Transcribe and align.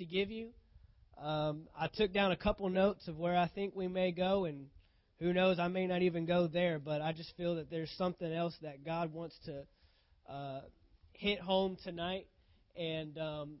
to 0.00 0.06
give 0.06 0.30
you. 0.30 0.48
Um, 1.22 1.68
I 1.78 1.88
took 1.88 2.12
down 2.12 2.32
a 2.32 2.36
couple 2.36 2.68
notes 2.70 3.06
of 3.06 3.18
where 3.18 3.36
I 3.36 3.48
think 3.48 3.76
we 3.76 3.86
may 3.86 4.10
go, 4.12 4.46
and 4.46 4.66
who 5.18 5.32
knows, 5.34 5.58
I 5.58 5.68
may 5.68 5.86
not 5.86 6.00
even 6.00 6.24
go 6.24 6.46
there, 6.46 6.78
but 6.78 7.02
I 7.02 7.12
just 7.12 7.36
feel 7.36 7.56
that 7.56 7.70
there's 7.70 7.90
something 7.98 8.32
else 8.32 8.54
that 8.62 8.84
God 8.84 9.12
wants 9.12 9.36
to 9.44 9.64
uh, 10.28 10.60
hit 11.12 11.38
home 11.38 11.76
tonight, 11.84 12.26
and 12.74 13.18
um, 13.18 13.56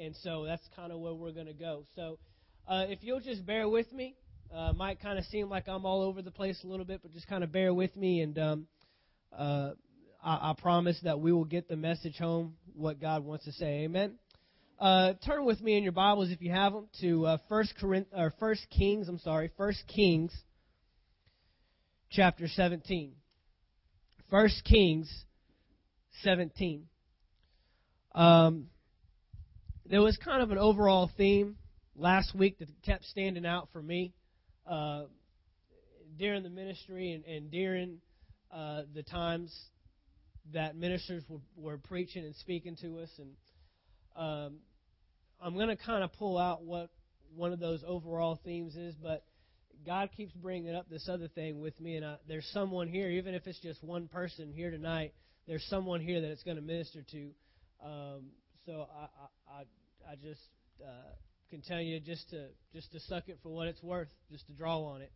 and 0.00 0.16
so 0.22 0.44
that's 0.46 0.66
kind 0.74 0.92
of 0.92 0.98
where 0.98 1.12
we're 1.12 1.32
going 1.32 1.46
to 1.46 1.52
go. 1.52 1.84
So 1.94 2.18
uh, 2.66 2.86
if 2.88 3.00
you'll 3.02 3.20
just 3.20 3.44
bear 3.44 3.68
with 3.68 3.92
me, 3.92 4.16
uh, 4.54 4.72
might 4.72 5.02
kind 5.02 5.18
of 5.18 5.26
seem 5.26 5.50
like 5.50 5.68
I'm 5.68 5.84
all 5.84 6.00
over 6.00 6.22
the 6.22 6.30
place 6.30 6.58
a 6.64 6.66
little 6.66 6.86
bit, 6.86 7.00
but 7.02 7.12
just 7.12 7.28
kind 7.28 7.44
of 7.44 7.52
bear 7.52 7.74
with 7.74 7.94
me, 7.94 8.22
and 8.22 8.38
um, 8.38 8.66
uh, 9.36 9.72
I, 10.24 10.50
I 10.50 10.54
promise 10.56 10.98
that 11.02 11.20
we 11.20 11.32
will 11.32 11.44
get 11.44 11.68
the 11.68 11.76
message 11.76 12.16
home, 12.16 12.54
what 12.74 12.98
God 12.98 13.24
wants 13.24 13.44
to 13.44 13.52
say. 13.52 13.84
Amen. 13.84 14.14
Uh, 14.84 15.14
turn 15.24 15.46
with 15.46 15.62
me 15.62 15.78
in 15.78 15.82
your 15.82 15.92
Bibles, 15.92 16.30
if 16.30 16.42
you 16.42 16.50
have 16.50 16.74
them, 16.74 16.86
to 17.00 17.24
uh, 17.24 17.38
First 17.48 17.72
Corinth 17.80 18.08
or 18.14 18.34
First 18.38 18.66
Kings. 18.68 19.08
I'm 19.08 19.18
sorry, 19.18 19.50
First 19.56 19.82
Kings, 19.88 20.30
chapter 22.10 22.46
17. 22.46 23.14
First 24.30 24.62
Kings 24.62 25.10
17. 26.20 26.84
Um, 28.14 28.66
there 29.88 30.02
was 30.02 30.18
kind 30.22 30.42
of 30.42 30.50
an 30.50 30.58
overall 30.58 31.10
theme 31.16 31.56
last 31.96 32.34
week 32.34 32.58
that 32.58 32.68
kept 32.84 33.06
standing 33.06 33.46
out 33.46 33.70
for 33.72 33.80
me 33.80 34.12
uh, 34.70 35.04
during 36.18 36.42
the 36.42 36.50
ministry 36.50 37.12
and, 37.12 37.24
and 37.24 37.50
during 37.50 38.00
uh, 38.52 38.82
the 38.94 39.02
times 39.02 39.50
that 40.52 40.76
ministers 40.76 41.22
were, 41.26 41.40
were 41.56 41.78
preaching 41.78 42.22
and 42.22 42.36
speaking 42.36 42.76
to 42.82 42.98
us. 42.98 43.08
And 43.18 43.30
um, 44.14 44.58
I'm 45.42 45.54
going 45.54 45.68
to 45.68 45.76
kind 45.76 46.02
of 46.02 46.12
pull 46.14 46.38
out 46.38 46.62
what 46.62 46.90
one 47.34 47.52
of 47.52 47.60
those 47.60 47.82
overall 47.86 48.38
themes 48.44 48.76
is, 48.76 48.94
but 48.94 49.24
God 49.84 50.10
keeps 50.16 50.32
bringing 50.32 50.74
up 50.74 50.88
this 50.88 51.08
other 51.08 51.28
thing 51.28 51.60
with 51.60 51.78
me, 51.80 51.96
and 51.96 52.04
I, 52.04 52.16
there's 52.28 52.48
someone 52.52 52.88
here, 52.88 53.08
even 53.08 53.34
if 53.34 53.46
it's 53.46 53.60
just 53.60 53.82
one 53.82 54.08
person 54.08 54.52
here 54.52 54.70
tonight, 54.70 55.12
there's 55.46 55.64
someone 55.68 56.00
here 56.00 56.20
that 56.20 56.30
it's 56.30 56.42
going 56.42 56.56
to 56.56 56.62
minister 56.62 57.02
to. 57.10 57.30
Um, 57.84 58.22
so 58.64 58.86
I, 58.96 59.52
I, 59.52 60.12
I 60.12 60.14
just 60.16 60.40
uh, 60.82 61.12
can 61.50 61.60
tell 61.60 61.80
you 61.80 62.00
just 62.00 62.30
to 62.30 62.46
just 62.72 62.92
to 62.92 63.00
suck 63.00 63.28
it 63.28 63.38
for 63.42 63.50
what 63.50 63.68
it's 63.68 63.82
worth, 63.82 64.08
just 64.30 64.46
to 64.46 64.52
draw 64.52 64.82
on 64.84 65.02
it, 65.02 65.12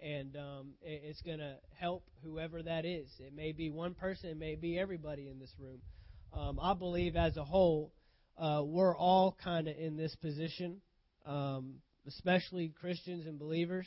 and 0.00 0.36
um, 0.36 0.68
it, 0.82 1.02
it's 1.04 1.22
going 1.22 1.38
to 1.38 1.56
help 1.78 2.04
whoever 2.22 2.62
that 2.62 2.84
is. 2.84 3.08
It 3.20 3.34
may 3.34 3.52
be 3.52 3.70
one 3.70 3.94
person, 3.94 4.30
it 4.30 4.38
may 4.38 4.54
be 4.54 4.78
everybody 4.78 5.28
in 5.28 5.38
this 5.38 5.54
room. 5.58 5.80
Um, 6.32 6.60
I 6.60 6.74
believe 6.74 7.16
as 7.16 7.36
a 7.36 7.44
whole, 7.44 7.92
uh, 8.40 8.62
we're 8.64 8.96
all 8.96 9.36
kind 9.44 9.68
of 9.68 9.76
in 9.76 9.96
this 9.96 10.16
position, 10.16 10.80
um, 11.26 11.74
especially 12.08 12.72
Christians 12.80 13.26
and 13.26 13.38
believers, 13.38 13.86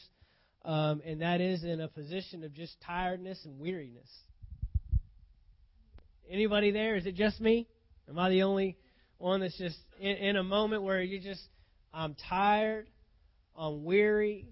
um, 0.64 1.02
and 1.04 1.22
that 1.22 1.42
is 1.42 1.64
in 1.64 1.82
a 1.82 1.88
position 1.88 2.44
of 2.44 2.54
just 2.54 2.76
tiredness 2.86 3.40
and 3.46 3.60
weariness. 3.60 4.08
Anybody 6.30 6.72
there? 6.72 6.96
Is 6.96 7.06
it 7.08 7.16
just 7.16 7.42
me? 7.42 7.68
Am 8.08 8.20
I 8.20 8.30
the 8.30 8.44
only 8.44 8.78
one 9.18 9.42
that's 9.42 9.58
just 9.58 9.78
in, 10.00 10.18
in 10.18 10.36
a 10.36 10.44
moment 10.44 10.84
where 10.84 11.02
you 11.02 11.20
just, 11.20 11.42
I'm 11.92 12.16
tired, 12.30 12.88
I'm 13.58 13.84
weary, 13.84 14.46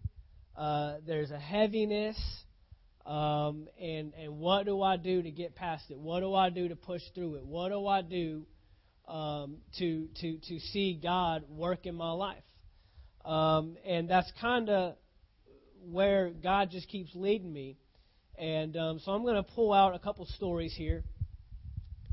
uh, 0.58 0.96
there's 1.06 1.30
a 1.30 1.40
heaviness, 1.40 2.18
um, 3.06 3.68
and 3.80 4.14
and 4.16 4.40
what 4.40 4.66
do 4.66 4.82
I 4.82 4.98
do 4.98 5.22
to 5.22 5.32
get 5.32 5.56
past 5.56 5.86
it? 5.90 5.98
What 5.98 6.22
do 6.22 6.34
I 6.34 6.50
do 6.50 6.70
to 6.70 6.76
push 6.76 7.02
through 7.14 7.36
it? 7.36 7.46
What 7.46 7.70
do 7.70 7.86
I 7.86 8.02
do 8.02 8.46
um, 9.08 9.58
to 9.80 10.08
to 10.22 10.38
to 10.38 10.60
see 10.60 11.00
God 11.02 11.44
work 11.50 11.86
in 11.86 11.96
my 11.96 12.12
life? 12.12 12.44
Um, 13.26 13.78
and 13.86 14.10
that's 14.10 14.32
kind 14.42 14.70
of 14.70 14.96
where 15.90 16.30
God 16.30 16.70
just 16.72 16.88
keeps 16.88 17.12
leading 17.16 17.52
me. 17.52 17.78
And 18.38 18.76
um, 18.78 19.00
so 19.00 19.12
I'm 19.12 19.24
going 19.24 19.36
to 19.36 19.44
pull 19.44 19.73
out 19.73 19.94
a 19.94 20.00
couple 20.00 20.26
stories 20.26 20.73
here. 20.76 21.04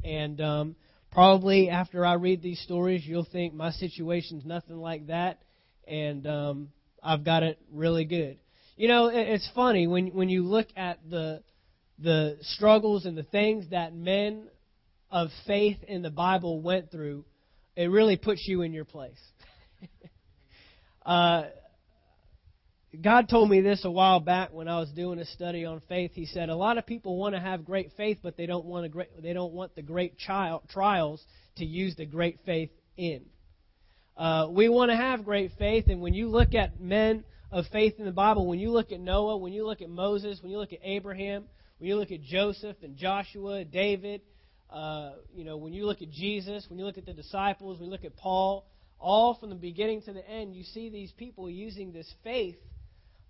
And 0.05 0.41
um, 0.41 0.77
probably 1.11 1.71
after 1.71 2.05
I 2.05 2.15
read 2.15 2.43
these 2.43 2.61
stories, 2.61 3.03
you'll 3.05 3.27
think 3.31 3.55
my 3.55 3.71
situation's 3.73 4.45
nothing 4.45 4.77
like 4.77 5.07
that, 5.09 5.43
and 5.87 6.27
um, 6.27 6.69
I've 7.03 7.25
got 7.25 7.43
it 7.43 7.59
really 7.73 8.05
good. 8.05 8.39
You 8.77 8.89
know, 8.89 9.11
it's 9.13 9.49
funny 9.55 9.87
when 9.87 10.09
when 10.09 10.29
you 10.29 10.45
look 10.45 10.69
at 10.77 10.99
the 11.09 11.43
the 11.99 12.37
struggles 12.43 13.07
and 13.07 13.17
the 13.19 13.25
things 13.25 13.71
that 13.71 13.93
men 13.95 14.45
of 15.11 15.29
faith 15.47 15.79
in 15.87 16.03
the 16.03 16.11
Bible 16.11 16.61
went 16.61 16.91
through. 16.91 17.25
It 17.77 17.87
really 17.91 18.17
puts 18.17 18.47
you 18.47 18.63
in 18.63 18.73
your 18.73 18.85
place. 18.85 19.21
uh, 21.07 21.45
God 23.01 23.29
told 23.29 23.51
me 23.51 23.61
this 23.61 23.85
a 23.85 23.91
while 23.91 24.19
back 24.19 24.53
when 24.53 24.67
I 24.67 24.81
was 24.81 24.91
doing 24.91 25.19
a 25.19 25.25
study 25.27 25.65
on 25.65 25.83
faith. 25.89 26.13
He 26.15 26.27
said 26.27 26.49
a 26.49 26.57
lot 26.57 26.79
of 26.79 26.87
people 26.87 27.17
want 27.17 27.35
to 27.35 27.41
have 27.41 27.65
great 27.65 27.93
faith, 27.97 28.19
but 28.23 28.37
they 28.37 28.47
don't 28.47 28.65
want 28.65 28.87
a 28.87 28.89
great, 28.89 29.23
they 29.23 29.33
don't 29.33 29.53
want 29.53 29.75
the 29.75 29.83
great 29.83 30.19
child, 30.19 30.63
trials 30.71 31.23
to 31.57 31.65
use 31.65 31.95
the 31.97 32.07
great 32.07 32.41
faith 32.47 32.71
in. 32.97 33.27
Uh, 34.17 34.49
we 34.51 34.69
want 34.69 34.91
to 34.91 34.97
have 34.97 35.25
great 35.25 35.53
faith, 35.59 35.85
and 35.89 36.01
when 36.01 36.15
you 36.15 36.29
look 36.29 36.55
at 36.55 36.81
men 36.81 37.25
of 37.53 37.67
faith 37.71 37.95
in 37.99 38.05
the 38.05 38.11
Bible, 38.11 38.47
when 38.47 38.59
you 38.59 38.71
look 38.71 38.91
at 38.91 39.01
Noah, 39.01 39.37
when 39.37 39.53
you 39.53 39.65
look 39.65 39.81
at 39.81 39.89
Moses, 39.89 40.41
when 40.43 40.51
you 40.51 40.59
look 40.59 40.73
at 40.73 40.81
Abraham, 40.83 41.45
when 41.79 41.89
you 41.89 41.97
look 41.97 42.11
at 42.11 42.23
Joseph 42.23 42.77
and 42.83 42.97
Joshua, 42.97 43.65
David, 43.65 44.23
uh, 44.71 45.13
you 45.35 45.45
know, 45.45 45.57
when 45.57 45.73
you 45.73 45.87
look 45.87 46.03
at 46.03 46.11
Jesus, 46.11 46.67
when 46.69 46.79
you 46.79 46.85
look 46.85 46.99
at 46.99 47.07
the 47.07 47.15
disciples, 47.15 47.81
you 47.81 47.87
look 47.87 48.05
at 48.05 48.17
Paul, 48.17 48.67
all 49.01 49.35
from 49.35 49.51
the 49.51 49.55
beginning 49.55 50.03
to 50.03 50.13
the 50.13 50.29
end, 50.29 50.55
you 50.55 50.65
see 50.65 50.91
these 50.91 51.13
people 51.13 51.49
using 51.49 51.93
this 51.93 52.13
faith 52.23 52.57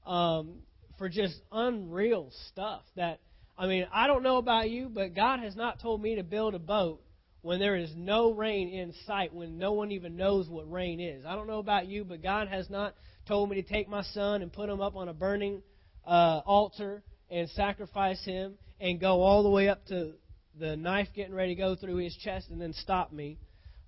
um, 0.07 0.57
for 0.97 1.09
just 1.09 1.41
unreal 1.53 2.31
stuff. 2.49 2.83
That 2.97 3.21
I 3.57 3.67
mean, 3.67 3.87
I 3.93 4.07
don't 4.07 4.23
know 4.23 4.39
about 4.39 4.71
you, 4.71 4.89
but 4.89 5.15
God 5.15 5.41
has 5.41 5.55
not 5.55 5.81
told 5.81 6.03
me 6.03 6.17
to 6.17 6.23
build 6.23 6.55
a 6.55 6.59
boat 6.59 7.01
when 7.43 7.61
there 7.61 7.77
is 7.77 7.91
no 7.97 8.33
rain 8.33 8.69
in 8.69 8.93
sight, 9.07 9.33
when 9.33 9.59
no 9.59 9.73
one 9.73 9.93
even 9.93 10.17
knows 10.17 10.49
what 10.49 10.71
rain 10.71 11.01
is. 11.01 11.25
I 11.25 11.35
don't 11.37 11.47
know 11.47 11.61
about 11.61 11.87
you, 11.87 12.05
but 12.05 12.23
God 12.23 12.49
has 12.49 12.69
not 12.69 12.95
told 13.27 13.51
me 13.51 13.63
to 13.63 13.69
take 13.69 13.89
my 13.89 14.03
son 14.03 14.43
and 14.43 14.53
put 14.53 14.69
him 14.69 14.81
up 14.81 14.97
on 14.97 15.09
a 15.09 15.13
burning 15.13 15.63
uh, 16.07 16.41
altar 16.45 17.03
and 17.31 17.49
sacrifice 17.51 18.25
him 18.25 18.55
and 18.81 19.01
go 19.01 19.23
all 19.23 19.43
the 19.43 19.51
way 19.51 19.69
up 19.69 19.87
to 19.87 20.15
the 20.59 20.77
knife 20.77 21.09
getting 21.15 21.35
ready 21.35 21.55
to 21.55 21.61
go 21.61 21.75
through 21.75 21.97
his 21.97 22.17
chest 22.17 22.51
and 22.51 22.61
then 22.61 22.73
stop 22.73 23.13
me. 23.13 23.39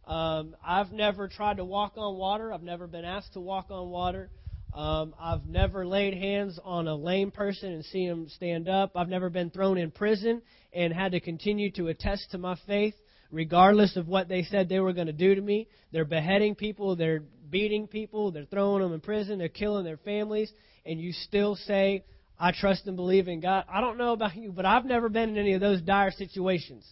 Um, 0.07 0.57
I've 0.65 0.93
never 0.93 1.29
tried 1.29 1.59
to 1.59 1.65
walk 1.65 1.95
on 1.97 2.17
water. 2.17 2.53
I've 2.53 2.63
never 2.63 2.87
been 2.87 3.05
asked 3.05 3.35
to 3.35 3.41
walk 3.41 3.67
on 3.71 3.91
water. 3.91 4.31
Um, 4.73 5.15
I've 5.21 5.47
never 5.47 5.87
laid 5.87 6.15
hands 6.15 6.59
on 6.65 6.87
a 6.87 6.95
lame 6.95 7.31
person 7.31 7.73
and 7.73 7.85
seen 7.85 8.09
him 8.09 8.29
stand 8.29 8.69
up. 8.69 8.93
I've 8.95 9.09
never 9.09 9.29
been 9.29 9.51
thrown 9.51 9.79
in 9.79 9.91
prison 9.91 10.43
and 10.73 10.93
had 10.93 11.13
to 11.13 11.21
continue 11.21 11.71
to 11.73 11.89
attest 11.89 12.31
to 12.31 12.39
my 12.39 12.57
faith, 12.67 12.95
regardless 13.33 13.97
of 13.97 14.07
what 14.07 14.29
they 14.29 14.45
said 14.45 14.69
they 14.69 14.81
were 14.81 14.93
going 14.93 15.09
to 15.09 15.13
do 15.13 15.35
to 15.35 15.41
me. 15.41 15.69
They're 15.93 16.05
beheading 16.05 16.55
people, 16.55 16.95
they're 16.95 17.23
beating 17.51 17.89
people, 17.89 18.31
they're 18.31 18.45
throwing 18.45 18.83
them 18.83 18.93
in 18.93 19.01
prison, 19.01 19.39
they're 19.39 19.49
killing 19.49 19.85
their 19.85 19.97
families, 19.97 20.53
and 20.87 21.01
you 21.01 21.13
still 21.13 21.57
say, 21.57 22.05
I 22.43 22.53
trust 22.53 22.87
and 22.87 22.97
believe 22.97 23.29
in 23.29 23.41
God. 23.41 23.65
I 23.69 23.83
don't 23.83 23.99
know 23.99 24.15
about 24.15 24.35
you, 24.35 24.51
but 24.51 24.65
I've 24.65 24.87
never 24.87 25.11
been 25.11 25.29
in 25.29 25.37
any 25.37 25.53
of 25.53 25.61
those 25.61 25.83
dire 25.83 26.11
situations. 26.11 26.87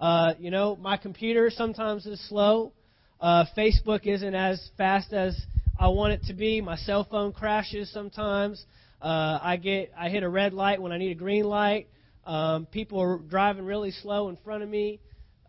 Uh, 0.00 0.34
you 0.38 0.52
know, 0.52 0.76
my 0.76 0.96
computer 0.96 1.50
sometimes 1.50 2.06
is 2.06 2.20
slow. 2.28 2.72
Uh, 3.20 3.44
Facebook 3.58 4.06
isn't 4.06 4.34
as 4.36 4.70
fast 4.78 5.12
as 5.12 5.36
I 5.80 5.88
want 5.88 6.12
it 6.12 6.22
to 6.28 6.32
be. 6.32 6.60
My 6.60 6.76
cell 6.76 7.04
phone 7.10 7.32
crashes 7.32 7.92
sometimes. 7.92 8.64
Uh, 9.02 9.40
I 9.42 9.56
get 9.56 9.90
I 9.98 10.10
hit 10.10 10.22
a 10.22 10.28
red 10.28 10.54
light 10.54 10.80
when 10.80 10.92
I 10.92 10.98
need 10.98 11.10
a 11.10 11.18
green 11.18 11.44
light. 11.44 11.88
Um, 12.24 12.66
people 12.66 13.00
are 13.00 13.18
driving 13.18 13.64
really 13.64 13.90
slow 13.90 14.28
in 14.28 14.36
front 14.44 14.62
of 14.62 14.68
me. 14.68 15.00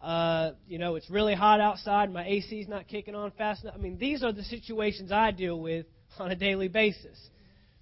Uh, 0.01 0.53
you 0.67 0.79
know, 0.79 0.95
it's 0.95 1.09
really 1.09 1.35
hot 1.35 1.61
outside. 1.61 2.11
My 2.11 2.25
AC's 2.25 2.67
not 2.67 2.88
kicking 2.88 3.13
on 3.13 3.29
fast 3.31 3.63
enough. 3.63 3.75
I 3.75 3.78
mean, 3.78 4.00
these 4.00 4.23
are 4.23 4.31
the 4.31 4.44
situations 4.44 5.11
I 5.11 5.29
deal 5.29 5.59
with 5.59 5.85
on 6.17 6.31
a 6.31 6.35
daily 6.35 6.67
basis. 6.67 7.29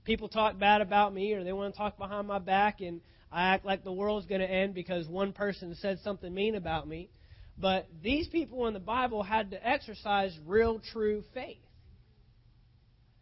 People 0.05 0.27
talk 0.27 0.59
bad 0.59 0.81
about 0.81 1.13
me, 1.13 1.33
or 1.33 1.43
they 1.43 1.53
want 1.53 1.73
to 1.73 1.77
talk 1.77 1.97
behind 1.97 2.27
my 2.27 2.39
back, 2.39 2.81
and 2.81 3.01
I 3.31 3.53
act 3.53 3.65
like 3.65 3.83
the 3.83 3.91
world's 3.91 4.25
going 4.25 4.41
to 4.41 4.49
end 4.49 4.73
because 4.73 5.07
one 5.07 5.33
person 5.33 5.75
said 5.75 5.99
something 6.03 6.33
mean 6.33 6.55
about 6.55 6.87
me. 6.87 7.09
But 7.57 7.87
these 8.01 8.27
people 8.27 8.67
in 8.67 8.73
the 8.73 8.79
Bible 8.79 9.23
had 9.23 9.51
to 9.51 9.67
exercise 9.67 10.37
real, 10.45 10.79
true 10.91 11.23
faith. 11.33 11.57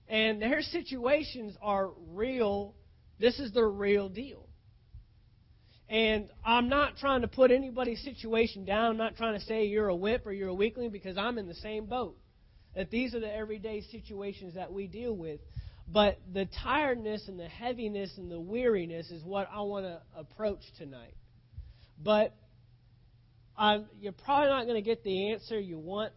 And 0.07 0.41
their 0.41 0.61
situations 0.61 1.55
are 1.61 1.89
real. 2.09 2.75
This 3.19 3.39
is 3.39 3.51
the 3.53 3.63
real 3.63 4.09
deal. 4.09 4.47
And 5.87 6.29
I'm 6.45 6.69
not 6.69 6.97
trying 6.97 7.21
to 7.21 7.27
put 7.27 7.51
anybody's 7.51 8.01
situation 8.03 8.65
down. 8.65 8.91
I'm 8.91 8.97
not 8.97 9.17
trying 9.17 9.37
to 9.37 9.45
say 9.45 9.65
you're 9.65 9.89
a 9.89 9.95
whip 9.95 10.25
or 10.25 10.31
you're 10.31 10.49
a 10.49 10.53
weakling 10.53 10.89
because 10.89 11.17
I'm 11.17 11.37
in 11.37 11.47
the 11.47 11.55
same 11.55 11.85
boat. 11.85 12.17
That 12.75 12.89
these 12.89 13.13
are 13.13 13.19
the 13.19 13.33
everyday 13.33 13.81
situations 13.81 14.55
that 14.55 14.71
we 14.71 14.87
deal 14.87 15.15
with. 15.15 15.41
But 15.91 16.19
the 16.31 16.47
tiredness 16.63 17.27
and 17.27 17.39
the 17.39 17.47
heaviness 17.47 18.11
and 18.17 18.31
the 18.31 18.39
weariness 18.39 19.11
is 19.11 19.23
what 19.23 19.49
I 19.53 19.61
want 19.61 19.85
to 19.85 20.01
approach 20.15 20.61
tonight. 20.77 21.15
But 22.01 22.35
I'm, 23.57 23.85
you're 23.99 24.13
probably 24.13 24.49
not 24.49 24.63
going 24.65 24.81
to 24.81 24.81
get 24.81 25.03
the 25.03 25.31
answer 25.31 25.59
you 25.59 25.77
want 25.77 26.13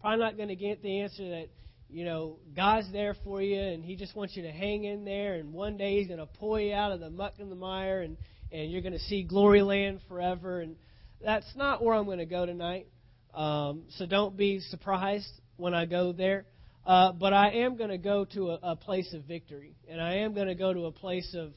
probably 0.00 0.24
not 0.24 0.36
going 0.36 0.48
to 0.48 0.56
get 0.56 0.82
the 0.82 1.00
answer 1.00 1.28
that 1.28 1.48
you 1.90 2.04
know 2.04 2.38
God's 2.54 2.90
there 2.92 3.16
for 3.24 3.42
you 3.42 3.58
and 3.58 3.84
He 3.84 3.96
just 3.96 4.14
wants 4.14 4.36
you 4.36 4.42
to 4.42 4.52
hang 4.52 4.84
in 4.84 5.04
there, 5.04 5.34
and 5.34 5.52
one 5.52 5.76
day 5.76 5.98
He's 5.98 6.06
going 6.06 6.20
to 6.20 6.26
pull 6.26 6.58
you 6.60 6.74
out 6.74 6.92
of 6.92 7.00
the 7.00 7.10
muck 7.10 7.34
and 7.38 7.50
the 7.50 7.56
mire, 7.56 8.02
and 8.02 8.16
and 8.50 8.70
you're 8.70 8.82
going 8.82 8.92
to 8.92 8.98
see 9.00 9.22
glory 9.22 9.62
land 9.62 10.00
forever. 10.08 10.60
And 10.60 10.76
that's 11.22 11.50
not 11.56 11.82
where 11.82 11.94
I'm 11.94 12.06
going 12.06 12.18
to 12.18 12.26
go 12.26 12.46
tonight. 12.46 12.86
Um, 13.34 13.84
so 13.90 14.06
don't 14.06 14.36
be 14.36 14.60
surprised 14.60 15.28
when 15.56 15.74
I 15.74 15.84
go 15.84 16.12
there. 16.12 16.46
Uh, 16.88 17.12
but 17.12 17.34
I 17.34 17.50
am 17.50 17.76
going 17.76 17.90
to 17.90 17.98
go 17.98 18.24
to 18.32 18.52
a, 18.52 18.58
a 18.62 18.76
place 18.76 19.12
of 19.12 19.24
victory, 19.24 19.76
and 19.90 20.00
I 20.00 20.20
am 20.20 20.32
going 20.32 20.48
to 20.48 20.54
go 20.54 20.72
to 20.72 20.86
a 20.86 20.90
place 20.90 21.36
of 21.38 21.52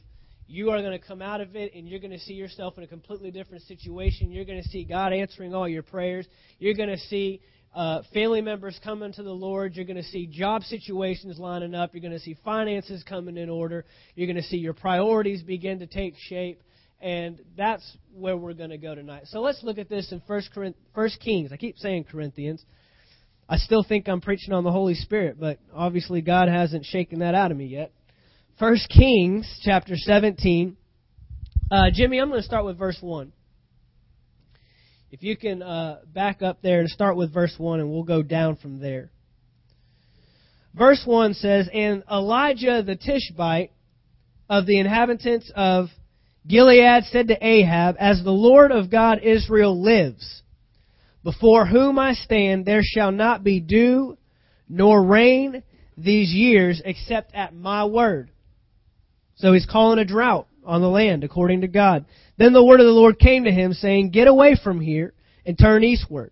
you 0.45 0.71
are 0.71 0.81
going 0.81 0.91
to 0.91 1.07
come 1.07 1.21
out 1.21 1.39
of 1.39 1.55
it 1.55 1.73
and 1.73 1.87
you're 1.87 2.01
going 2.01 2.11
to 2.11 2.19
see 2.19 2.33
yourself 2.33 2.77
in 2.77 2.83
a 2.83 2.87
completely 2.87 3.31
different 3.31 3.63
situation. 3.63 4.29
You're 4.29 4.43
going 4.43 4.61
to 4.61 4.67
see 4.67 4.83
God 4.83 5.13
answering 5.13 5.55
all 5.55 5.69
your 5.69 5.83
prayers. 5.83 6.27
You're 6.59 6.73
going 6.73 6.89
to 6.89 6.97
see 6.97 7.39
uh, 7.73 8.01
family 8.13 8.41
members 8.41 8.77
coming 8.83 9.13
to 9.13 9.23
the 9.23 9.31
Lord. 9.31 9.77
You're 9.77 9.85
going 9.85 9.95
to 9.95 10.03
see 10.03 10.27
job 10.27 10.63
situations 10.63 11.39
lining 11.39 11.73
up. 11.73 11.93
You're 11.93 12.01
going 12.01 12.11
to 12.11 12.19
see 12.19 12.35
finances 12.43 13.01
coming 13.07 13.37
in 13.37 13.49
order. 13.49 13.85
You're 14.15 14.27
going 14.27 14.35
to 14.35 14.49
see 14.49 14.57
your 14.57 14.73
priorities 14.73 15.41
begin 15.41 15.79
to 15.79 15.87
take 15.87 16.15
shape. 16.27 16.61
And 16.99 17.39
that's 17.55 17.89
where 18.13 18.35
we're 18.35 18.53
going 18.53 18.71
to 18.71 18.77
go 18.77 18.93
tonight. 18.93 19.23
So 19.27 19.39
let's 19.39 19.63
look 19.63 19.77
at 19.77 19.87
this 19.87 20.11
in 20.11 20.21
First, 20.27 20.49
First 20.93 21.21
Kings. 21.21 21.53
I 21.53 21.55
keep 21.55 21.77
saying 21.77 22.07
Corinthians. 22.11 22.65
I 23.51 23.57
still 23.57 23.83
think 23.83 24.07
I'm 24.07 24.21
preaching 24.21 24.53
on 24.53 24.63
the 24.63 24.71
Holy 24.71 24.93
Spirit, 24.93 25.35
but 25.37 25.59
obviously 25.75 26.21
God 26.21 26.47
hasn't 26.47 26.85
shaken 26.85 27.19
that 27.19 27.35
out 27.35 27.51
of 27.51 27.57
me 27.57 27.65
yet. 27.65 27.91
First 28.57 28.87
Kings 28.87 29.59
chapter 29.61 29.97
17. 29.97 30.77
Uh, 31.69 31.87
Jimmy, 31.93 32.19
I'm 32.19 32.29
going 32.29 32.39
to 32.39 32.45
start 32.45 32.63
with 32.63 32.79
verse 32.79 32.97
1. 33.01 33.33
If 35.11 35.21
you 35.21 35.35
can 35.35 35.61
uh, 35.61 35.97
back 36.07 36.41
up 36.41 36.61
there 36.61 36.79
and 36.79 36.89
start 36.89 37.17
with 37.17 37.33
verse 37.33 37.53
1, 37.57 37.81
and 37.81 37.91
we'll 37.91 38.03
go 38.03 38.23
down 38.23 38.55
from 38.55 38.79
there. 38.79 39.11
Verse 40.73 41.01
1 41.03 41.33
says, 41.33 41.67
And 41.73 42.03
Elijah 42.09 42.81
the 42.83 42.95
Tishbite 42.95 43.73
of 44.49 44.65
the 44.65 44.79
inhabitants 44.79 45.51
of 45.53 45.87
Gilead 46.47 47.03
said 47.11 47.27
to 47.27 47.45
Ahab, 47.45 47.97
As 47.99 48.23
the 48.23 48.31
Lord 48.31 48.71
of 48.71 48.89
God 48.89 49.19
Israel 49.21 49.83
lives, 49.83 50.41
before 51.23 51.65
whom 51.65 51.99
I 51.99 52.13
stand, 52.13 52.65
there 52.65 52.81
shall 52.83 53.11
not 53.11 53.43
be 53.43 53.59
dew 53.59 54.17
nor 54.67 55.03
rain 55.03 55.63
these 55.97 56.31
years 56.31 56.81
except 56.83 57.35
at 57.35 57.53
my 57.53 57.85
word. 57.85 58.31
So 59.35 59.53
he's 59.53 59.65
calling 59.65 59.99
a 59.99 60.05
drought 60.05 60.47
on 60.65 60.81
the 60.81 60.89
land 60.89 61.23
according 61.23 61.61
to 61.61 61.67
God. 61.67 62.05
Then 62.37 62.53
the 62.53 62.63
word 62.63 62.79
of 62.79 62.85
the 62.85 62.91
Lord 62.91 63.19
came 63.19 63.43
to 63.43 63.51
him 63.51 63.73
saying, 63.73 64.11
Get 64.11 64.27
away 64.27 64.55
from 64.61 64.79
here 64.79 65.13
and 65.45 65.57
turn 65.57 65.83
eastward 65.83 66.31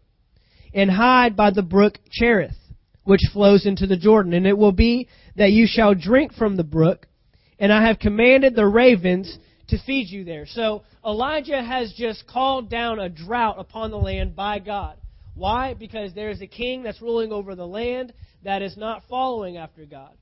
and 0.74 0.90
hide 0.90 1.36
by 1.36 1.52
the 1.52 1.64
brook 1.64 1.98
Cherith, 2.12 2.56
which 3.04 3.22
flows 3.34 3.66
into 3.66 3.88
the 3.88 3.98
Jordan. 3.98 4.34
And 4.34 4.48
it 4.48 4.58
will 4.58 4.72
be 4.72 5.08
that 5.36 5.52
you 5.52 5.66
shall 5.68 5.96
drink 5.96 6.34
from 6.34 6.56
the 6.56 6.64
brook, 6.64 7.08
and 7.58 7.74
I 7.74 7.88
have 7.88 8.00
commanded 8.00 8.56
the 8.56 8.68
ravens 8.68 9.38
to 9.70 9.78
feed 9.86 10.10
you 10.10 10.24
there. 10.24 10.46
So 10.48 10.84
Elijah 11.06 11.62
has 11.64 11.94
just 11.98 12.28
called 12.28 12.70
down 12.70 13.00
a 13.00 13.10
drought 13.10 13.60
upon 13.60 13.92
the 13.92 13.98
land 13.98 14.36
by 14.36 14.60
God. 14.60 14.98
Why? 15.36 15.74
Because 15.74 16.14
there 16.14 16.30
is 16.30 16.42
a 16.42 16.48
king 16.48 16.84
that's 16.84 17.02
ruling 17.02 17.32
over 17.32 17.56
the 17.56 17.68
land 17.68 18.14
that 18.44 18.62
is 18.62 18.76
not 18.76 19.04
following 19.10 19.58
after 19.58 19.86
God. 19.86 20.16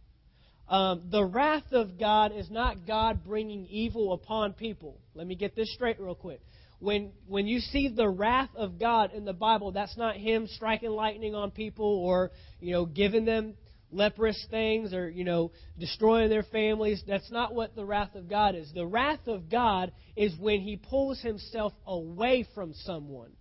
Um, 0.69 1.03
the 1.09 1.23
wrath 1.23 1.71
of 1.71 1.97
God 1.97 2.33
is 2.35 2.51
not 2.51 2.85
God 2.85 3.23
bringing 3.23 3.65
evil 3.67 4.13
upon 4.13 4.53
people. 4.53 4.99
Let 5.15 5.25
me 5.25 5.35
get 5.35 5.55
this 5.55 5.73
straight 5.73 5.99
real 5.99 6.15
quick. 6.15 6.41
When 6.79 7.11
when 7.25 7.47
you 7.47 7.59
see 7.59 7.87
the 7.87 8.07
wrath 8.07 8.49
of 8.55 8.77
God 8.77 9.11
in 9.13 9.25
the 9.25 9.33
Bible, 9.33 9.71
that's 9.71 9.97
not 9.97 10.17
Him 10.17 10.47
striking 10.47 10.91
lightning 10.91 11.33
on 11.33 11.51
people 11.51 11.85
or 11.85 12.31
you 12.59 12.73
know 12.73 12.85
giving 12.85 13.25
them 13.25 13.55
leprous 13.91 14.45
things 14.49 14.93
or, 14.93 15.09
you 15.09 15.23
know, 15.23 15.51
destroying 15.79 16.29
their 16.29 16.43
families. 16.43 17.03
That's 17.07 17.31
not 17.31 17.53
what 17.53 17.75
the 17.75 17.85
wrath 17.85 18.15
of 18.15 18.29
God 18.29 18.55
is. 18.55 18.71
The 18.73 18.85
wrath 18.85 19.27
of 19.27 19.49
God 19.49 19.91
is 20.15 20.37
when 20.39 20.61
he 20.61 20.77
pulls 20.77 21.21
himself 21.21 21.73
away 21.85 22.47
from 22.53 22.73
someone. 22.73 23.31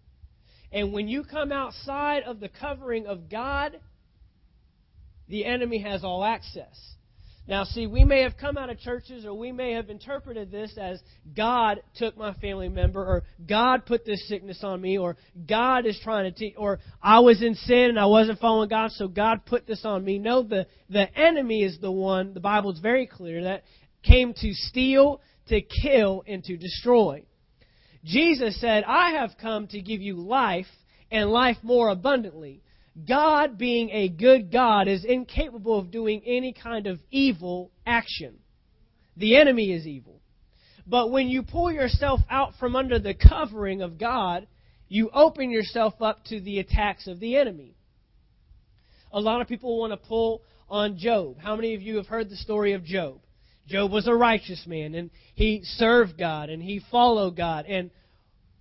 And 0.72 0.93
when 0.93 1.08
you 1.08 1.25
come 1.25 1.52
outside 1.52 2.22
of 2.25 2.40
the 2.40 2.48
covering 2.48 3.06
of 3.06 3.31
God, 3.31 3.81
the 5.28 5.44
enemy 5.44 5.78
has 5.78 6.04
all 6.04 6.25
access. 6.25 6.95
Now, 7.48 7.62
see, 7.62 7.87
we 7.87 8.04
may 8.04 8.22
have 8.22 8.37
come 8.37 8.58
out 8.58 8.70
of 8.70 8.81
churches 8.81 9.25
or 9.25 9.32
we 9.32 9.52
may 9.52 9.72
have 9.72 9.88
interpreted 9.88 10.50
this 10.50 10.76
as 10.76 11.00
God 11.37 11.81
took 11.94 12.16
my 12.16 12.34
family 12.34 12.69
member 12.69 13.00
or 13.00 13.22
God 13.48 13.87
put 13.87 14.04
this 14.04 14.26
sickness 14.28 14.64
on 14.64 14.81
me 14.81 14.98
or 14.98 15.16
God 15.48 15.87
is 15.87 15.98
trying 16.02 16.25
to 16.25 16.37
teach 16.37 16.54
or 16.56 16.81
I 17.00 17.20
was 17.20 17.43
in 17.43 17.54
sin 17.54 17.90
and 17.90 18.00
I 18.00 18.06
wasn't 18.06 18.40
following 18.40 18.69
God 18.69 18.90
so 18.93 19.06
God 19.06 19.46
put 19.46 19.64
this 19.64 19.84
on 19.84 20.04
me. 20.04 20.19
No, 20.19 20.43
the, 20.43 20.66
the 20.90 21.06
enemy 21.16 21.62
is 21.62 21.78
the 21.81 21.93
one, 21.93 22.34
the 22.34 22.40
Bible 22.40 22.72
is 22.72 22.81
very 22.81 23.06
clear, 23.06 23.44
that 23.44 23.62
came 24.02 24.34
to 24.34 24.52
steal, 24.52 25.20
to 25.48 25.60
kill, 25.60 26.25
and 26.26 26.43
to 26.44 26.56
destroy. 26.56 27.22
Jesus 28.04 28.60
said, 28.60 28.82
I 28.84 29.12
have 29.12 29.31
come 29.40 29.69
to 29.69 29.81
give 29.81 30.00
you 30.00 30.16
life 30.16 30.66
and 31.12 31.31
life 31.31 31.58
more 31.62 31.90
abundantly. 31.90 32.62
God, 33.04 33.58
being 33.58 33.90
a 33.90 34.08
good 34.08 34.50
God, 34.50 34.88
is 34.88 35.04
incapable 35.04 35.78
of 35.78 35.90
doing 35.90 36.22
any 36.25 36.52
kind 36.52 36.87
of 36.87 36.98
evil 37.10 37.70
action. 37.87 38.38
The 39.16 39.37
enemy 39.37 39.72
is 39.72 39.87
evil. 39.87 40.20
But 40.87 41.10
when 41.10 41.28
you 41.28 41.43
pull 41.43 41.70
yourself 41.70 42.20
out 42.31 42.54
from 42.58 42.76
under 42.76 42.98
the 42.98 43.14
covering 43.14 43.82
of 43.82 43.98
God, 43.98 44.46
you 44.88 45.10
open 45.12 45.50
yourself 45.50 45.94
up 46.00 46.25
to 46.26 46.40
the 46.40 46.58
attacks 46.58 47.06
of 47.06 47.19
the 47.19 47.37
enemy. 47.37 47.75
A 49.12 49.20
lot 49.20 49.40
of 49.40 49.48
people 49.48 49.78
want 49.78 49.93
to 49.93 50.08
pull 50.08 50.43
on 50.69 50.96
Job. 50.96 51.38
How 51.38 51.56
many 51.56 51.75
of 51.75 51.82
you 51.82 51.96
have 51.96 52.06
heard 52.06 52.31
the 52.31 52.37
story 52.37 52.72
of 52.72 52.84
Job? 52.84 53.20
Job 53.66 53.90
was 53.90 54.06
a 54.06 54.14
righteous 54.14 54.64
man 54.66 54.94
and 54.94 55.10
he 55.34 55.60
served 55.64 56.16
God 56.16 56.50
and 56.50 56.62
he 56.62 56.81
followed 56.90 57.37
God. 57.37 57.66
And 57.66 57.90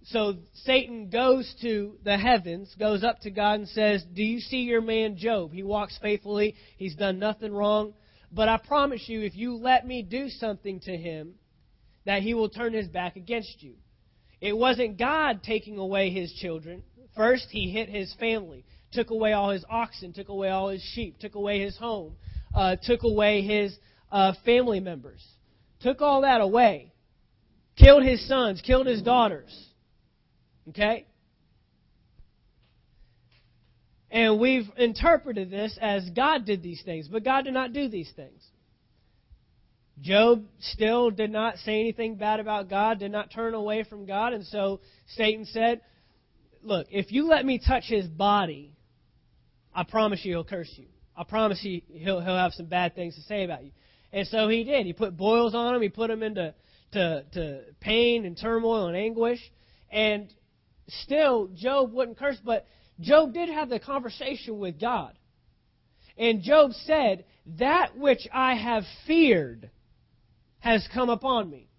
so 0.07 0.35
Satan 0.65 1.09
goes 1.09 1.51
to 1.61 1.97
the 2.03 2.17
heavens, 2.17 2.73
goes 2.77 3.03
up 3.03 3.21
to 3.21 3.31
God 3.31 3.59
and 3.59 3.69
says, 3.69 4.03
Do 4.13 4.23
you 4.23 4.39
see 4.39 4.61
your 4.61 4.81
man 4.81 5.17
Job? 5.17 5.51
He 5.51 5.63
walks 5.63 5.97
faithfully, 6.01 6.55
he's 6.77 6.95
done 6.95 7.17
nothing 7.17 7.53
wrong. 7.53 7.93
But 8.31 8.49
I 8.49 8.57
promise 8.57 9.03
you, 9.07 9.21
if 9.21 9.35
you 9.35 9.55
let 9.55 9.87
me 9.87 10.03
do 10.03 10.29
something 10.29 10.79
to 10.81 10.95
him, 10.95 11.35
that 12.05 12.21
he 12.21 12.33
will 12.33 12.49
turn 12.49 12.73
his 12.73 12.87
back 12.87 13.15
against 13.15 13.63
you. 13.63 13.73
It 14.41 14.55
wasn't 14.55 14.99
God 14.99 15.41
taking 15.41 15.77
away 15.79 16.11
his 16.11 16.31
children. 16.33 16.83
First, 17.15 17.47
he 17.49 17.71
hit 17.71 17.89
his 17.89 18.13
family, 18.19 18.65
took 18.91 19.09
away 19.09 19.33
all 19.33 19.49
his 19.49 19.65
oxen, 19.69 20.13
took 20.13 20.29
away 20.29 20.49
all 20.49 20.69
his 20.69 20.83
sheep, 20.93 21.17
took 21.17 21.33
away 21.33 21.61
his 21.61 21.77
home, 21.77 22.15
uh, 22.53 22.75
took 22.83 23.03
away 23.03 23.41
his 23.41 23.75
uh, 24.11 24.33
family 24.43 24.79
members, 24.79 25.25
took 25.79 26.01
all 26.01 26.21
that 26.21 26.41
away, 26.41 26.93
killed 27.75 28.03
his 28.03 28.27
sons, 28.27 28.61
killed 28.61 28.85
his 28.85 29.01
daughters. 29.01 29.51
Okay? 30.69 31.05
And 34.09 34.39
we've 34.39 34.69
interpreted 34.77 35.49
this 35.49 35.77
as 35.81 36.09
God 36.11 36.45
did 36.45 36.63
these 36.63 36.81
things, 36.83 37.07
but 37.07 37.23
God 37.23 37.43
did 37.43 37.53
not 37.53 37.73
do 37.73 37.89
these 37.89 38.11
things. 38.15 38.41
Job 40.01 40.43
still 40.59 41.09
did 41.09 41.31
not 41.31 41.57
say 41.57 41.79
anything 41.79 42.15
bad 42.15 42.39
about 42.39 42.69
God, 42.69 42.99
did 42.99 43.11
not 43.11 43.31
turn 43.31 43.53
away 43.53 43.83
from 43.83 44.05
God, 44.05 44.33
and 44.33 44.45
so 44.45 44.81
Satan 45.15 45.45
said, 45.45 45.81
Look, 46.61 46.87
if 46.89 47.11
you 47.11 47.27
let 47.27 47.45
me 47.45 47.59
touch 47.65 47.83
his 47.85 48.07
body, 48.07 48.73
I 49.73 49.83
promise 49.83 50.21
you 50.23 50.31
he'll 50.31 50.43
curse 50.43 50.71
you. 50.75 50.87
I 51.15 51.23
promise 51.23 51.59
you 51.63 51.81
he'll, 51.87 52.19
he'll 52.19 52.37
have 52.37 52.53
some 52.53 52.65
bad 52.65 52.95
things 52.95 53.15
to 53.15 53.21
say 53.21 53.43
about 53.43 53.63
you. 53.63 53.71
And 54.11 54.27
so 54.27 54.47
he 54.47 54.63
did. 54.63 54.85
He 54.85 54.93
put 54.93 55.15
boils 55.15 55.53
on 55.53 55.75
him, 55.75 55.81
he 55.81 55.89
put 55.89 56.09
him 56.09 56.23
into 56.23 56.53
to, 56.93 57.23
to 57.33 57.61
pain 57.81 58.25
and 58.25 58.37
turmoil 58.37 58.87
and 58.87 58.97
anguish. 58.97 59.39
And 59.91 60.33
still, 60.87 61.47
Job 61.55 61.93
wouldn't 61.93 62.17
curse, 62.17 62.37
but 62.43 62.65
Job 62.99 63.33
did 63.33 63.49
have 63.49 63.69
the 63.69 63.79
conversation 63.79 64.59
with 64.59 64.79
God. 64.79 65.13
And 66.17 66.41
Job 66.41 66.71
said, 66.85 67.25
That 67.59 67.97
which 67.97 68.27
I 68.33 68.55
have 68.55 68.83
feared 69.05 69.69
has 70.59 70.87
come 70.93 71.09
upon 71.09 71.49
me. 71.49 71.69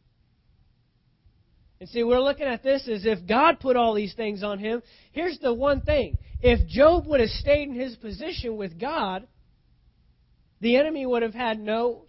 And 1.81 1.89
see, 1.89 2.03
we're 2.03 2.21
looking 2.21 2.47
at 2.47 2.63
this 2.63 2.89
as 2.89 3.05
if 3.05 3.27
God 3.27 3.61
put 3.61 3.77
all 3.77 3.95
these 3.95 4.15
things 4.15 4.43
on 4.43 4.59
him. 4.59 4.83
Here's 5.13 5.39
the 5.39 5.53
one 5.53 5.83
thing 5.83 6.17
if 6.41 6.67
Job 6.69 7.07
would 7.07 7.21
have 7.21 7.29
stayed 7.31 7.69
in 7.69 7.75
his 7.75 7.97
position 7.97 8.57
with 8.57 8.79
God, 8.79 9.27
the 10.61 10.77
enemy 10.77 11.05
would 11.05 11.23
have 11.23 11.35
had 11.35 11.59
no 11.59 12.05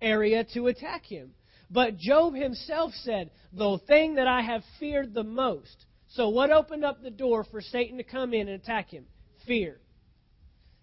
area 0.00 0.44
to 0.54 0.68
attack 0.68 1.04
him. 1.04 1.32
But 1.70 1.98
Job 1.98 2.34
himself 2.34 2.92
said, 3.02 3.30
The 3.52 3.78
thing 3.86 4.14
that 4.16 4.26
I 4.26 4.42
have 4.42 4.62
feared 4.78 5.14
the 5.14 5.24
most. 5.24 5.86
So, 6.08 6.28
what 6.28 6.50
opened 6.50 6.84
up 6.84 7.02
the 7.02 7.10
door 7.10 7.44
for 7.44 7.60
Satan 7.60 7.98
to 7.98 8.04
come 8.04 8.32
in 8.32 8.48
and 8.48 8.60
attack 8.60 8.90
him? 8.90 9.06
Fear. 9.46 9.80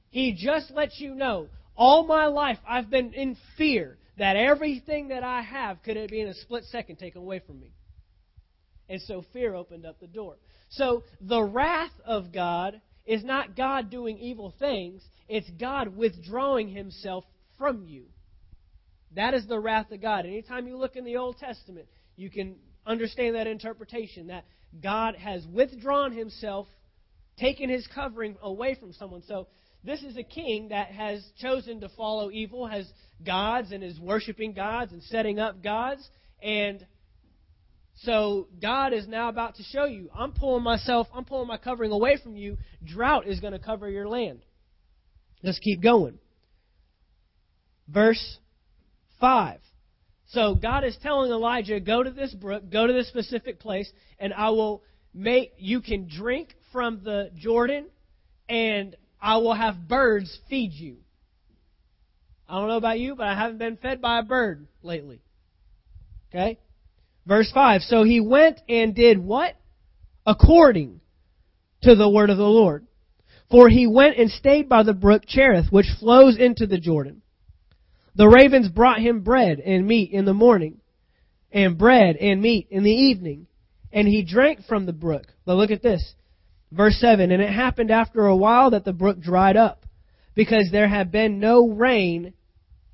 He 0.10 0.34
just 0.34 0.72
lets 0.72 1.00
you 1.00 1.16
know, 1.16 1.48
all 1.76 2.06
my 2.06 2.28
life 2.28 2.60
I've 2.68 2.90
been 2.90 3.14
in 3.14 3.38
fear 3.58 3.98
that 4.18 4.36
everything 4.36 5.08
that 5.08 5.24
I 5.24 5.42
have 5.42 5.82
could 5.82 6.10
be 6.10 6.22
in 6.22 6.28
a 6.28 6.34
split 6.34 6.66
second 6.66 6.98
taken 6.98 7.22
away 7.22 7.40
from 7.40 7.60
me. 7.60 7.74
And 8.90 9.02
so 9.02 9.24
fear 9.34 9.56
opened 9.56 9.86
up 9.86 10.00
the 10.00 10.08
door. 10.08 10.36
So 10.70 11.04
the 11.20 11.42
wrath 11.42 11.94
of 12.06 12.32
God 12.32 12.80
is 13.06 13.24
not 13.24 13.56
God 13.56 13.90
doing 13.90 14.18
evil 14.18 14.54
things, 14.60 15.02
it's 15.28 15.50
God 15.60 15.96
withdrawing 15.96 16.70
himself 16.70 17.26
from 17.58 17.86
you. 17.86 18.06
That 19.16 19.34
is 19.34 19.48
the 19.48 19.60
wrath 19.60 19.92
of 19.92 20.02
God. 20.02 20.26
Anytime 20.26 20.68
you 20.68 20.78
look 20.78 20.96
in 20.96 21.06
the 21.06 21.18
Old 21.18 21.38
Testament, 21.38 21.88
you 22.16 22.30
can 22.30 22.56
understand 22.86 23.36
that 23.36 23.48
interpretation 23.48 24.28
that 24.28 24.46
God 24.82 25.16
has 25.16 25.46
withdrawn 25.48 26.12
himself, 26.12 26.68
taken 27.38 27.70
his 27.70 27.88
covering 27.94 28.36
away 28.42 28.76
from 28.76 28.94
someone. 28.94 29.24
So 29.28 29.48
this 29.84 30.02
is 30.02 30.18
a 30.18 30.24
king 30.24 30.70
that 30.70 30.88
has 30.88 31.24
chosen 31.40 31.82
to 31.82 31.90
follow 31.90 32.32
evil, 32.32 32.68
has 32.68 32.90
gods 33.26 33.72
and 33.72 33.84
is 33.84 34.00
worshiping 34.00 34.54
gods 34.54 34.92
and 34.92 35.04
setting 35.04 35.40
up 35.40 35.62
gods. 35.64 36.08
And 36.42 36.86
so 37.98 38.48
God 38.62 38.94
is 38.94 39.08
now 39.08 39.30
about 39.30 39.56
to 39.56 39.64
show 39.64 39.86
you, 39.86 40.10
I'm 40.16 40.32
pulling 40.32 40.64
myself, 40.64 41.08
I'm 41.14 41.26
pulling 41.26 41.48
my 41.48 41.58
covering 41.58 41.92
away 41.92 42.18
from 42.22 42.36
you. 42.36 42.58
Drought 42.84 43.28
is 43.28 43.40
going 43.40 43.54
to 43.54 43.60
cover 43.60 43.90
your 43.90 44.08
land. 44.08 44.40
Let's 45.44 45.60
keep 45.60 45.82
going. 45.82 46.18
Verse 47.88 48.38
5. 49.24 49.62
So 50.32 50.54
God 50.54 50.84
is 50.84 50.98
telling 51.02 51.32
Elijah, 51.32 51.80
go 51.80 52.04
to 52.04 52.12
this 52.12 52.34
brook, 52.34 52.64
go 52.70 52.86
to 52.86 52.92
this 52.92 53.08
specific 53.08 53.58
place, 53.58 53.90
and 54.20 54.34
I 54.34 54.50
will 54.50 54.84
make, 55.14 55.54
you 55.58 55.80
can 55.80 56.10
drink 56.10 56.50
from 56.74 57.06
the 57.06 57.32
Jordan, 57.38 57.86
and 58.50 58.98
I 59.22 59.38
will 59.38 59.54
have 59.54 59.88
birds 59.88 60.38
feed 60.50 60.74
you. 60.74 60.98
I 62.50 62.60
don't 62.60 62.68
know 62.68 62.76
about 62.76 63.00
you, 63.00 63.16
but 63.16 63.28
I 63.28 63.34
haven't 63.34 63.60
been 63.60 63.78
fed 63.78 64.02
by 64.02 64.20
a 64.20 64.24
bird 64.24 64.68
lately. 64.82 65.22
Okay? 66.30 66.60
Verse 67.26 67.50
5. 67.54 67.84
So 67.84 68.04
he 68.04 68.20
went 68.20 68.60
and 68.68 68.94
did 68.94 69.18
what? 69.18 69.56
According 70.26 71.00
to 71.84 71.96
the 71.96 72.10
word 72.10 72.30
of 72.30 72.36
the 72.36 72.44
Lord. 72.44 72.88
For 73.50 73.70
he 73.70 73.88
went 73.88 74.18
and 74.18 74.30
stayed 74.30 74.68
by 74.68 74.84
the 74.84 74.94
brook 74.94 75.24
Cherith, 75.26 75.72
which 75.72 75.88
flows 76.02 76.38
into 76.38 76.68
the 76.68 76.78
Jordan. 76.78 77.23
The 78.16 78.28
ravens 78.28 78.70
brought 78.70 79.00
him 79.00 79.22
bread 79.22 79.60
and 79.60 79.88
meat 79.88 80.12
in 80.12 80.26
the 80.26 80.34
morning, 80.34 80.82
and 81.52 81.78
bread 81.78 82.16
and 82.18 82.42
meat 82.42 82.68
in 82.70 82.84
the 82.84 82.92
evening, 82.92 83.48
and 83.92 84.08
he 84.08 84.24
drank 84.24 84.66
from 84.66 84.86
the 84.86 84.94
brook. 84.94 85.26
But 85.46 85.56
look 85.56 85.72
at 85.72 85.82
this. 85.82 86.14
Verse 86.72 86.96
7 87.00 87.32
And 87.32 87.42
it 87.42 87.52
happened 87.52 87.92
after 87.92 88.26
a 88.26 88.36
while 88.36 88.72
that 88.72 88.86
the 88.86 88.94
brook 88.94 89.20
dried 89.20 89.58
up, 89.58 89.86
because 90.36 90.70
there 90.72 90.88
had 90.88 91.12
been 91.12 91.40
no 91.40 91.70
rain 91.70 92.34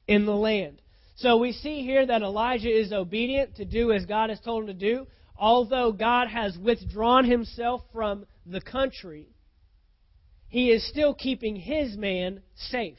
in 0.08 0.26
the 0.26 0.36
land. 0.36 0.82
So 1.18 1.38
we 1.38 1.52
see 1.52 1.84
here 1.84 2.06
that 2.06 2.22
Elijah 2.22 2.70
is 2.70 2.94
obedient 2.94 3.58
to 3.58 3.66
do 3.66 3.92
as 3.92 4.06
God 4.06 4.30
has 4.30 4.40
told 4.40 4.64
him 4.64 4.68
to 4.68 4.74
do. 4.74 5.08
Although 5.38 5.92
God 5.92 6.30
has 6.30 6.58
withdrawn 6.58 7.26
himself 7.26 7.82
from 7.94 8.26
the 8.46 8.62
country, 8.62 9.28
he 10.48 10.72
is 10.72 10.88
still 10.88 11.14
keeping 11.14 11.56
his 11.56 11.98
man 11.98 12.42
safe. 12.56 12.98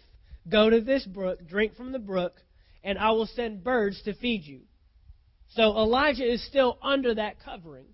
Go 0.51 0.71
to 0.71 0.81
this 0.81 1.05
brook, 1.07 1.47
drink 1.47 1.77
from 1.77 1.93
the 1.93 1.99
brook, 1.99 2.35
and 2.83 2.99
I 2.99 3.13
will 3.13 3.27
send 3.27 3.63
birds 3.63 4.03
to 4.03 4.15
feed 4.15 4.45
you. 4.45 4.63
So 5.51 5.63
Elijah 5.77 6.31
is 6.31 6.45
still 6.47 6.79
under 6.83 7.15
that 7.15 7.43
covering. 7.45 7.87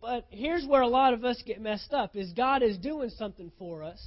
But 0.00 0.26
here's 0.30 0.66
where 0.66 0.82
a 0.82 0.88
lot 0.88 1.14
of 1.14 1.24
us 1.24 1.42
get 1.46 1.60
messed 1.60 1.92
up 1.92 2.14
is 2.14 2.32
God 2.32 2.62
is 2.62 2.76
doing 2.76 3.10
something 3.10 3.50
for 3.58 3.82
us, 3.82 4.00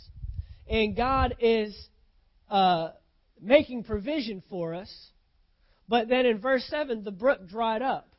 and 0.70 0.96
God 0.96 1.36
is 1.39 1.75
uh, 2.50 2.89
making 3.42 3.84
provision 3.84 4.44
for 4.50 4.74
us. 4.74 4.94
But 5.89 6.08
then 6.08 6.25
in 6.25 6.39
verse 6.39 6.66
7, 6.70 7.04
the 7.04 7.12
brook 7.12 7.48
dried 7.48 7.82
up. 7.82 8.10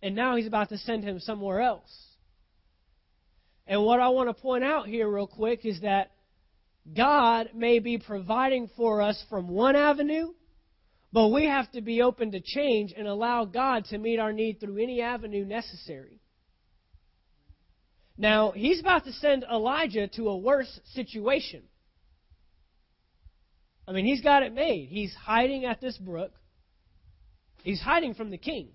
And 0.00 0.14
now 0.14 0.36
he's 0.36 0.46
about 0.46 0.68
to 0.68 0.78
send 0.78 1.02
him 1.02 1.18
somewhere 1.18 1.60
else. 1.60 1.90
And 3.66 3.82
what 3.84 4.00
I 4.00 4.10
want 4.10 4.28
to 4.28 4.34
point 4.34 4.62
out 4.62 4.86
here, 4.86 5.08
real 5.08 5.26
quick, 5.26 5.64
is 5.64 5.80
that 5.80 6.12
God 6.96 7.50
may 7.54 7.78
be 7.78 7.98
providing 7.98 8.68
for 8.76 9.02
us 9.02 9.22
from 9.28 9.48
one 9.48 9.76
avenue, 9.76 10.28
but 11.12 11.28
we 11.28 11.46
have 11.46 11.70
to 11.72 11.80
be 11.80 12.02
open 12.02 12.32
to 12.32 12.40
change 12.40 12.92
and 12.96 13.06
allow 13.06 13.44
God 13.44 13.84
to 13.86 13.98
meet 13.98 14.18
our 14.18 14.32
need 14.32 14.60
through 14.60 14.82
any 14.82 15.00
avenue 15.00 15.44
necessary. 15.44 16.20
Now, 18.16 18.50
he's 18.50 18.80
about 18.80 19.04
to 19.04 19.12
send 19.12 19.44
Elijah 19.44 20.08
to 20.08 20.28
a 20.28 20.36
worse 20.36 20.80
situation. 20.92 21.62
I 23.86 23.92
mean, 23.92 24.04
he's 24.04 24.20
got 24.20 24.42
it 24.42 24.52
made. 24.52 24.88
He's 24.88 25.14
hiding 25.14 25.64
at 25.64 25.80
this 25.80 25.96
brook. 25.96 26.32
He's 27.62 27.80
hiding 27.80 28.14
from 28.14 28.30
the 28.30 28.38
king. 28.38 28.68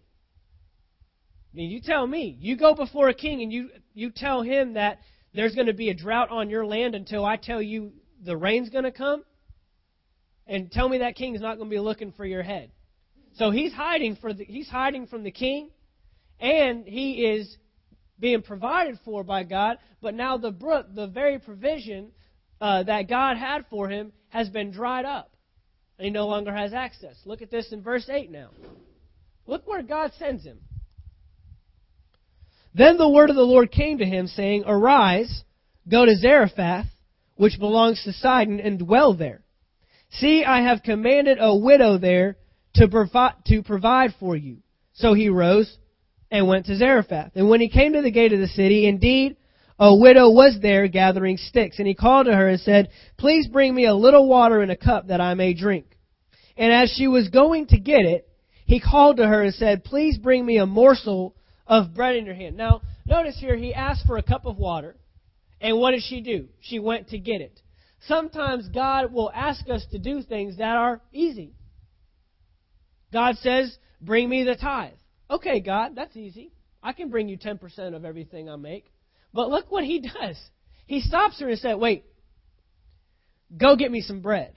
I 1.53 1.58
mean, 1.58 1.70
you 1.70 1.82
tell 1.82 2.08
me. 2.08 2.38
You 2.39 2.58
go 2.58 2.74
before 2.74 3.10
a 3.10 3.13
king 3.13 3.41
and 3.41 3.51
you, 3.51 3.70
you 3.93 4.12
tell 4.15 4.41
him 4.41 4.74
that 4.74 5.00
there's 5.36 5.55
going 5.55 5.67
to 5.67 5.74
be 5.74 5.89
a 5.89 5.93
drought 5.93 6.29
on 6.32 6.50
your 6.50 6.65
land 6.65 6.96
until 6.96 7.25
I 7.25 7.38
tell 7.38 7.62
you 7.62 7.91
the 8.23 8.37
rain's 8.37 8.69
going 8.69 8.83
to 8.83 8.91
come, 8.91 9.23
and 10.47 10.71
tell 10.71 10.89
me 10.89 10.99
that 10.99 11.15
king 11.15 11.35
is 11.35 11.41
not 11.41 11.57
going 11.57 11.69
to 11.69 11.73
be 11.73 11.79
looking 11.79 12.11
for 12.11 12.25
your 12.25 12.43
head. 12.43 12.71
So 13.35 13.51
he's 13.51 13.73
hiding 13.73 14.17
for 14.17 14.33
the, 14.33 14.43
he's 14.43 14.67
hiding 14.67 15.07
from 15.07 15.23
the 15.23 15.31
king, 15.31 15.69
and 16.39 16.85
he 16.85 17.25
is 17.25 17.57
being 18.19 18.41
provided 18.41 18.99
for 19.03 19.23
by 19.23 19.43
God. 19.43 19.77
But 20.01 20.13
now 20.13 20.37
the 20.37 20.51
brook, 20.51 20.87
the 20.93 21.07
very 21.07 21.39
provision 21.39 22.11
uh, 22.61 22.83
that 22.83 23.09
God 23.09 23.37
had 23.37 23.65
for 23.69 23.89
him, 23.89 24.11
has 24.29 24.49
been 24.49 24.71
dried 24.71 25.05
up, 25.05 25.31
and 25.97 26.05
he 26.05 26.11
no 26.11 26.27
longer 26.27 26.53
has 26.53 26.73
access. 26.73 27.15
Look 27.25 27.41
at 27.41 27.51
this 27.51 27.71
in 27.71 27.81
verse 27.81 28.09
eight 28.09 28.31
now. 28.31 28.49
Look 29.45 29.67
where 29.67 29.83
God 29.83 30.11
sends 30.17 30.43
him. 30.43 30.59
Then 32.75 32.97
the 32.97 33.09
word 33.09 33.29
of 33.29 33.35
the 33.35 33.43
Lord 33.43 33.71
came 33.71 33.99
to 33.99 34.05
him, 34.05 34.27
saying, 34.27 34.63
Arise, 34.65 35.43
go 35.87 36.05
to 36.05 36.15
Zarephath 36.15 36.87
which 37.43 37.59
belongs 37.59 38.01
to 38.05 38.13
Sidon, 38.13 38.62
and 38.62 38.79
dwell 38.79 39.13
there. 39.13 39.41
See, 40.12 40.45
I 40.45 40.62
have 40.62 40.81
commanded 40.81 41.39
a 41.41 41.53
widow 41.53 41.97
there 41.97 42.38
to, 42.75 42.88
provi- 42.88 43.35
to 43.47 43.62
provide 43.63 44.13
for 44.17 44.38
you. 44.38 44.59
So 44.93 45.13
he 45.13 45.27
rose 45.27 45.77
and 46.31 46.47
went 46.47 46.67
to 46.67 46.77
Zarephath. 46.77 47.33
And 47.35 47.50
when 47.50 47.59
he 47.59 47.67
came 47.67 47.91
to 47.93 48.01
the 48.01 48.12
gate 48.12 48.31
of 48.31 48.39
the 48.39 48.47
city, 48.47 48.88
indeed, 48.88 49.35
a 49.77 49.93
widow 49.93 50.29
was 50.29 50.57
there 50.62 50.88
gathering 50.88 51.35
sticks. 51.35 51.79
And 51.79 51.88
he 51.88 51.95
called 51.95 52.27
to 52.27 52.33
her 52.33 52.47
and 52.47 52.62
said, 52.62 52.88
Please 53.17 53.50
bring 53.50 53.75
me 53.75 53.88
a 53.88 53.93
little 53.93 54.29
water 54.29 54.63
in 54.63 54.69
a 54.69 54.77
cup 54.77 55.07
that 55.07 55.19
I 55.19 55.33
may 55.33 55.53
drink. 55.53 55.85
And 56.55 56.71
as 56.71 56.93
she 56.95 57.09
was 57.09 57.27
going 57.27 57.67
to 57.67 57.77
get 57.77 58.05
it, 58.05 58.25
he 58.65 58.79
called 58.79 59.17
to 59.17 59.27
her 59.27 59.41
and 59.41 59.53
said, 59.53 59.83
Please 59.83 60.17
bring 60.17 60.45
me 60.45 60.59
a 60.59 60.65
morsel 60.65 61.35
of 61.67 61.93
bread 61.93 62.15
in 62.15 62.25
your 62.25 62.35
hand. 62.35 62.55
Now, 62.55 62.83
notice 63.05 63.35
here, 63.38 63.57
he 63.57 63.73
asked 63.73 64.07
for 64.07 64.15
a 64.15 64.23
cup 64.23 64.45
of 64.45 64.57
water. 64.57 64.95
And 65.63 65.79
what 65.79 65.91
did 65.91 66.03
she 66.03 66.20
do? 66.20 66.50
She 66.60 66.77
went 66.77 67.08
to 67.10 67.17
get 67.17 67.39
it. 67.39 67.62
Sometimes 68.08 68.67
God 68.67 69.13
will 69.13 69.32
ask 69.34 69.67
us 69.70 69.86
to 69.91 69.98
do 69.98 70.22
things 70.22 70.58
that 70.58 70.75
are 70.75 71.01
easy. 71.13 71.53
God 73.13 73.38
says, 73.38 73.75
Bring 74.01 74.27
me 74.27 74.43
the 74.43 74.55
tithe. 74.55 74.91
Okay, 75.32 75.62
God, 75.62 75.93
that's 75.96 76.17
easy. 76.17 76.51
I 76.84 76.91
can 76.91 77.10
bring 77.10 77.29
you 77.29 77.38
10% 77.38 77.96
of 77.96 78.03
everything 78.03 78.50
I 78.50 78.58
make. 78.58 78.91
But 79.34 79.50
look 79.50 79.72
what 79.72 79.86
he 79.86 80.01
does. 80.22 80.38
He 80.86 81.00
stops 81.00 81.39
her 81.39 81.48
and 81.48 81.58
says, 81.58 81.77
Wait, 81.77 82.03
go 83.55 83.77
get 83.77 83.89
me 83.89 84.01
some 84.01 84.20
bread. 84.20 84.53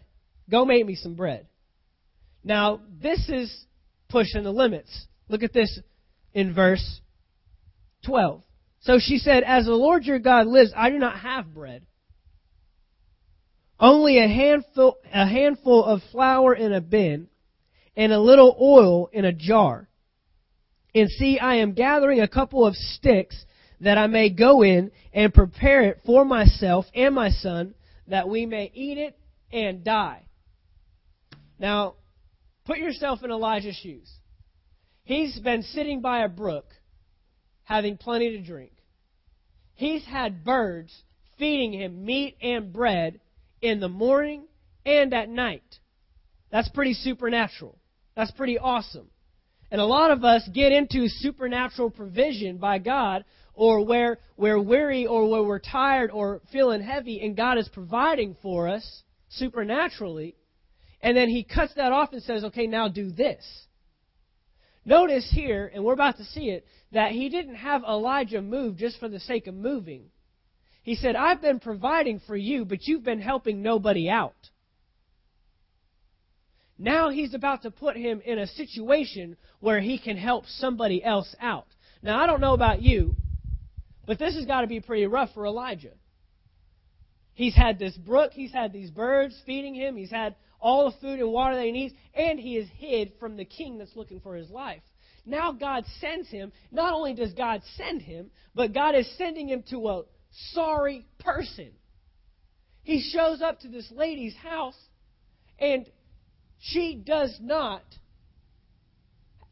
Go 0.51 0.65
make 0.65 0.85
me 0.85 0.97
some 0.97 1.15
bread. 1.15 1.47
Now, 2.43 2.81
this 3.01 3.29
is 3.29 3.65
pushing 4.09 4.43
the 4.43 4.51
limits. 4.51 5.07
Look 5.29 5.45
at 5.45 5.53
this 5.53 5.79
in 6.35 6.53
verse 6.53 7.01
12. 8.05 8.43
So 8.87 9.01
she 9.01 9.19
said, 9.19 9.43
As 9.43 9.67
the 9.67 9.73
Lord 9.73 10.05
your 10.05 10.21
God 10.21 10.47
lives, 10.47 10.73
I 10.77 10.91
do 10.91 10.99
not 10.99 11.19
have 11.19 11.53
bread. 11.53 11.85
Only 13.81 14.19
a 14.19 14.29
handful, 14.29 14.97
a 15.13 15.27
handful 15.27 15.85
of 15.85 16.01
flour 16.13 16.55
in 16.55 16.73
a 16.73 16.81
bin 16.81 17.27
and 17.97 18.13
a 18.13 18.21
little 18.21 18.57
oil 18.61 19.11
in 19.13 19.25
a 19.25 19.33
jar. 19.33 19.89
And 20.95 21.11
see, 21.11 21.41
I 21.41 21.57
am 21.57 21.73
gathering 21.73 22.21
a 22.21 22.29
couple 22.29 22.65
of 22.65 22.77
sticks 22.77 23.45
that 23.81 23.99
I 23.99 24.07
may 24.07 24.31
go 24.31 24.63
in 24.63 24.93
and 25.13 25.35
prepare 25.35 25.83
it 25.83 26.01
for 26.07 26.25
myself 26.25 26.87
and 26.95 27.13
my 27.13 27.31
son 27.31 27.75
that 28.07 28.29
we 28.29 28.47
may 28.47 28.71
eat 28.73 28.99
it 28.99 29.19
and 29.53 29.83
die. 29.83 30.27
Now, 31.59 31.95
put 32.65 32.79
yourself 32.79 33.25
in 33.25 33.33
Elijah's 33.33 33.77
shoes. 33.77 34.11
He's 35.03 35.39
been 35.41 35.63
sitting 35.63 36.01
by 36.01 36.25
a 36.25 36.29
brook 36.29 36.67
having 37.65 37.97
plenty 37.97 38.31
to 38.31 38.43
drink. 38.43 38.76
He's 39.77 40.05
had 40.05 40.45
birds 40.45 40.93
feeding 41.39 41.73
him 41.73 42.05
meat 42.05 42.37
and 42.43 42.73
bread 42.73 43.21
in 43.61 43.79
the 43.79 43.89
morning 43.89 44.47
and 44.85 45.13
at 45.13 45.29
night. 45.29 45.79
That's 46.51 46.69
pretty 46.71 46.95
supernatural. 46.95 47.79
That's 48.17 48.31
pretty 48.33 48.59
awesome. 48.59 49.09
And 49.71 49.81
a 49.81 49.85
lot 49.85 50.11
of 50.11 50.25
us 50.25 50.49
get 50.53 50.73
into 50.73 51.09
supernatural 51.09 51.91
provision 51.91 52.57
by 52.57 52.79
God 52.79 53.25
or 53.53 53.85
where 53.85 54.19
we're 54.37 54.61
weary 54.61 55.07
or 55.07 55.29
where 55.29 55.43
we're 55.43 55.59
tired 55.59 56.11
or 56.11 56.41
feeling 56.53 56.83
heavy 56.83 57.21
and 57.21 57.37
God 57.37 57.59
is 57.59 57.69
providing 57.69 58.37
for 58.43 58.69
us 58.69 59.03
supernaturally. 59.29 60.37
And 61.03 61.17
then 61.17 61.29
he 61.29 61.45
cuts 61.45 61.75
that 61.75 61.93
off 61.93 62.13
and 62.13 62.23
says, 62.23 62.45
okay, 62.45 62.67
now 62.67 62.89
do 62.89 63.11
this. 63.11 63.45
Notice 64.87 65.29
here, 65.35 65.71
and 65.75 65.85
we're 65.85 65.93
about 65.93 66.17
to 66.19 66.25
see 66.25 66.49
it, 66.49 66.65
that 66.93 67.11
he 67.11 67.29
didn't 67.29 67.57
have 67.57 67.83
Elijah 67.83 68.41
move 68.41 68.77
just 68.77 69.01
for 69.01 69.09
the 69.09 69.19
sake 69.19 69.49
of 69.49 69.55
moving. 69.55 70.05
He 70.85 70.95
said, 70.95 71.17
I've 71.17 71.43
been 71.43 71.59
providing 71.59 72.21
for 72.21 72.37
you, 72.37 72.65
but 72.65 72.87
you've 72.87 73.03
been 73.03 73.21
helping 73.21 73.63
nobody 73.63 74.09
out. 74.09 74.37
Now 76.79 77.11
he's 77.11 77.35
about 77.35 77.63
to 77.63 77.73
put 77.73 77.97
him 77.97 78.23
in 78.25 78.39
a 78.39 78.47
situation 78.47 79.37
where 79.59 79.81
he 79.81 79.99
can 79.99 80.17
help 80.17 80.47
somebody 80.47 81.03
else 81.03 81.35
out. 81.41 81.67
Now, 82.01 82.21
I 82.23 82.27
don't 82.29 82.41
know 82.41 82.55
about 82.55 82.81
you, 82.81 83.17
but 84.07 84.21
this 84.21 84.37
has 84.37 84.47
got 84.47 84.61
to 84.61 84.69
be 84.69 84.79
pretty 84.79 85.07
rough 85.07 85.35
for 85.35 85.47
Elijah. 85.47 85.95
He's 87.35 87.57
had 87.57 87.81
this 87.81 87.97
brook, 87.97 88.33
he's 88.33 88.53
had 88.53 88.73
these 88.73 88.91
birds 88.91 89.37
feeding 89.45 89.75
him, 89.75 89.97
he's 89.97 90.11
had 90.11 90.37
all 90.61 90.91
the 90.91 90.97
food 90.99 91.21
and 91.21 91.31
water 91.31 91.55
that 91.55 91.65
he 91.65 91.73
needs, 91.73 91.95
and 92.15 92.39
he 92.39 92.57
is 92.57 92.69
hid 92.77 93.13
from 93.19 93.37
the 93.37 93.45
king 93.45 93.79
that's 93.79 93.97
looking 93.97 94.21
for 94.21 94.35
his 94.35 94.51
life. 94.51 94.83
Now 95.25 95.53
God 95.53 95.85
sends 96.01 96.29
him. 96.29 96.53
Not 96.71 96.95
only 96.95 97.15
does 97.15 97.33
God 97.35 97.63
send 97.77 98.03
him, 98.03 98.31
but 98.55 98.73
God 98.73 98.95
is 98.95 99.11
sending 99.19 99.49
him 99.49 99.65
to 99.71 99.89
a 99.89 100.03
sorry 100.53 101.07
person. 101.19 101.71
He 102.83 103.01
shows 103.13 103.43
up 103.43 103.61
to 103.61 103.69
this 103.69 103.91
lady's 103.91 104.37
house, 104.37 104.79
and 105.59 105.87
she 106.61 106.95
does 107.05 107.37
not 107.41 107.83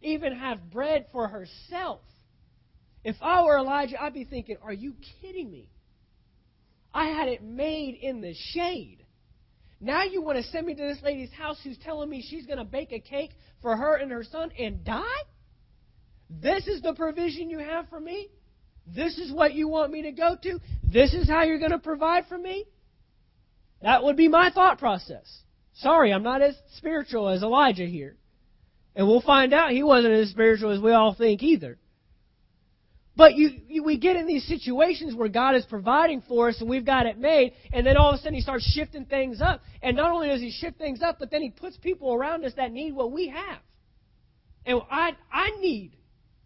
even 0.00 0.36
have 0.36 0.70
bread 0.70 1.06
for 1.10 1.26
herself. 1.26 2.00
If 3.02 3.16
I 3.20 3.42
were 3.42 3.58
Elijah, 3.58 4.00
I'd 4.00 4.14
be 4.14 4.24
thinking, 4.24 4.56
Are 4.62 4.72
you 4.72 4.94
kidding 5.20 5.50
me? 5.50 5.68
I 6.92 7.08
had 7.08 7.28
it 7.28 7.42
made 7.42 7.96
in 8.00 8.20
the 8.20 8.34
shade. 8.52 9.03
Now 9.80 10.04
you 10.04 10.22
want 10.22 10.38
to 10.38 10.44
send 10.44 10.66
me 10.66 10.74
to 10.74 10.82
this 10.82 11.02
lady's 11.02 11.32
house 11.32 11.58
who's 11.62 11.78
telling 11.78 12.08
me 12.08 12.22
she's 12.22 12.46
going 12.46 12.58
to 12.58 12.64
bake 12.64 12.92
a 12.92 13.00
cake 13.00 13.30
for 13.60 13.76
her 13.76 13.96
and 13.96 14.10
her 14.10 14.24
son 14.24 14.50
and 14.58 14.84
die? 14.84 15.02
This 16.30 16.66
is 16.66 16.80
the 16.80 16.94
provision 16.94 17.50
you 17.50 17.58
have 17.58 17.88
for 17.88 18.00
me? 18.00 18.28
This 18.86 19.18
is 19.18 19.32
what 19.32 19.54
you 19.54 19.68
want 19.68 19.92
me 19.92 20.02
to 20.02 20.12
go 20.12 20.36
to? 20.42 20.60
This 20.82 21.14
is 21.14 21.28
how 21.28 21.42
you're 21.42 21.58
going 21.58 21.70
to 21.70 21.78
provide 21.78 22.26
for 22.26 22.38
me? 22.38 22.64
That 23.82 24.04
would 24.04 24.16
be 24.16 24.28
my 24.28 24.50
thought 24.50 24.78
process. 24.78 25.42
Sorry, 25.74 26.12
I'm 26.12 26.22
not 26.22 26.42
as 26.42 26.56
spiritual 26.76 27.28
as 27.28 27.42
Elijah 27.42 27.86
here. 27.86 28.16
And 28.94 29.06
we'll 29.06 29.20
find 29.20 29.52
out 29.52 29.72
he 29.72 29.82
wasn't 29.82 30.14
as 30.14 30.30
spiritual 30.30 30.70
as 30.70 30.80
we 30.80 30.92
all 30.92 31.14
think 31.14 31.42
either. 31.42 31.78
But 33.16 33.36
you, 33.36 33.50
you, 33.68 33.84
we 33.84 33.96
get 33.96 34.16
in 34.16 34.26
these 34.26 34.44
situations 34.46 35.14
where 35.14 35.28
God 35.28 35.54
is 35.54 35.64
providing 35.66 36.22
for 36.26 36.48
us 36.48 36.60
and 36.60 36.68
we've 36.68 36.84
got 36.84 37.06
it 37.06 37.16
made, 37.16 37.52
and 37.72 37.86
then 37.86 37.96
all 37.96 38.10
of 38.10 38.16
a 38.16 38.18
sudden 38.18 38.34
He 38.34 38.40
starts 38.40 38.64
shifting 38.72 39.04
things 39.04 39.40
up. 39.40 39.62
And 39.82 39.96
not 39.96 40.10
only 40.10 40.28
does 40.28 40.40
He 40.40 40.50
shift 40.50 40.78
things 40.78 41.00
up, 41.00 41.18
but 41.20 41.30
then 41.30 41.40
He 41.40 41.50
puts 41.50 41.76
people 41.76 42.12
around 42.12 42.44
us 42.44 42.52
that 42.56 42.72
need 42.72 42.92
what 42.92 43.12
we 43.12 43.28
have. 43.28 43.58
And 44.66 44.80
I, 44.90 45.12
I 45.32 45.50
need, 45.60 45.92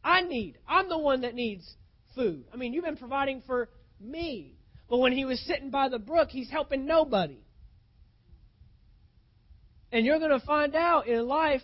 I 0.05 0.23
need, 0.23 0.59
I'm 0.69 0.89
the 0.89 0.99
one 0.99 1.23
that 1.23 1.35
needs 1.35 1.65
food. 2.15 2.45
I 2.53 2.57
mean, 2.57 2.75
you've 2.75 2.85
been 2.85 2.97
providing 2.97 3.43
for 3.47 3.71
me. 3.99 4.55
But 4.91 4.99
when 4.99 5.13
He 5.13 5.25
was 5.25 5.41
sitting 5.41 5.71
by 5.71 5.89
the 5.89 5.99
brook, 5.99 6.29
He's 6.29 6.51
helping 6.51 6.85
nobody. 6.85 7.41
And 9.91 10.05
you're 10.05 10.19
going 10.19 10.39
to 10.39 10.45
find 10.45 10.75
out 10.75 11.07
in 11.07 11.27
life, 11.27 11.63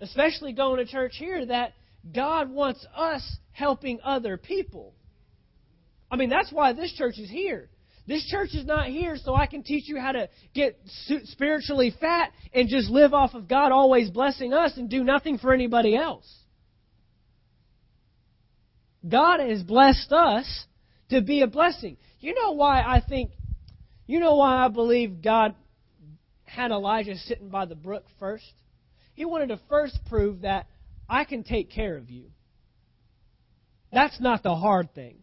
especially 0.00 0.52
going 0.52 0.84
to 0.84 0.90
church 0.90 1.12
here, 1.16 1.46
that 1.46 1.74
God 2.12 2.50
wants 2.50 2.86
us 2.96 3.22
helping 3.52 4.00
other 4.02 4.36
people. 4.36 4.94
I 6.10 6.16
mean, 6.16 6.30
that's 6.30 6.52
why 6.52 6.72
this 6.72 6.92
church 6.92 7.18
is 7.18 7.30
here. 7.30 7.68
This 8.06 8.26
church 8.28 8.50
is 8.54 8.64
not 8.64 8.86
here 8.86 9.16
so 9.16 9.34
I 9.34 9.46
can 9.46 9.62
teach 9.62 9.88
you 9.88 9.98
how 9.98 10.12
to 10.12 10.28
get 10.54 10.80
spiritually 11.24 11.94
fat 12.00 12.32
and 12.52 12.68
just 12.68 12.90
live 12.90 13.14
off 13.14 13.34
of 13.34 13.46
God 13.46 13.70
always 13.70 14.10
blessing 14.10 14.52
us 14.52 14.76
and 14.76 14.90
do 14.90 15.04
nothing 15.04 15.38
for 15.38 15.52
anybody 15.52 15.94
else. 15.94 16.28
God 19.08 19.40
has 19.40 19.62
blessed 19.62 20.12
us 20.12 20.64
to 21.10 21.22
be 21.22 21.42
a 21.42 21.46
blessing. 21.46 21.98
You 22.18 22.34
know 22.34 22.52
why 22.52 22.80
I 22.80 23.00
think, 23.06 23.30
you 24.06 24.18
know 24.20 24.36
why 24.36 24.64
I 24.64 24.68
believe 24.68 25.22
God 25.22 25.54
had 26.44 26.72
Elijah 26.72 27.16
sitting 27.16 27.48
by 27.48 27.66
the 27.66 27.76
brook 27.76 28.04
first? 28.18 28.52
He 29.14 29.24
wanted 29.24 29.50
to 29.50 29.60
first 29.68 29.98
prove 30.08 30.40
that 30.40 30.66
I 31.10 31.24
can 31.24 31.42
take 31.42 31.70
care 31.70 31.96
of 31.96 32.08
you. 32.08 32.26
That's 33.92 34.20
not 34.20 34.44
the 34.44 34.54
hard 34.54 34.94
thing. 34.94 35.16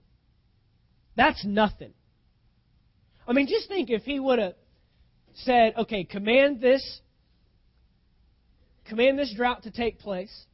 That's 1.15 1.43
nothing. 1.45 1.93
I 3.26 3.32
mean, 3.32 3.47
just 3.47 3.69
think 3.69 3.89
if 3.89 4.04
he 4.04 4.19
would 4.19 4.38
have 4.38 4.56
said, 5.45 5.76
okay, 5.78 6.04
command 6.04 6.60
this, 6.60 7.02
command 8.89 9.17
this 9.17 9.34
drought 9.34 9.63
to 9.63 9.71
take 9.71 10.00
place, 10.00 10.45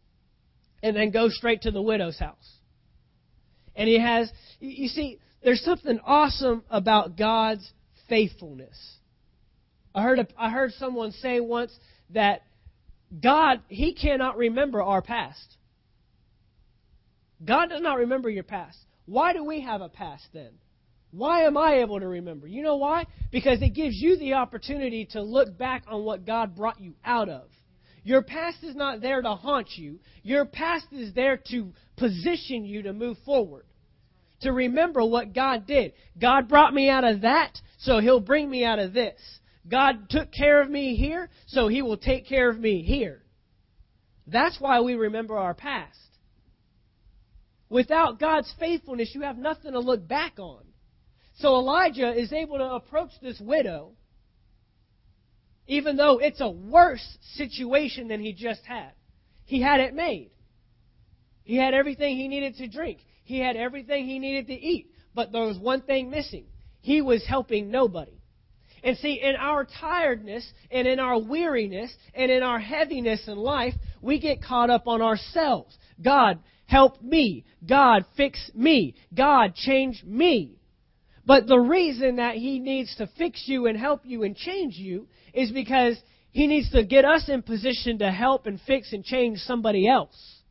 and 0.84 0.96
then 0.96 1.10
go 1.10 1.30
straight 1.30 1.64
to 1.64 1.72
the 1.72 1.82
widow's 1.82 2.20
house. 2.20 2.58
And 3.76 3.90
he 3.90 4.00
has, 4.00 4.32
you 4.60 4.88
see, 4.88 5.20
there's 5.44 5.64
something 5.64 6.00
awesome 6.06 6.64
about 6.70 7.18
God's 7.18 7.68
faithfulness. 8.08 8.78
I 9.96 10.04
heard, 10.04 10.20
a, 10.20 10.28
I 10.38 10.52
heard 10.52 10.72
someone 10.74 11.12
say 11.12 11.40
once 11.40 11.76
that 12.12 12.44
God, 13.22 13.62
He 13.68 13.94
cannot 13.94 14.38
remember 14.38 14.82
our 14.82 15.02
past. 15.02 15.58
God 17.44 17.70
does 17.70 17.82
not 17.82 17.98
remember 17.98 18.30
your 18.30 18.44
past. 18.44 18.78
Why 19.06 19.34
do 19.34 19.44
we 19.44 19.62
have 19.62 19.82
a 19.82 19.90
past 19.90 20.26
then? 20.34 20.52
Why 21.12 21.44
am 21.44 21.58
I 21.58 21.82
able 21.82 22.00
to 22.00 22.08
remember? 22.08 22.48
You 22.48 22.64
know 22.64 22.78
why? 22.78 23.06
Because 23.32 23.62
it 23.62 23.76
gives 23.76 23.96
you 23.96 24.18
the 24.18 24.34
opportunity 24.34 25.06
to 25.12 25.22
look 25.22 25.58
back 25.58 25.84
on 25.88 26.04
what 26.04 26.26
God 26.26 26.56
brought 26.56 26.80
you 26.80 26.96
out 27.06 27.30
of. 27.30 27.44
Your 28.04 28.24
past 28.24 28.64
is 28.64 28.76
not 28.76 29.02
there 29.02 29.22
to 29.22 29.36
haunt 29.36 29.70
you. 29.76 30.00
Your 30.24 30.46
past 30.46 30.88
is 30.92 31.14
there 31.14 31.38
to 31.52 31.72
position 31.98 32.66
you 32.66 32.82
to 32.84 32.94
move 32.94 33.18
forward. 33.26 33.66
To 34.42 34.52
remember 34.52 35.06
what 35.06 35.34
God 35.34 35.68
did. 35.68 35.94
God 36.20 36.50
brought 36.50 36.74
me 36.74 36.90
out 36.90 37.04
of 37.04 37.22
that, 37.22 37.62
so 37.78 38.00
He'll 38.00 38.20
bring 38.20 38.50
me 38.50 38.66
out 38.66 38.80
of 38.80 38.94
this. 38.94 39.20
God 39.68 40.10
took 40.10 40.32
care 40.32 40.62
of 40.62 40.70
me 40.70 40.96
here, 40.96 41.30
so 41.48 41.68
He 41.68 41.82
will 41.82 41.98
take 41.98 42.28
care 42.28 42.50
of 42.50 42.60
me 42.60 42.84
here. 42.84 43.24
That's 44.28 44.60
why 44.60 44.82
we 44.82 44.96
remember 44.96 45.38
our 45.38 45.54
past. 45.54 45.98
Without 47.70 48.20
God's 48.20 48.54
faithfulness, 48.60 49.12
you 49.14 49.22
have 49.22 49.38
nothing 49.38 49.72
to 49.72 49.80
look 49.80 50.08
back 50.08 50.38
on. 50.38 50.64
So 51.36 51.56
Elijah 51.56 52.14
is 52.14 52.32
able 52.32 52.58
to 52.60 52.66
approach 52.66 53.12
this 53.22 53.40
widow, 53.40 53.94
even 55.68 55.98
though 55.98 56.20
it's 56.20 56.42
a 56.42 56.50
worse 56.50 57.18
situation 57.36 58.08
than 58.08 58.22
he 58.22 58.34
just 58.34 58.64
had. 58.66 58.92
He 59.46 59.62
had 59.62 59.80
it 59.80 59.94
made. 59.94 60.32
He 61.44 61.56
had 61.56 61.74
everything 61.74 62.16
he 62.16 62.28
needed 62.28 62.56
to 62.58 62.68
drink. 62.68 63.00
He 63.24 63.40
had 63.40 63.56
everything 63.56 64.06
he 64.06 64.20
needed 64.20 64.48
to 64.48 64.54
eat. 64.54 64.92
But 65.16 65.32
there 65.32 65.46
was 65.46 65.58
one 65.58 65.82
thing 65.82 66.10
missing. 66.10 66.46
He 66.82 67.02
was 67.02 67.26
helping 67.26 67.72
nobody. 67.72 68.20
And 68.84 68.98
see, 68.98 69.22
in 69.24 69.36
our 69.38 69.66
tiredness 69.80 70.46
and 70.70 70.86
in 70.88 71.00
our 71.00 71.18
weariness 71.18 71.94
and 72.14 72.30
in 72.30 72.44
our 72.44 72.60
heaviness 72.60 73.28
in 73.28 73.38
life, 73.38 73.74
we 74.02 74.20
get 74.20 74.44
caught 74.44 74.70
up 74.70 74.88
on 74.88 75.02
ourselves. 75.02 75.78
God, 76.04 76.40
help 76.66 77.02
me. 77.02 77.46
God, 77.66 78.06
fix 78.18 78.52
me. 78.54 78.96
God, 79.16 79.56
change 79.56 80.04
me. 80.04 80.58
But 81.26 81.48
the 81.48 81.60
reason 81.60 82.18
that 82.18 82.36
He 82.36 82.60
needs 82.60 82.94
to 82.98 83.08
fix 83.18 83.44
you 83.46 83.68
and 83.68 83.78
help 83.78 84.02
you 84.04 84.24
and 84.24 84.36
change 84.36 84.76
you 84.76 85.08
is 85.34 85.50
because 85.52 85.98
He 86.32 86.48
needs 86.48 86.70
to 86.72 86.84
get 86.84 87.06
us 87.06 87.30
in 87.30 87.42
position 87.42 88.00
to 88.00 88.12
help 88.12 88.48
and 88.48 88.60
fix 88.68 88.92
and 88.92 89.06
change 89.06 89.40
somebody 89.40 89.88
else. 89.88 90.42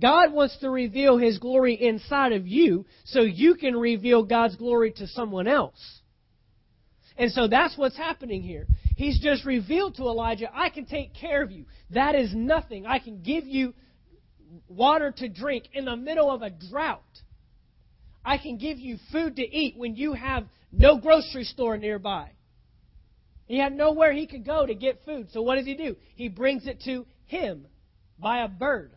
God 0.00 0.32
wants 0.32 0.56
to 0.58 0.70
reveal 0.70 1.18
His 1.18 1.38
glory 1.38 1.74
inside 1.74 2.32
of 2.32 2.46
you 2.46 2.86
so 3.06 3.22
you 3.22 3.56
can 3.56 3.74
reveal 3.74 4.22
God's 4.22 4.54
glory 4.54 4.92
to 4.92 5.08
someone 5.08 5.48
else. 5.48 5.99
And 7.16 7.30
so 7.32 7.48
that's 7.48 7.76
what's 7.76 7.96
happening 7.96 8.42
here. 8.42 8.66
He's 8.96 9.20
just 9.20 9.44
revealed 9.44 9.96
to 9.96 10.02
Elijah, 10.04 10.50
I 10.52 10.70
can 10.70 10.86
take 10.86 11.14
care 11.14 11.42
of 11.42 11.50
you. 11.50 11.66
That 11.90 12.14
is 12.14 12.34
nothing. 12.34 12.86
I 12.86 12.98
can 12.98 13.22
give 13.22 13.46
you 13.46 13.74
water 14.68 15.12
to 15.18 15.28
drink 15.28 15.64
in 15.72 15.84
the 15.84 15.96
middle 15.96 16.30
of 16.30 16.42
a 16.42 16.50
drought. 16.50 17.02
I 18.24 18.38
can 18.38 18.58
give 18.58 18.78
you 18.78 18.98
food 19.12 19.36
to 19.36 19.42
eat 19.42 19.76
when 19.76 19.96
you 19.96 20.12
have 20.12 20.44
no 20.72 20.98
grocery 20.98 21.44
store 21.44 21.76
nearby. 21.76 22.30
He 23.46 23.58
had 23.58 23.72
nowhere 23.72 24.12
he 24.12 24.26
could 24.26 24.44
go 24.44 24.64
to 24.64 24.74
get 24.74 25.04
food. 25.04 25.28
So 25.32 25.42
what 25.42 25.56
does 25.56 25.66
he 25.66 25.74
do? 25.74 25.96
He 26.14 26.28
brings 26.28 26.66
it 26.66 26.82
to 26.84 27.06
him 27.26 27.66
by 28.18 28.44
a 28.44 28.48
bird. 28.48 28.92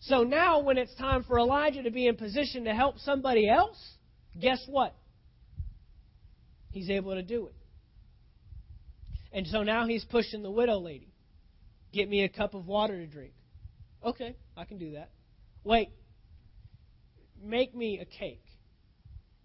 So 0.00 0.22
now, 0.22 0.60
when 0.60 0.78
it's 0.78 0.94
time 0.94 1.24
for 1.24 1.38
Elijah 1.38 1.82
to 1.82 1.90
be 1.90 2.06
in 2.06 2.16
position 2.16 2.64
to 2.64 2.74
help 2.74 2.98
somebody 3.00 3.46
else, 3.48 3.76
guess 4.40 4.64
what? 4.66 4.94
He's 6.70 6.90
able 6.90 7.14
to 7.14 7.22
do 7.22 7.46
it. 7.46 7.54
And 9.32 9.46
so 9.46 9.62
now 9.62 9.86
he's 9.86 10.04
pushing 10.04 10.42
the 10.42 10.50
widow 10.50 10.78
lady. 10.78 11.12
Get 11.92 12.08
me 12.08 12.24
a 12.24 12.28
cup 12.28 12.54
of 12.54 12.66
water 12.66 12.96
to 12.96 13.06
drink. 13.06 13.32
Okay, 14.04 14.34
I 14.56 14.64
can 14.64 14.78
do 14.78 14.92
that. 14.92 15.10
Wait, 15.62 15.90
make 17.42 17.74
me 17.74 18.00
a 18.00 18.04
cake. 18.04 18.44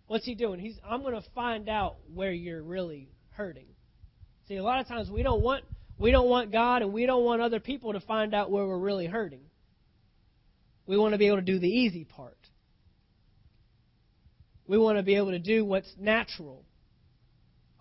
What's 0.07 0.25
he 0.25 0.35
doing? 0.35 0.59
He's 0.59 0.77
I'm 0.87 1.01
going 1.01 1.13
to 1.13 1.27
find 1.33 1.67
out 1.67 1.97
where 2.13 2.31
you're 2.31 2.63
really 2.63 3.09
hurting. 3.31 3.67
See, 4.47 4.55
a 4.55 4.63
lot 4.63 4.79
of 4.79 4.87
times 4.87 5.09
we 5.09 5.23
don't 5.23 5.41
want 5.41 5.65
We 5.97 6.11
don't 6.11 6.29
want 6.29 6.51
God 6.51 6.81
and 6.81 6.93
we 6.93 7.05
don't 7.05 7.23
want 7.23 7.41
other 7.41 7.59
people 7.59 7.93
to 7.93 7.99
find 7.99 8.33
out 8.33 8.51
where 8.51 8.65
we're 8.65 8.77
really 8.77 9.07
hurting. 9.07 9.41
We 10.85 10.97
want 10.97 11.13
to 11.13 11.17
be 11.17 11.27
able 11.27 11.37
to 11.37 11.43
do 11.43 11.57
the 11.57 11.69
easy 11.69 12.03
part. 12.03 12.37
We 14.67 14.77
want 14.77 14.97
to 14.97 15.03
be 15.03 15.15
able 15.15 15.31
to 15.31 15.39
do 15.39 15.63
what's 15.65 15.91
natural. 15.97 16.63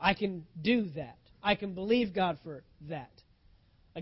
I 0.04 0.12
can 0.12 0.44
do 0.60 0.90
that. 0.96 1.16
I 1.42 1.54
can 1.54 1.72
believe 1.72 2.14
God 2.14 2.38
for 2.44 2.62
that. 2.90 3.10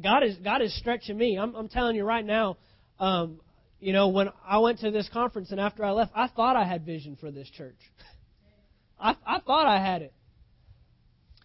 God 0.03 0.25
is 0.25 0.37
God 0.39 0.61
is 0.61 0.77
stretching 0.77 1.17
me. 1.17 1.39
I'm, 1.41 1.55
I'm 1.55 1.69
telling 1.69 1.95
you 1.95 2.05
right 2.05 2.27
now. 2.27 2.57
Um, 2.99 3.41
you 3.79 3.93
know, 3.93 4.09
when 4.09 4.29
I 4.45 4.59
went 4.59 4.81
to 4.81 4.91
this 4.91 5.09
conference 5.13 5.53
and 5.53 5.61
after 5.61 5.85
I 5.85 5.93
left, 5.93 6.11
I 6.15 6.27
thought 6.27 6.57
I 6.57 6.65
had 6.65 6.85
vision 6.85 7.17
for 7.21 7.31
this 7.31 7.49
church. 7.51 7.79
I, 9.01 9.15
I 9.25 9.39
thought 9.47 9.67
I 9.67 9.79
had 9.79 10.03
it. 10.03 10.13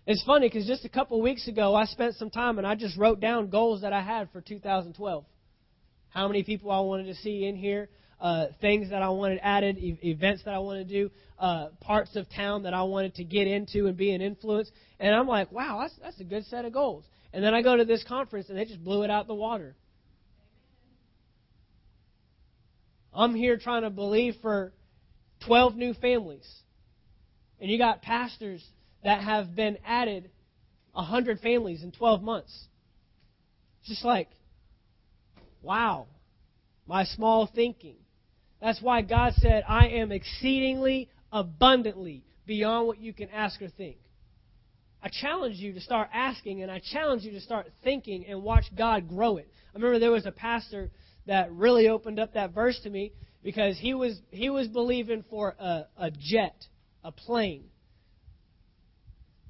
It's 0.08 0.24
funny 0.24 0.48
because 0.48 0.65
just 0.65 0.86
a 0.86 0.89
couple 0.89 1.22
weeks 1.22 1.48
ago, 1.48 1.76
I 1.76 1.86
spent 1.86 2.15
some 2.15 2.32
time 2.32 2.58
and 2.58 2.65
I 2.65 2.74
just 2.74 2.98
wrote 2.98 3.20
down 3.20 3.50
goals 3.50 3.82
that 3.82 3.93
I 3.93 4.02
had 4.02 4.32
for 4.32 4.41
2012. 4.41 5.26
How 6.10 6.28
many 6.28 6.43
people 6.43 6.72
I 6.72 6.80
wanted 6.80 7.06
to 7.08 7.15
see 7.15 7.46
in 7.46 7.56
here, 7.56 7.89
uh, 8.19 8.47
things 8.62 8.89
that 8.89 9.01
I 9.01 9.10
wanted 9.10 9.39
added, 9.43 9.77
e- 9.77 9.99
events 10.03 10.43
that 10.45 10.53
I 10.53 10.60
wanted 10.60 10.88
to 10.88 10.93
do, 10.93 11.12
uh, 11.39 11.67
parts 11.82 12.15
of 12.15 12.30
town 12.30 12.63
that 12.63 12.73
I 12.73 12.84
wanted 12.84 13.15
to 13.15 13.23
get 13.23 13.47
into 13.47 13.88
and 13.88 13.95
be 13.95 14.12
an 14.12 14.21
influence. 14.21 14.71
And 14.99 15.13
I'm 15.13 15.27
like, 15.27 15.51
wow, 15.51 15.80
that's, 15.82 15.93
that's 16.01 16.19
a 16.19 16.23
good 16.23 16.45
set 16.45 16.65
of 16.65 16.73
goals. 16.73 17.06
And 17.34 17.43
then 17.43 17.53
I 17.53 17.62
go 17.62 17.77
to 17.77 17.86
this 17.86 18.03
conference 18.03 18.49
and 18.49 18.58
they 18.58 18.65
just 18.65 18.84
blew 18.84 19.03
it 19.03 19.10
out 19.10 19.27
the 19.27 19.36
water. 19.36 19.75
I'm 23.13 23.36
here 23.36 23.58
trying 23.58 23.84
to 23.84 23.89
believe 23.89 24.36
for 24.41 24.73
12 25.45 25.75
new 25.75 25.93
families. 25.93 26.47
And 27.60 27.69
you 27.69 27.77
got 27.77 28.01
pastors 28.01 28.63
that 29.03 29.23
have 29.23 29.56
been 29.56 29.77
added 29.86 30.30
100 30.93 31.39
families 31.39 31.84
in 31.84 31.91
12 31.91 32.21
months. 32.21 32.67
It's 33.82 33.89
just 33.89 34.06
like, 34.06 34.30
wow, 35.62 36.08
my 36.88 37.06
small 37.06 37.49
thinking. 37.53 37.97
That's 38.62 38.82
why 38.82 39.02
God 39.02 39.34
said, 39.38 39.63
I 39.67 39.88
am 39.88 40.12
exceedingly 40.12 41.10
abundantly 41.32 42.24
beyond 42.46 42.88
what 42.88 43.00
you 43.00 43.13
can 43.13 43.30
ask 43.30 43.62
or 43.62 43.70
think. 43.70 43.98
I 45.02 45.10
challenge 45.10 45.58
you 45.58 45.74
to 45.74 45.80
start 45.80 46.10
asking 46.13 46.63
and 46.63 46.72
I 46.72 46.82
challenge 46.91 47.24
you 47.24 47.32
to 47.32 47.41
start 47.41 47.67
thinking 47.84 48.26
and 48.26 48.41
watch 48.41 48.65
God 48.76 49.08
grow 49.08 49.38
it. 49.38 49.48
I 49.74 49.78
remember 49.78 50.00
there 50.00 50.12
was 50.12 50.26
a 50.26 50.32
pastor 50.32 50.89
that 51.28 51.52
really 51.52 51.88
opened 51.88 52.20
up 52.20 52.34
that 52.34 52.54
verse 52.54 52.80
to 52.84 52.89
me 52.89 53.13
because 53.43 53.78
he 53.78 53.93
was 53.93 54.20
he 54.32 54.50
was 54.50 54.67
believing 54.67 55.24
for 55.30 55.56
a, 55.60 55.86
a 55.98 56.12
jet, 56.12 56.56
a 57.04 57.12
plane. 57.12 57.65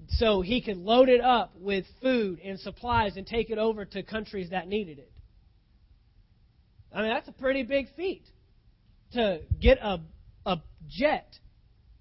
So 0.10 0.42
he 0.42 0.62
could 0.62 0.78
load 0.78 1.10
it 1.10 1.22
up 1.22 1.54
with 1.58 1.86
food 2.02 2.40
and 2.44 2.60
supplies 2.60 3.16
and 3.16 3.26
take 3.26 3.50
it 3.50 3.58
over 3.58 3.86
to 3.86 4.04
countries 4.04 4.50
that 4.50 4.68
needed 4.68 5.00
it. 5.00 5.12
I 6.94 7.02
mean, 7.02 7.10
that's 7.10 7.28
a 7.28 7.34
pretty 7.34 7.64
big 7.64 7.88
feat 7.96 8.24
to 9.14 9.42
get 9.60 9.78
a, 9.82 10.00
a 10.46 10.62
jet 10.88 11.28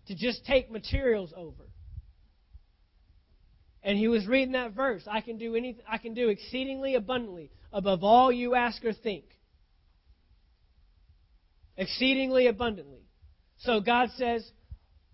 to 0.09 0.15
just 0.15 0.45
take 0.45 0.71
materials 0.71 1.33
over. 1.37 1.65
And 3.83 3.97
he 3.97 4.09
was 4.09 4.27
reading 4.27 4.53
that 4.53 4.73
verse. 4.73 5.03
I 5.09 5.21
can 5.21 5.39
do 5.39 5.55
anything 5.55 5.83
I 5.89 5.99
can 5.99 6.13
do 6.13 6.29
exceedingly 6.29 6.97
abundantly 6.97 7.51
above 7.73 8.03
all 8.03 8.33
you 8.33 8.55
ask 8.55 8.85
or 8.85 8.93
think. 8.93 9.25
Exceedingly 11.77 12.49
abundantly. 12.49 13.03
So 13.59 13.81
God 13.81 14.09
says, 14.17 14.45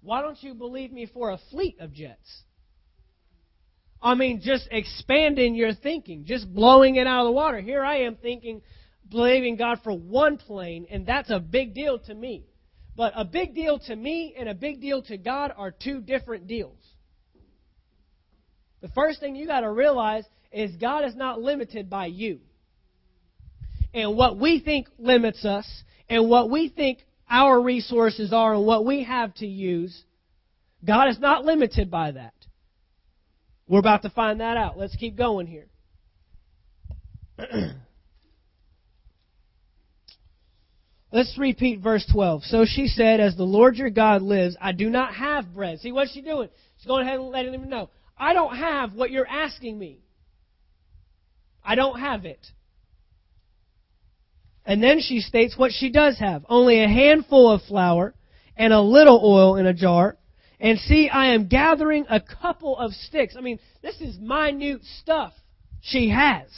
Why 0.01 0.23
don't 0.23 0.43
you 0.43 0.55
believe 0.55 0.91
me 0.91 1.07
for 1.13 1.31
a 1.31 1.39
fleet 1.51 1.81
of 1.81 1.93
jets? 1.93 2.43
I 4.03 4.15
mean, 4.15 4.41
just 4.43 4.67
expanding 4.71 5.55
your 5.55 5.75
thinking, 5.75 6.25
just 6.25 6.53
blowing 6.53 6.97
it 6.97 7.07
out 7.07 7.21
of 7.21 7.27
the 7.27 7.33
water. 7.33 7.61
Here 7.61 7.85
I 7.85 7.99
am 7.99 8.17
thinking, 8.17 8.63
believing 9.13 9.57
God 9.57 9.81
for 9.85 9.93
one 9.93 10.39
plane, 10.39 10.87
and 10.91 11.07
that's 11.07 11.31
a 11.31 11.39
big 11.39 11.75
deal 11.75 11.99
to 12.01 12.15
me. 12.15 12.47
But 12.97 13.13
a 13.17 13.25
big 13.25 13.55
deal 13.55 13.79
to 13.87 13.97
me 13.97 14.35
and 14.37 14.49
a 14.49 14.55
big 14.55 14.81
deal 14.81 15.03
to 15.03 15.17
God 15.17 15.53
are 15.57 15.71
two 15.71 16.01
different 16.01 16.47
deals. 16.47 16.79
The 18.83 18.89
first 18.89 19.21
thing 19.21 19.37
you 19.37 19.47
got 19.47 19.61
to 19.61 19.71
realize 19.71 20.25
is 20.51 20.73
God 20.77 21.05
is 21.05 21.15
not 21.15 21.41
limited 21.41 21.89
by 21.89 22.07
you. 22.07 22.41
And 23.95 24.17
what 24.17 24.39
we 24.39 24.61
think 24.61 24.89
limits 24.99 25.45
us, 25.45 25.67
and 26.09 26.29
what 26.29 26.51
we 26.51 26.69
think 26.69 26.99
our 27.31 27.61
resources 27.61 28.33
are, 28.33 28.55
and 28.55 28.67
what 28.67 28.85
we 28.85 29.05
have 29.05 29.33
to 29.35 29.47
use, 29.47 30.03
God 30.85 31.09
is 31.09 31.19
not 31.19 31.45
limited 31.45 31.91
by 31.91 32.13
that. 32.13 32.35
We're 33.69 33.79
about 33.79 34.03
to 34.03 34.11
find 34.11 34.41
that 34.41 34.57
out. 34.57 34.77
Let's 34.77 34.97
keep 34.97 35.17
going 35.17 35.47
here. 35.47 35.69
Let's 41.13 41.37
repeat 41.37 41.81
verse 41.81 42.07
12. 42.11 42.45
So 42.45 42.65
she 42.65 42.87
said, 42.87 43.21
As 43.21 43.37
the 43.37 43.43
Lord 43.43 43.77
your 43.77 43.91
God 43.91 44.23
lives, 44.23 44.57
I 44.61 44.73
do 44.73 44.89
not 44.89 45.15
have 45.15 45.55
bread. 45.55 45.79
See, 45.81 45.93
what's 45.93 46.13
she 46.13 46.23
doing? 46.23 46.49
She's 46.79 46.87
going 46.87 47.07
ahead 47.07 47.21
and 47.21 47.29
letting 47.29 47.53
him 47.53 47.69
know. 47.69 47.91
I 48.17 48.33
don't 48.33 48.57
have 48.57 48.95
what 48.95 49.11
you're 49.11 49.29
asking 49.29 49.79
me. 49.79 50.01
I 51.63 51.75
don't 51.75 52.01
have 52.01 52.25
it. 52.25 52.45
And 54.65 54.83
then 54.83 55.01
she 55.01 55.21
states 55.21 55.57
what 55.57 55.73
she 55.73 55.91
does 55.91 56.19
have. 56.19 56.47
Only 56.49 56.83
a 56.83 56.89
handful 56.89 57.51
of 57.51 57.63
flour 57.63 58.15
and 58.57 58.73
a 58.73 58.81
little 58.81 59.21
oil 59.23 59.57
in 59.57 59.67
a 59.67 59.75
jar. 59.75 60.17
And 60.61 60.79
see, 60.79 61.11
I 61.11 61.35
am 61.35 61.49
gathering 61.49 62.07
a 62.09 62.21
couple 62.21 62.79
of 62.79 62.93
sticks. 62.93 63.35
I 63.37 63.43
mean, 63.43 63.59
this 63.83 64.01
is 64.01 64.19
minute 64.19 64.83
stuff 65.01 65.35
she 65.83 66.09
has. 66.09 66.49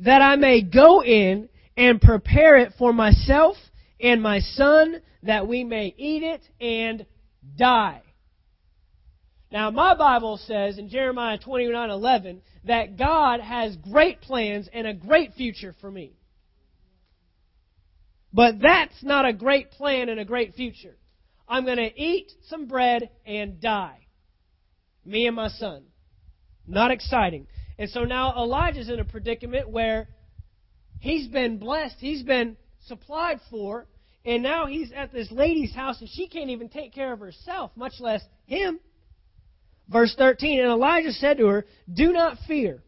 That 0.00 0.22
I 0.22 0.36
may 0.36 0.62
go 0.62 1.02
in 1.02 1.48
and 1.80 1.98
prepare 1.98 2.58
it 2.58 2.74
for 2.76 2.92
myself 2.92 3.56
and 3.98 4.22
my 4.22 4.40
son, 4.40 5.00
that 5.22 5.48
we 5.48 5.64
may 5.64 5.94
eat 5.96 6.22
it 6.22 6.42
and 6.60 7.06
die. 7.56 8.02
Now, 9.50 9.70
my 9.70 9.94
Bible 9.94 10.36
says 10.36 10.76
in 10.76 10.90
Jeremiah 10.90 11.38
29:11 11.38 12.42
that 12.64 12.98
God 12.98 13.40
has 13.40 13.76
great 13.76 14.20
plans 14.20 14.68
and 14.70 14.86
a 14.86 14.92
great 14.92 15.32
future 15.32 15.74
for 15.80 15.90
me. 15.90 16.12
But 18.30 18.60
that's 18.60 19.02
not 19.02 19.24
a 19.24 19.32
great 19.32 19.70
plan 19.70 20.10
and 20.10 20.20
a 20.20 20.24
great 20.26 20.54
future. 20.54 20.98
I'm 21.48 21.64
going 21.64 21.78
to 21.78 21.98
eat 21.98 22.30
some 22.48 22.66
bread 22.66 23.08
and 23.24 23.58
die. 23.58 24.06
Me 25.06 25.26
and 25.26 25.34
my 25.34 25.48
son. 25.48 25.84
Not 26.66 26.90
exciting. 26.90 27.46
And 27.78 27.88
so 27.88 28.04
now 28.04 28.34
Elijah's 28.36 28.90
in 28.90 29.00
a 29.00 29.04
predicament 29.04 29.70
where 29.70 30.08
he's 31.00 31.26
been 31.28 31.58
blessed, 31.58 31.96
he's 31.98 32.22
been 32.22 32.56
supplied 32.86 33.40
for, 33.50 33.86
and 34.24 34.42
now 34.42 34.66
he's 34.66 34.92
at 34.92 35.12
this 35.12 35.30
lady's 35.30 35.74
house 35.74 36.00
and 36.00 36.08
she 36.08 36.28
can't 36.28 36.50
even 36.50 36.68
take 36.68 36.94
care 36.94 37.12
of 37.12 37.20
herself, 37.20 37.72
much 37.74 37.94
less 37.98 38.22
him. 38.46 38.78
Verse 39.88 40.14
13, 40.16 40.60
and 40.60 40.70
Elijah 40.70 41.12
said 41.12 41.38
to 41.38 41.46
her, 41.46 41.66
Do 41.92 42.12
not 42.12 42.36
fear. 42.46 42.82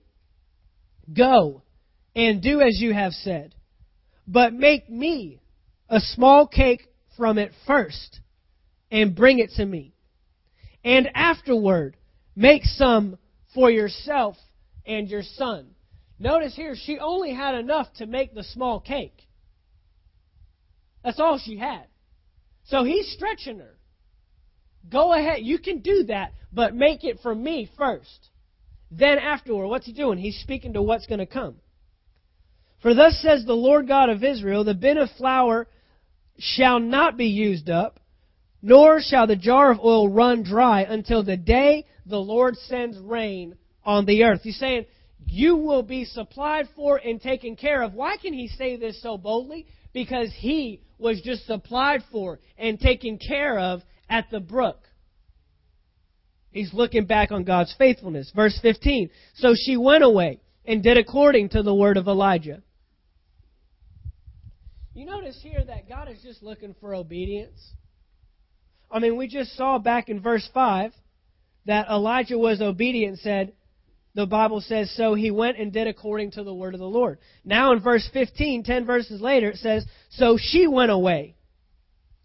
Go 1.13 1.63
and 2.15 2.43
do 2.43 2.61
as 2.61 2.81
you 2.81 2.93
have 2.93 3.13
said. 3.13 3.55
But 4.27 4.53
make 4.53 4.89
me 4.89 5.41
a 5.89 5.99
small 5.99 6.47
cake 6.47 6.87
from 7.17 7.39
it 7.39 7.53
first 7.67 8.21
and 8.91 9.17
bring 9.17 9.41
it 9.41 9.51
to 9.57 9.65
me. 9.65 9.95
And 10.85 11.11
afterward, 11.15 11.97
make 12.37 12.65
some 12.65 13.19
for 13.55 13.71
yourself 13.71 14.37
and 14.87 15.09
your 15.09 15.23
son. 15.23 15.72
Notice 16.23 16.55
here, 16.55 16.77
she 16.77 17.01
only 17.01 17.35
had 17.35 17.57
enough 17.57 17.89
to 17.95 18.07
make 18.07 18.33
the 18.33 18.45
small 18.45 18.79
cake. 18.79 19.27
That's 21.03 21.19
all 21.19 21.41
she 21.45 21.59
had. 21.59 21.87
So 22.67 22.85
he's 22.85 23.11
stretching 23.13 23.59
her. 23.59 23.77
Go 24.89 25.13
ahead, 25.13 25.41
you 25.43 25.59
can 25.59 25.81
do 25.81 26.05
that, 26.05 26.33
but 26.53 26.77
make 26.77 27.03
it 27.03 27.19
for 27.25 27.35
me 27.35 27.69
first. 27.77 28.29
Then 28.93 29.19
afterward, 29.19 29.67
what's 29.67 29.87
he 29.87 29.93
doing? 29.93 30.17
He's 30.17 30.39
speaking 30.39 30.75
to 30.75 30.83
what's 30.83 31.07
going 31.07 31.19
to 31.19 31.27
come. 31.27 31.57
For 32.83 32.95
thus 32.95 33.19
says 33.21 33.45
the 33.45 33.55
Lord 33.55 33.89
God 33.89 34.09
of 34.09 34.23
Israel, 34.23 34.63
the 34.63 34.75
bin 34.75 34.99
of 34.99 35.09
flour 35.19 35.67
shall 36.39 36.79
not 36.79 37.17
be 37.17 37.27
used 37.27 37.69
up, 37.69 37.99
nor 38.63 39.01
shall 39.01 39.27
the 39.27 39.35
jar 39.35 39.73
of 39.73 39.81
oil 39.81 40.09
run 40.09 40.45
dry 40.45 40.83
until 40.83 41.25
the 41.25 41.37
day 41.37 41.85
the 42.07 42.19
Lord 42.19 42.55
sends 42.57 42.97
rain 42.99 43.57
on 43.85 44.07
the 44.07 44.23
earth. 44.23 44.43
He's 44.45 44.59
saying, 44.59 44.87
you 45.33 45.57
will 45.57 45.83
be 45.83 46.05
supplied 46.05 46.69
for 46.77 46.99
and 46.99 47.19
taken 47.19 47.57
care 47.57 47.83
of. 47.83 47.95
Why 47.95 48.19
can 48.19 48.35
he 48.35 48.49
say 48.49 48.77
this 48.77 49.01
so 49.01 49.17
boldly? 49.17 49.67
Because 49.95 50.31
he 50.37 50.83
was 50.99 51.23
just 51.23 51.47
supplied 51.47 52.03
for 52.13 52.39
and 52.59 52.79
taken 52.79 53.19
care 53.19 53.59
of 53.59 53.81
at 54.11 54.27
the 54.31 54.41
brook. 54.41 54.79
He's 56.51 56.75
looking 56.75 57.07
back 57.07 57.33
on 57.33 57.45
God's 57.45 57.75
faithfulness. 57.79 58.31
Verse 58.37 58.59
15. 58.61 59.09
So 59.37 59.55
she 59.57 59.79
went 59.79 60.05
away 60.05 60.41
and 60.67 60.83
did 60.83 60.99
according 60.99 61.49
to 61.51 61.63
the 61.63 61.75
word 61.75 61.97
of 61.97 62.09
Elijah. 62.09 62.63
You 64.93 65.07
notice 65.07 65.41
here 65.43 65.65
that 65.67 65.89
God 65.89 66.11
is 66.11 66.19
just 66.23 66.43
looking 66.43 66.75
for 66.79 66.95
obedience. 66.95 67.59
I 68.91 68.99
mean, 68.99 69.17
we 69.17 69.29
just 69.29 69.57
saw 69.57 69.79
back 69.79 70.11
in 70.11 70.21
verse 70.21 70.47
5 70.53 70.93
that 71.65 71.89
Elijah 71.89 72.37
was 72.37 72.61
obedient 72.61 73.13
and 73.13 73.19
said, 73.21 73.53
the 74.15 74.27
Bible 74.27 74.61
says, 74.61 74.93
So 74.95 75.15
he 75.15 75.31
went 75.31 75.59
and 75.59 75.73
did 75.73 75.87
according 75.87 76.33
to 76.33 76.45
the 76.45 76.55
word 76.55 76.75
of 76.75 76.81
the 76.81 76.87
Lord. 76.87 77.19
Now 77.45 77.73
in 77.73 77.81
verse 77.81 78.09
15, 78.13 78.63
10 78.65 78.87
verses 78.87 79.21
later, 79.21 79.51
it 79.51 79.57
says, 79.57 79.87
So 80.11 80.39
she 80.39 80.67
went 80.67 80.91
away 80.91 81.37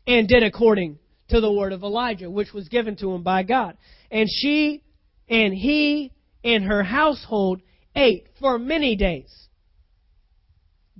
and 0.05 0.27
did 0.27 0.43
according 0.43 0.99
to 1.29 1.41
the 1.41 1.51
word 1.51 1.73
of 1.73 1.83
Elijah, 1.83 2.29
which 2.29 2.53
was 2.53 2.67
given 2.67 2.95
to 2.97 3.11
him 3.11 3.23
by 3.23 3.43
God. 3.43 3.77
And 4.11 4.29
she 4.29 4.83
and 5.29 5.53
he 5.53 6.11
and 6.43 6.63
her 6.63 6.83
household 6.83 7.61
ate 7.95 8.27
for 8.39 8.59
many 8.59 8.95
days. 8.95 9.33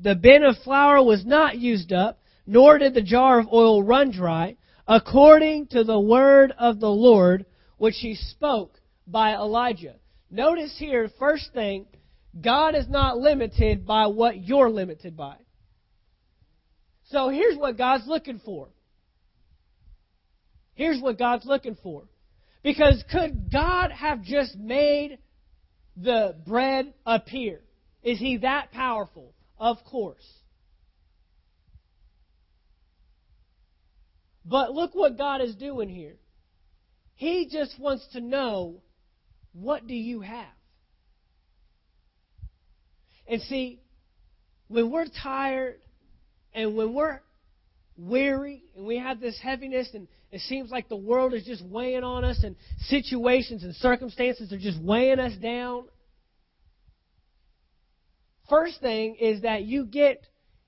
The 0.01 0.15
bin 0.15 0.43
of 0.43 0.57
flour 0.63 1.03
was 1.03 1.25
not 1.25 1.57
used 1.57 1.91
up, 1.91 2.19
nor 2.45 2.77
did 2.77 2.93
the 2.93 3.01
jar 3.01 3.39
of 3.39 3.51
oil 3.51 3.81
run 3.83 4.11
dry, 4.11 4.57
according 4.87 5.67
to 5.67 5.83
the 5.83 5.99
word 5.99 6.53
of 6.57 6.79
the 6.79 6.89
Lord, 6.89 7.45
which 7.77 7.95
he 7.99 8.15
spoke 8.15 8.79
by 9.05 9.33
Elijah. 9.33 9.95
Notice 10.29 10.75
here, 10.77 11.09
first 11.19 11.53
thing, 11.53 11.85
God 12.39 12.75
is 12.75 12.87
not 12.89 13.17
limited 13.17 13.85
by 13.85 14.07
what 14.07 14.37
you're 14.37 14.69
limited 14.69 15.15
by. 15.15 15.37
So 17.09 17.29
here's 17.29 17.57
what 17.57 17.77
God's 17.77 18.05
looking 18.07 18.39
for. 18.43 18.67
Here's 20.75 21.01
what 21.01 21.17
God's 21.17 21.45
looking 21.45 21.77
for. 21.81 22.03
Because 22.63 23.03
could 23.11 23.51
God 23.51 23.91
have 23.91 24.21
just 24.23 24.55
made 24.57 25.19
the 25.95 26.35
bread 26.45 26.93
appear? 27.05 27.61
Is 28.03 28.19
he 28.19 28.37
that 28.37 28.71
powerful? 28.71 29.33
Of 29.57 29.77
course. 29.85 30.27
But 34.45 34.73
look 34.73 34.93
what 34.93 35.17
God 35.17 35.41
is 35.41 35.55
doing 35.55 35.89
here. 35.89 36.17
He 37.15 37.49
just 37.51 37.79
wants 37.79 38.07
to 38.13 38.21
know 38.21 38.81
what 39.61 39.87
do 39.87 39.95
you 39.95 40.21
have? 40.21 40.45
And 43.27 43.41
see, 43.43 43.81
when 44.67 44.91
we're 44.91 45.07
tired 45.07 45.79
and 46.53 46.75
when 46.75 46.93
we're 46.93 47.21
weary 47.97 48.63
and 48.75 48.85
we 48.85 48.97
have 48.97 49.19
this 49.19 49.39
heaviness 49.41 49.89
and 49.93 50.07
it 50.31 50.41
seems 50.41 50.69
like 50.69 50.89
the 50.89 50.95
world 50.95 51.33
is 51.33 51.43
just 51.43 51.65
weighing 51.65 52.03
on 52.03 52.23
us 52.23 52.43
and 52.43 52.55
situations 52.81 53.63
and 53.63 53.73
circumstances 53.75 54.51
are 54.51 54.59
just 54.59 54.81
weighing 54.81 55.19
us 55.19 55.33
down. 55.41 55.85
First 58.49 58.79
thing 58.81 59.15
is 59.19 59.41
that 59.41 59.63
you 59.63 59.85
get 59.85 60.21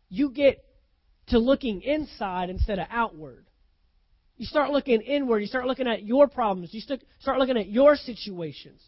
you 0.10 0.32
get 0.32 0.63
to 1.28 1.38
looking 1.38 1.82
inside 1.82 2.49
instead 2.49 2.80
of 2.80 2.88
outward. 2.89 3.45
You 4.39 4.45
start 4.45 4.71
looking 4.71 5.02
inward. 5.02 5.39
You 5.39 5.47
start 5.47 5.67
looking 5.67 5.88
at 5.88 6.04
your 6.04 6.30
problems. 6.30 6.73
You 6.73 6.80
start 6.80 7.39
looking 7.39 7.58
at 7.58 7.67
your 7.67 7.97
situations. 7.97 8.82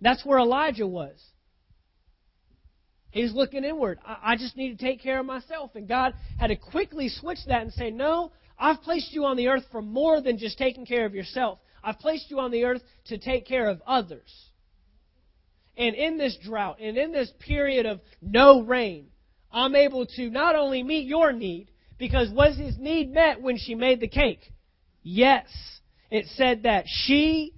That's 0.00 0.26
where 0.26 0.40
Elijah 0.40 0.88
was. 0.88 1.14
He's 3.12 3.32
looking 3.32 3.62
inward. 3.62 4.00
I, 4.04 4.34
just 4.36 4.56
need 4.56 4.76
to 4.76 4.84
take 4.84 5.00
care 5.00 5.20
of 5.20 5.24
myself. 5.24 5.70
And 5.76 5.86
God 5.86 6.14
had 6.38 6.48
to 6.48 6.56
quickly 6.56 7.08
switch 7.08 7.38
that 7.46 7.62
and 7.62 7.72
say, 7.72 7.92
No, 7.92 8.32
I've 8.58 8.82
placed 8.82 9.12
you 9.12 9.24
on 9.24 9.36
the 9.36 9.46
earth 9.46 9.62
for 9.70 9.80
more 9.80 10.20
than 10.20 10.36
just 10.36 10.58
taking 10.58 10.84
care 10.84 11.06
of 11.06 11.14
yourself. 11.14 11.60
I've 11.82 12.00
placed 12.00 12.28
you 12.28 12.40
on 12.40 12.50
the 12.50 12.64
earth 12.64 12.82
to 13.06 13.18
take 13.18 13.46
care 13.46 13.68
of 13.68 13.80
others. 13.86 14.50
And 15.76 15.94
in 15.94 16.18
this 16.18 16.36
drought 16.42 16.80
and 16.80 16.98
in 16.98 17.12
this 17.12 17.32
period 17.38 17.86
of 17.86 18.00
no 18.20 18.62
rain, 18.62 19.10
I'm 19.52 19.76
able 19.76 20.06
to 20.06 20.28
not 20.28 20.56
only 20.56 20.82
meet 20.82 21.06
your 21.06 21.32
need, 21.32 21.70
because 21.98 22.30
was 22.30 22.58
his 22.58 22.76
need 22.78 23.12
met 23.12 23.40
when 23.40 23.58
she 23.58 23.76
made 23.76 24.00
the 24.00 24.08
cake? 24.08 24.40
Yes. 25.10 25.46
It 26.10 26.26
said 26.36 26.64
that 26.64 26.84
she 26.86 27.54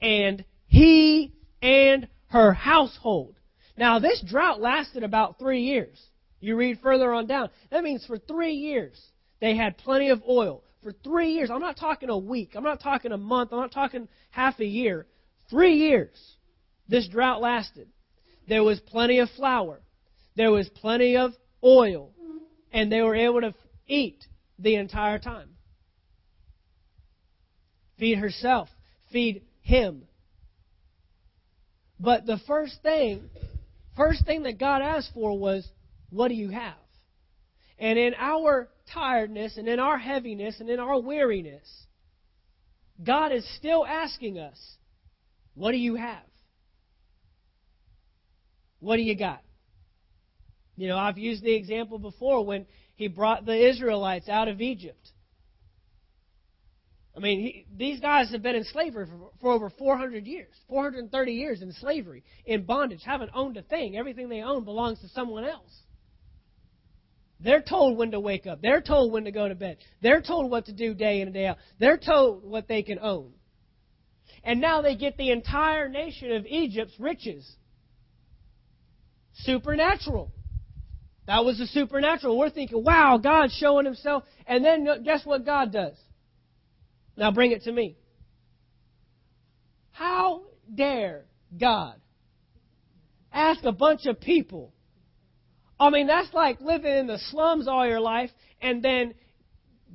and 0.00 0.42
he 0.66 1.34
and 1.60 2.08
her 2.28 2.54
household. 2.54 3.36
Now, 3.76 3.98
this 3.98 4.22
drought 4.26 4.60
lasted 4.60 5.02
about 5.02 5.38
three 5.38 5.62
years. 5.62 6.02
You 6.40 6.56
read 6.56 6.78
further 6.82 7.12
on 7.12 7.26
down. 7.26 7.50
That 7.70 7.84
means 7.84 8.06
for 8.06 8.16
three 8.16 8.54
years, 8.54 8.98
they 9.38 9.54
had 9.54 9.76
plenty 9.76 10.08
of 10.08 10.22
oil. 10.26 10.64
For 10.82 10.92
three 10.92 11.32
years, 11.32 11.50
I'm 11.50 11.60
not 11.60 11.76
talking 11.76 12.08
a 12.08 12.16
week, 12.16 12.52
I'm 12.54 12.64
not 12.64 12.80
talking 12.80 13.12
a 13.12 13.18
month, 13.18 13.52
I'm 13.52 13.60
not 13.60 13.72
talking 13.72 14.08
half 14.30 14.58
a 14.60 14.66
year. 14.66 15.06
Three 15.50 15.74
years, 15.74 16.36
this 16.88 17.06
drought 17.08 17.42
lasted. 17.42 17.88
There 18.48 18.64
was 18.64 18.80
plenty 18.80 19.18
of 19.18 19.28
flour, 19.30 19.82
there 20.36 20.50
was 20.50 20.70
plenty 20.70 21.16
of 21.16 21.32
oil, 21.62 22.12
and 22.72 22.90
they 22.90 23.02
were 23.02 23.14
able 23.14 23.42
to 23.42 23.54
eat 23.86 24.24
the 24.58 24.76
entire 24.76 25.18
time 25.18 25.53
feed 27.98 28.18
herself, 28.18 28.68
feed 29.12 29.42
him. 29.62 30.02
But 32.00 32.26
the 32.26 32.38
first 32.46 32.82
thing, 32.82 33.30
first 33.96 34.26
thing 34.26 34.42
that 34.44 34.58
God 34.58 34.82
asked 34.82 35.10
for 35.14 35.38
was, 35.38 35.66
what 36.10 36.28
do 36.28 36.34
you 36.34 36.50
have? 36.50 36.74
And 37.78 37.98
in 37.98 38.14
our 38.18 38.68
tiredness 38.92 39.56
and 39.56 39.68
in 39.68 39.80
our 39.80 39.98
heaviness 39.98 40.60
and 40.60 40.68
in 40.68 40.78
our 40.78 41.00
weariness, 41.00 41.68
God 43.02 43.32
is 43.32 43.44
still 43.56 43.84
asking 43.84 44.38
us, 44.38 44.58
what 45.54 45.72
do 45.72 45.78
you 45.78 45.94
have? 45.96 46.22
What 48.80 48.96
do 48.96 49.02
you 49.02 49.16
got? 49.16 49.40
You 50.76 50.88
know, 50.88 50.98
I've 50.98 51.18
used 51.18 51.42
the 51.42 51.54
example 51.54 51.98
before 51.98 52.44
when 52.44 52.66
he 52.96 53.08
brought 53.08 53.46
the 53.46 53.68
Israelites 53.70 54.28
out 54.28 54.48
of 54.48 54.60
Egypt. 54.60 55.10
I 57.16 57.20
mean, 57.20 57.40
he, 57.40 57.66
these 57.76 58.00
guys 58.00 58.30
have 58.32 58.42
been 58.42 58.56
in 58.56 58.64
slavery 58.64 59.06
for, 59.06 59.30
for 59.40 59.52
over 59.52 59.70
400 59.70 60.26
years, 60.26 60.52
430 60.68 61.32
years 61.32 61.62
in 61.62 61.72
slavery, 61.72 62.24
in 62.44 62.64
bondage, 62.64 63.02
haven't 63.04 63.30
owned 63.34 63.56
a 63.56 63.62
thing. 63.62 63.96
Everything 63.96 64.28
they 64.28 64.42
own 64.42 64.64
belongs 64.64 65.00
to 65.00 65.08
someone 65.08 65.44
else. 65.44 65.70
They're 67.40 67.62
told 67.62 67.98
when 67.98 68.12
to 68.12 68.20
wake 68.20 68.46
up. 68.46 68.60
They're 68.62 68.80
told 68.80 69.12
when 69.12 69.24
to 69.24 69.30
go 69.30 69.48
to 69.48 69.54
bed. 69.54 69.78
They're 70.02 70.22
told 70.22 70.50
what 70.50 70.66
to 70.66 70.72
do 70.72 70.94
day 70.94 71.20
in 71.20 71.28
and 71.28 71.34
day 71.34 71.46
out. 71.46 71.58
They're 71.78 71.98
told 71.98 72.44
what 72.44 72.68
they 72.68 72.82
can 72.82 72.98
own. 72.98 73.32
And 74.42 74.60
now 74.60 74.82
they 74.82 74.96
get 74.96 75.16
the 75.16 75.30
entire 75.30 75.88
nation 75.88 76.32
of 76.32 76.46
Egypt's 76.46 76.98
riches. 76.98 77.50
Supernatural. 79.34 80.32
That 81.26 81.44
was 81.44 81.58
the 81.58 81.66
supernatural. 81.66 82.38
We're 82.38 82.50
thinking, 82.50 82.84
wow, 82.84 83.18
God's 83.18 83.54
showing 83.54 83.84
himself. 83.84 84.24
And 84.46 84.64
then 84.64 85.02
guess 85.04 85.24
what 85.24 85.44
God 85.44 85.72
does? 85.72 85.96
Now 87.16 87.30
bring 87.30 87.52
it 87.52 87.62
to 87.64 87.72
me. 87.72 87.96
How 89.92 90.42
dare 90.72 91.24
God 91.58 91.94
ask 93.32 93.64
a 93.64 93.72
bunch 93.72 94.06
of 94.06 94.20
people? 94.20 94.72
I 95.78 95.90
mean, 95.90 96.06
that's 96.06 96.32
like 96.32 96.60
living 96.60 96.96
in 96.96 97.06
the 97.06 97.18
slums 97.30 97.68
all 97.68 97.86
your 97.86 98.00
life 98.00 98.30
and 98.60 98.82
then 98.82 99.14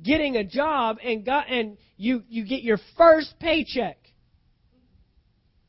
getting 0.02 0.36
a 0.36 0.44
job 0.44 0.98
and 1.02 1.24
got 1.24 1.50
and 1.50 1.76
you 1.96 2.22
you 2.28 2.46
get 2.46 2.62
your 2.62 2.78
first 2.96 3.34
paycheck. 3.40 3.98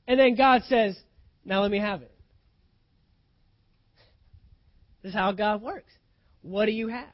And 0.07 0.19
then 0.19 0.35
God 0.35 0.63
says, 0.63 0.97
"Now 1.43 1.61
let 1.61 1.71
me 1.71 1.79
have 1.79 2.01
it." 2.01 2.11
This 5.01 5.09
is 5.09 5.15
how 5.15 5.31
God 5.31 5.61
works. 5.61 5.91
What 6.41 6.65
do 6.65 6.71
you 6.71 6.87
have? 6.89 7.13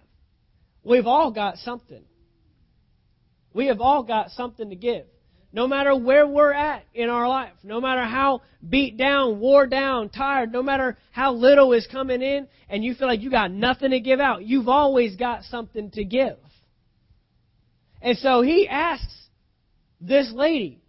We've 0.84 1.08
all 1.08 1.32
got 1.32 1.58
something. 1.58 2.04
We 3.58 3.66
have 3.70 3.82
all 3.82 4.04
got 4.04 4.30
something 4.30 4.70
to 4.70 4.76
give. 4.76 5.08
No 5.52 5.68
matter 5.68 5.96
where 5.96 6.28
we're 6.28 6.54
at 6.54 6.84
in 6.94 7.10
our 7.10 7.28
life, 7.28 7.54
no 7.64 7.82
matter 7.82 8.04
how 8.04 8.44
beat 8.70 8.98
down, 8.98 9.40
wore 9.40 9.66
down, 9.66 10.10
tired, 10.10 10.52
no 10.52 10.62
matter 10.62 10.96
how 11.12 11.34
little 11.34 11.74
is 11.74 11.88
coming 11.92 12.22
in 12.22 12.48
and 12.70 12.84
you 12.84 12.94
feel 12.94 13.08
like 13.08 13.22
you 13.22 13.32
got 13.32 13.50
nothing 13.50 13.90
to 13.90 14.00
give 14.00 14.20
out, 14.20 14.44
you've 14.44 14.68
always 14.68 15.16
got 15.16 15.44
something 15.46 15.90
to 15.92 16.04
give. 16.04 16.38
And 18.00 18.16
so 18.20 18.44
he 18.44 18.68
asks 18.68 19.28
this 20.00 20.32
lady, 20.32 20.80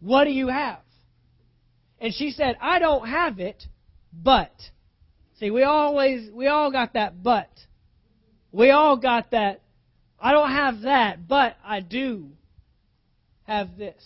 What 0.00 0.24
do 0.24 0.32
you 0.32 0.48
have? 0.48 0.80
And 1.98 2.12
she 2.12 2.32
said, 2.32 2.58
I 2.60 2.80
don't 2.80 3.08
have 3.08 3.38
it, 3.38 3.64
but. 4.12 4.52
See, 5.40 5.50
we 5.50 5.62
always, 5.62 6.30
we 6.30 6.48
all 6.48 6.70
got 6.70 6.92
that 6.92 7.22
but. 7.22 7.48
We 8.52 8.72
all 8.72 8.98
got 8.98 9.30
that 9.30 9.62
I 10.18 10.32
don't 10.32 10.50
have 10.50 10.82
that, 10.82 11.28
but 11.28 11.56
I 11.64 11.80
do 11.80 12.28
have 13.44 13.76
this. 13.76 14.02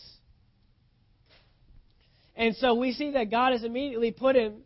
And 2.36 2.56
so 2.56 2.74
we 2.74 2.92
see 2.92 3.12
that 3.12 3.30
God 3.30 3.52
has 3.52 3.64
immediately 3.64 4.12
put 4.12 4.36
him 4.36 4.62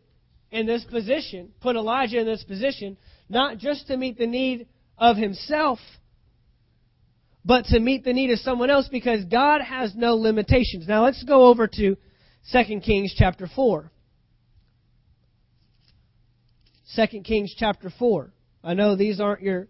in 0.51 0.65
this 0.65 0.83
position, 0.85 1.49
put 1.61 1.75
Elijah 1.75 2.19
in 2.19 2.25
this 2.25 2.43
position, 2.43 2.97
not 3.29 3.57
just 3.57 3.87
to 3.87 3.97
meet 3.97 4.17
the 4.17 4.27
need 4.27 4.67
of 4.97 5.17
himself, 5.17 5.79
but 7.43 7.65
to 7.65 7.79
meet 7.79 8.03
the 8.03 8.13
need 8.13 8.31
of 8.31 8.39
someone 8.39 8.69
else 8.69 8.87
because 8.89 9.25
God 9.25 9.61
has 9.61 9.93
no 9.95 10.15
limitations. 10.15 10.87
Now 10.87 11.03
let's 11.03 11.23
go 11.23 11.47
over 11.47 11.67
to 11.67 11.97
2 12.51 12.79
Kings 12.79 13.13
chapter 13.15 13.47
4. 13.53 13.91
2 16.95 17.21
Kings 17.21 17.53
chapter 17.57 17.91
4. 17.99 18.31
I 18.63 18.73
know 18.73 18.95
these 18.95 19.19
aren't 19.19 19.41
your 19.41 19.67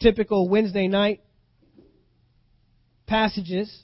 typical 0.00 0.48
Wednesday 0.48 0.88
night 0.88 1.20
passages. 3.06 3.82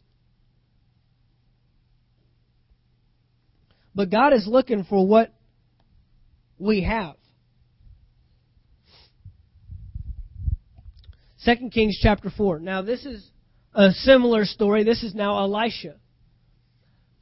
But 3.94 4.10
God 4.10 4.32
is 4.32 4.46
looking 4.46 4.84
for 4.84 5.06
what 5.06 5.32
we 6.58 6.82
have. 6.82 7.16
2 11.44 11.70
Kings 11.70 11.98
chapter 12.00 12.30
4. 12.30 12.60
Now, 12.60 12.82
this 12.82 13.06
is 13.06 13.30
a 13.74 13.90
similar 13.90 14.44
story. 14.44 14.84
This 14.84 15.02
is 15.02 15.14
now 15.14 15.38
Elisha. 15.38 15.94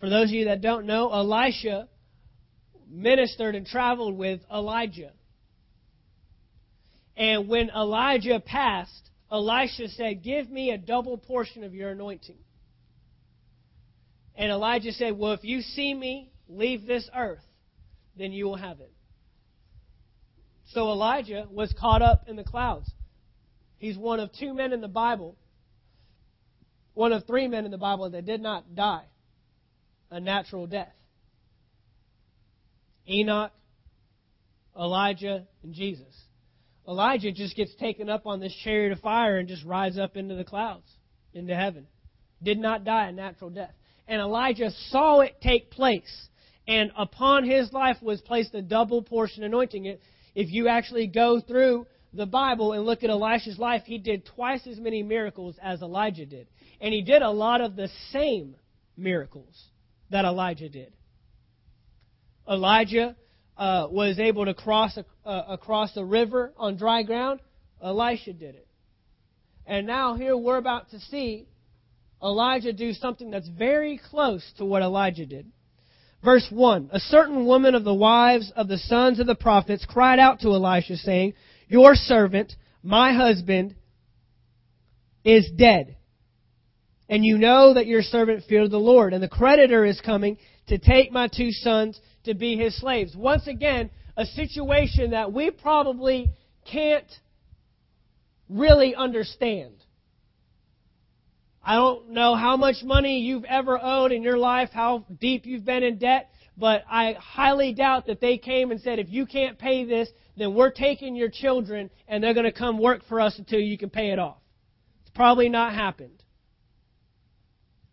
For 0.01 0.09
those 0.09 0.29
of 0.29 0.35
you 0.35 0.46
that 0.46 0.61
don't 0.61 0.87
know, 0.87 1.12
Elisha 1.12 1.88
ministered 2.90 3.55
and 3.55 3.66
traveled 3.66 4.16
with 4.16 4.40
Elijah. 4.53 5.12
And 7.18 7.48
when 7.48 7.68
Elijah 7.70 8.40
passed, 8.40 9.11
Elisha 9.31 9.88
said, 9.88 10.22
Give 10.22 10.48
me 10.48 10.70
a 10.70 10.78
double 10.78 11.18
portion 11.18 11.64
of 11.64 11.74
your 11.74 11.90
anointing. 11.90 12.38
And 14.37 14.52
Elijah 14.52 14.92
said, 14.92 15.18
Well, 15.18 15.33
if 15.33 15.42
you 15.42 15.61
see 15.61 15.92
me 15.92 16.31
leave 16.48 16.87
this 16.87 17.11
earth, 17.14 17.42
then 18.16 18.31
you 18.31 18.44
will 18.44 18.57
have 18.57 18.78
it. 18.81 18.92
So 20.66 20.90
Elijah 20.90 21.46
was 21.50 21.74
caught 21.78 22.02
up 22.02 22.28
in 22.28 22.37
the 22.37 22.44
clouds. 22.44 22.88
He's 23.78 23.98
one 23.98 24.20
of 24.20 24.31
two 24.38 24.54
men 24.54 24.72
in 24.72 24.81
the 24.81 24.88
Bible, 24.88 25.37
one 26.94 27.12
of 27.12 27.26
three 27.26 27.48
men 27.48 27.64
in 27.64 27.72
the 27.72 27.78
Bible 27.78 28.11
that 28.11 28.26
did 28.26 28.40
not 28.40 28.76
die 28.76 29.07
a 30.11 30.20
natural 30.20 30.66
death 30.66 30.94
Enoch, 33.09 33.52
Elijah, 34.78 35.46
and 35.62 35.74
Jesus. 35.74 36.14
Elijah 36.88 37.31
just 37.31 37.55
gets 37.55 37.74
taken 37.74 38.09
up 38.09 38.27
on 38.27 38.40
this 38.40 38.55
chariot 38.64 38.92
of 38.92 39.01
fire 39.01 39.37
and 39.37 39.46
just 39.46 39.64
rides 39.64 39.98
up 39.98 40.16
into 40.16 40.35
the 40.35 40.44
clouds, 40.44 40.90
into 41.35 41.55
heaven. 41.55 41.87
Did 42.42 42.59
not 42.59 42.85
die 42.85 43.09
a 43.09 43.12
natural 43.12 43.51
death. 43.51 43.74
And 44.07 44.22
Elijah 44.22 44.70
saw 44.88 45.20
it 45.20 45.40
take 45.42 45.70
place. 45.70 46.29
And 46.66 46.90
upon 46.96 47.44
his 47.44 47.72
life 47.72 47.98
was 48.01 48.22
placed 48.22 48.55
a 48.55 48.62
double 48.62 49.03
portion 49.03 49.44
anointing. 49.44 49.98
If 50.35 50.51
you 50.51 50.68
actually 50.68 51.09
go 51.09 51.40
through 51.40 51.87
the 52.14 52.27
Bible 52.27 52.72
and 52.72 52.85
look 52.85 53.05
at 53.05 53.11
Elisha's 53.11 53.59
life, 53.59 53.83
he 53.85 53.98
did 53.98 54.24
twice 54.24 54.66
as 54.66 54.79
many 54.79 55.03
miracles 55.03 55.57
as 55.62 55.83
Elijah 55.83 56.24
did. 56.24 56.48
And 56.81 56.94
he 56.94 57.03
did 57.03 57.20
a 57.20 57.31
lot 57.31 57.61
of 57.61 57.77
the 57.77 57.90
same 58.12 58.57
miracles 58.96 59.62
that 60.11 60.24
Elijah 60.24 60.70
did. 60.70 60.92
Elijah 62.48 63.14
uh, 63.59 63.88
was 63.90 64.18
able 64.18 64.44
to 64.44 64.55
cross 64.55 64.97
a, 64.97 65.05
uh, 65.29 65.44
across 65.49 65.97
a 65.97 66.05
river 66.05 66.53
on 66.57 66.77
dry 66.77 67.03
ground. 67.03 67.40
Elisha 67.83 68.33
did 68.33 68.55
it. 68.55 68.66
And 69.66 69.87
now 69.87 70.14
here 70.14 70.37
we're 70.37 70.57
about 70.57 70.90
to 70.90 71.01
see 71.01 71.47
Elijah 72.23 72.73
do 72.73 72.92
something 72.92 73.31
that's 73.31 73.49
very 73.49 74.01
close 74.11 74.44
to 74.59 74.64
what 74.64 74.83
Elijah 74.83 75.27
did. 75.27 75.51
Verse 76.25 76.47
1 76.51 76.90
A 76.92 77.01
certain 77.01 77.47
woman 77.47 77.75
of 77.75 77.85
the 77.85 77.94
wives 77.94 78.53
of 78.57 78.68
the 78.68 78.79
sons 78.79 79.21
of 79.21 79.27
the 79.27 79.35
prophets 79.35 79.85
cried 79.88 80.18
out 80.18 80.40
to 80.40 80.49
Elisha, 80.49 80.97
saying, 80.97 81.35
Your 81.68 81.94
servant, 81.94 82.53
my 82.83 83.12
husband, 83.12 83.75
is 85.25 85.51
dead. 85.57 85.97
And 87.09 87.25
you 87.25 87.38
know 87.38 87.75
that 87.75 87.87
your 87.87 88.03
servant 88.03 88.44
feared 88.49 88.71
the 88.71 88.79
Lord, 88.79 89.12
and 89.12 89.23
the 89.23 89.29
creditor 89.29 89.85
is 89.85 90.01
coming 90.01 90.38
to 90.68 90.79
take 90.79 91.11
my 91.11 91.29
two 91.29 91.51
sons 91.51 91.99
to 92.29 92.35
be 92.35 92.57
his 92.57 92.79
slaves. 92.79 93.17
Once 93.17 93.47
again, 93.47 93.91
a 94.17 94.25
situation 94.25 95.11
that 95.11 95.33
we 95.33 95.51
probably 95.51 96.31
can't 96.71 97.11
really 98.49 98.95
understand. 98.95 99.75
I 101.62 101.75
don't 101.75 102.11
know 102.11 102.35
how 102.35 102.57
much 102.57 102.77
money 102.83 103.21
you've 103.21 103.45
ever 103.45 103.79
owed 103.83 104.12
in 104.12 104.23
your 104.23 104.38
life, 104.38 104.71
how 104.73 105.05
deep 105.21 105.45
you've 105.47 105.64
been 105.64 105.83
in 105.83 105.99
debt, 105.99 106.31
but 106.57 106.83
I 106.91 107.14
highly 107.19 107.73
doubt 107.73 108.07
that 108.07 108.21
they 108.21 108.38
came 108.38 108.71
and 108.71 108.81
said, 108.81 108.99
if 108.99 109.09
you 109.11 109.27
can't 109.27 109.59
pay 109.59 109.85
this, 109.85 110.09
then 110.37 110.55
we're 110.55 110.71
taking 110.71 111.14
your 111.14 111.31
children 111.31 111.91
and 112.07 112.23
they're 112.23 112.35
going 112.35 112.45
to 112.45 112.53
come 112.53 112.79
work 112.79 113.03
for 113.09 113.21
us 113.21 113.38
until 113.38 113.61
you 113.61 113.79
can 113.79 113.91
pay 113.91 114.11
it 114.11 114.19
off. 114.19 114.38
It's 115.03 115.11
probably 115.14 115.49
not 115.49 115.75
happened. 115.75 116.23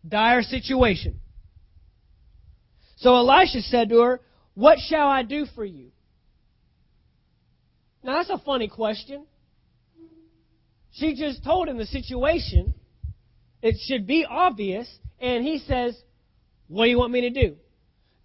Dire 0.06 0.42
situation. 0.42 1.20
So 2.96 3.14
Elisha 3.14 3.60
said 3.60 3.90
to 3.90 4.00
her, 4.00 4.20
What 4.56 4.78
shall 4.78 5.06
I 5.06 5.22
do 5.22 5.44
for 5.54 5.66
you? 5.66 5.90
Now 8.02 8.14
that's 8.14 8.30
a 8.30 8.42
funny 8.42 8.68
question. 8.68 9.26
She 10.92 11.14
just 11.14 11.44
told 11.44 11.68
him 11.68 11.76
the 11.76 11.84
situation. 11.84 12.72
It 13.60 13.76
should 13.86 14.06
be 14.06 14.24
obvious. 14.28 14.88
And 15.20 15.44
he 15.44 15.58
says, 15.58 15.94
What 16.68 16.86
do 16.86 16.90
you 16.90 16.98
want 16.98 17.12
me 17.12 17.20
to 17.20 17.30
do? 17.30 17.56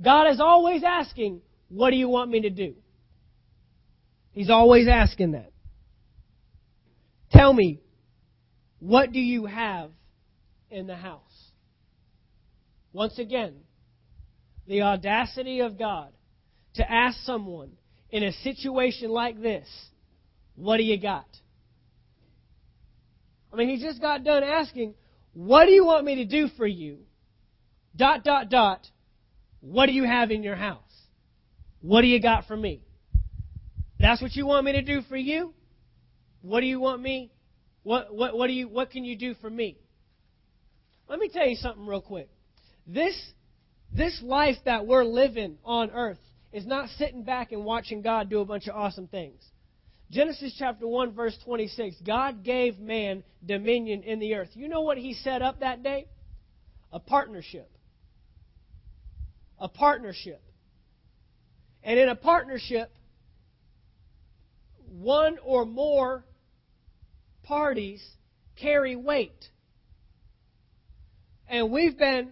God 0.02 0.32
is 0.32 0.40
always 0.40 0.84
asking, 0.86 1.42
What 1.68 1.90
do 1.90 1.98
you 1.98 2.08
want 2.08 2.32
me 2.32 2.42
to 2.42 2.50
do? 2.50 2.76
He's 4.32 4.50
always 4.50 4.88
asking 4.88 5.34
that. 5.34 5.52
Tell 7.34 7.52
me, 7.52 7.82
what 8.80 9.12
do 9.12 9.20
you 9.20 9.48
have 9.48 9.92
in 10.70 10.88
the 10.88 10.96
house? 10.96 11.20
Once 12.94 13.20
again, 13.20 13.56
the 14.66 14.84
audacity 14.84 15.60
of 15.60 15.78
God 15.78 16.14
to 16.76 16.90
ask 16.90 17.18
someone 17.24 17.72
in 18.10 18.24
a 18.24 18.32
situation 18.32 19.10
like 19.10 19.42
this, 19.42 19.68
what 20.56 20.78
do 20.78 20.84
you 20.84 21.00
got? 21.00 21.28
I 23.52 23.58
mean, 23.58 23.70
he 23.70 23.84
just 23.84 24.02
got 24.02 24.24
done 24.24 24.44
asking, 24.44 24.94
what 25.34 25.66
do 25.66 25.72
you 25.72 25.86
want 25.86 26.06
me 26.06 26.16
to 26.16 26.26
do 26.26 26.48
for 26.58 26.68
you? 26.68 27.00
Dot, 27.96 28.24
dot, 28.24 28.50
dot. 28.50 28.88
What 29.60 29.88
do 29.88 29.92
you 29.92 30.06
have 30.06 30.32
in 30.32 30.44
your 30.44 30.56
house? 30.56 30.80
What 31.82 32.02
do 32.02 32.08
you 32.08 32.22
got 32.22 32.46
for 32.46 32.56
me? 32.56 32.82
That's 34.00 34.22
what 34.22 34.36
you 34.36 34.46
want 34.46 34.66
me 34.66 34.74
to 34.74 34.82
do 34.82 35.02
for 35.08 35.18
you? 35.18 35.54
What 36.42 36.62
do 36.62 36.66
you 36.66 36.80
want 36.80 37.02
me? 37.02 37.32
What, 37.84 38.14
what, 38.14 38.38
what, 38.38 38.48
do 38.48 38.54
you, 38.54 38.68
what 38.68 38.92
can 38.92 39.04
you 39.04 39.18
do 39.18 39.36
for 39.36 39.50
me? 39.50 39.78
Let 41.08 41.20
me 41.20 41.30
tell 41.30 41.46
you 41.46 41.56
something 41.56 41.86
real 41.86 42.02
quick. 42.02 42.30
This 42.88 43.16
this 43.94 44.22
life 44.24 44.56
that 44.66 44.88
we're 44.88 45.04
living 45.04 45.58
on 45.66 45.92
earth 45.92 46.20
is 46.52 46.66
not 46.66 46.90
sitting 46.98 47.24
back 47.24 47.52
and 47.52 47.64
watching 47.64 48.02
God 48.02 48.30
do 48.30 48.40
a 48.40 48.46
bunch 48.46 48.68
of 48.68 48.76
awesome 48.76 49.08
things. 49.08 49.42
Genesis 50.10 50.54
chapter 50.58 50.86
1 50.86 51.14
verse 51.14 51.38
26, 51.46 51.96
God 52.06 52.44
gave 52.44 52.78
man 52.80 53.24
dominion 53.46 54.04
in 54.04 54.20
the 54.20 54.36
earth. 54.36 54.50
You 54.54 54.68
know 54.68 54.82
what 54.82 54.98
he 54.98 55.14
set 55.14 55.42
up 55.42 55.62
that 55.62 55.84
day? 55.84 56.08
A 56.92 57.00
partnership. 57.00 57.70
A 59.58 59.70
partnership. 59.70 60.42
And 61.84 61.98
in 61.98 62.10
a 62.10 62.16
partnership, 62.16 62.92
one 64.86 65.38
or 65.44 65.66
more 65.66 66.26
parties 67.44 68.04
carry 68.60 68.98
weight. 68.98 69.46
And 71.48 71.72
we've 71.72 71.98
been 71.98 72.32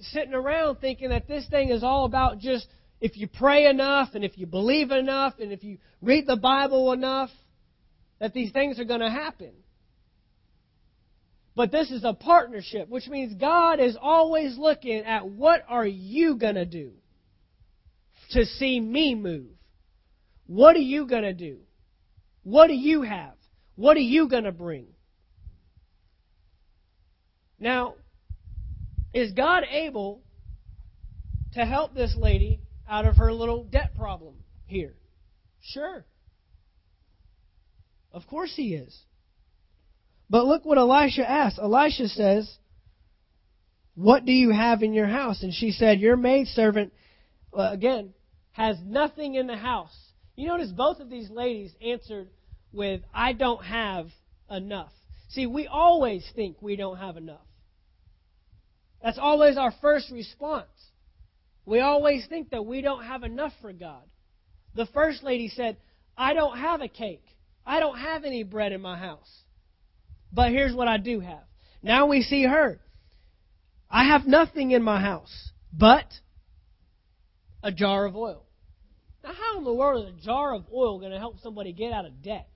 sitting 0.00 0.34
around 0.34 0.76
thinking 0.76 1.10
that 1.10 1.28
this 1.28 1.46
thing 1.48 1.70
is 1.70 1.84
all 1.84 2.04
about 2.04 2.38
just 2.38 2.66
if 3.00 3.16
you 3.16 3.26
pray 3.26 3.66
enough 3.66 4.10
and 4.14 4.24
if 4.24 4.36
you 4.36 4.46
believe 4.46 4.90
enough 4.90 5.34
and 5.38 5.52
if 5.52 5.64
you 5.64 5.78
read 6.02 6.26
the 6.26 6.36
Bible 6.36 6.92
enough, 6.92 7.30
that 8.18 8.34
these 8.34 8.52
things 8.52 8.78
are 8.78 8.84
going 8.84 9.00
to 9.00 9.10
happen. 9.10 9.52
But 11.56 11.72
this 11.72 11.90
is 11.90 12.04
a 12.04 12.12
partnership, 12.12 12.88
which 12.88 13.08
means 13.08 13.34
God 13.34 13.80
is 13.80 13.96
always 14.00 14.56
looking 14.56 15.04
at 15.04 15.28
what 15.28 15.64
are 15.68 15.86
you 15.86 16.36
going 16.36 16.54
to 16.54 16.66
do 16.66 16.92
to 18.30 18.44
see 18.44 18.78
me 18.78 19.14
move? 19.14 19.50
What 20.46 20.76
are 20.76 20.80
you 20.80 21.06
going 21.06 21.22
to 21.22 21.32
do? 21.32 21.58
What 22.42 22.68
do 22.68 22.74
you 22.74 23.02
have? 23.02 23.34
What 23.76 23.96
are 23.96 24.00
you 24.00 24.28
going 24.28 24.44
to 24.44 24.52
bring? 24.52 24.86
Now, 27.58 27.94
is 29.12 29.32
God 29.32 29.64
able 29.70 30.22
to 31.54 31.64
help 31.64 31.94
this 31.94 32.14
lady 32.16 32.59
out 32.90 33.06
of 33.06 33.16
her 33.16 33.32
little 33.32 33.64
debt 33.64 33.94
problem 33.96 34.34
here? 34.66 34.94
Sure. 35.62 36.04
Of 38.12 38.26
course 38.26 38.52
he 38.56 38.74
is. 38.74 38.98
But 40.28 40.46
look 40.46 40.64
what 40.64 40.78
Elisha 40.78 41.28
asks. 41.28 41.58
Elisha 41.58 42.08
says, 42.08 42.52
What 43.94 44.24
do 44.24 44.32
you 44.32 44.50
have 44.50 44.82
in 44.82 44.92
your 44.92 45.06
house? 45.06 45.42
And 45.42 45.54
she 45.54 45.70
said, 45.70 46.00
Your 46.00 46.16
maidservant, 46.16 46.92
uh, 47.56 47.70
again, 47.72 48.12
has 48.52 48.76
nothing 48.84 49.36
in 49.36 49.46
the 49.46 49.56
house. 49.56 49.96
You 50.36 50.48
notice 50.48 50.70
both 50.72 51.00
of 51.00 51.08
these 51.08 51.30
ladies 51.30 51.72
answered 51.84 52.28
with, 52.72 53.02
I 53.14 53.32
don't 53.32 53.64
have 53.64 54.06
enough. 54.50 54.92
See, 55.28 55.46
we 55.46 55.66
always 55.66 56.28
think 56.34 56.56
we 56.60 56.76
don't 56.76 56.96
have 56.96 57.16
enough. 57.16 57.46
That's 59.02 59.18
always 59.18 59.56
our 59.56 59.72
first 59.80 60.10
response. 60.10 60.68
We 61.64 61.80
always 61.80 62.26
think 62.26 62.50
that 62.50 62.64
we 62.66 62.80
don't 62.80 63.04
have 63.04 63.22
enough 63.22 63.52
for 63.60 63.72
God. 63.72 64.02
The 64.74 64.86
first 64.86 65.22
lady 65.22 65.48
said, 65.48 65.76
I 66.16 66.34
don't 66.34 66.58
have 66.58 66.80
a 66.80 66.88
cake. 66.88 67.24
I 67.66 67.80
don't 67.80 67.98
have 67.98 68.24
any 68.24 68.42
bread 68.42 68.72
in 68.72 68.80
my 68.80 68.98
house. 68.98 69.30
But 70.32 70.50
here's 70.50 70.74
what 70.74 70.88
I 70.88 70.96
do 70.98 71.20
have. 71.20 71.44
Now 71.82 72.06
we 72.06 72.22
see 72.22 72.44
her. 72.44 72.80
I 73.90 74.04
have 74.04 74.26
nothing 74.26 74.70
in 74.70 74.82
my 74.82 75.00
house, 75.00 75.50
but 75.72 76.06
a 77.62 77.72
jar 77.72 78.06
of 78.06 78.16
oil. 78.16 78.44
Now, 79.24 79.32
how 79.32 79.58
in 79.58 79.64
the 79.64 79.74
world 79.74 80.06
is 80.06 80.14
a 80.14 80.24
jar 80.24 80.54
of 80.54 80.64
oil 80.72 80.98
going 80.98 81.12
to 81.12 81.18
help 81.18 81.40
somebody 81.40 81.72
get 81.72 81.92
out 81.92 82.06
of 82.06 82.22
debt? 82.22 82.48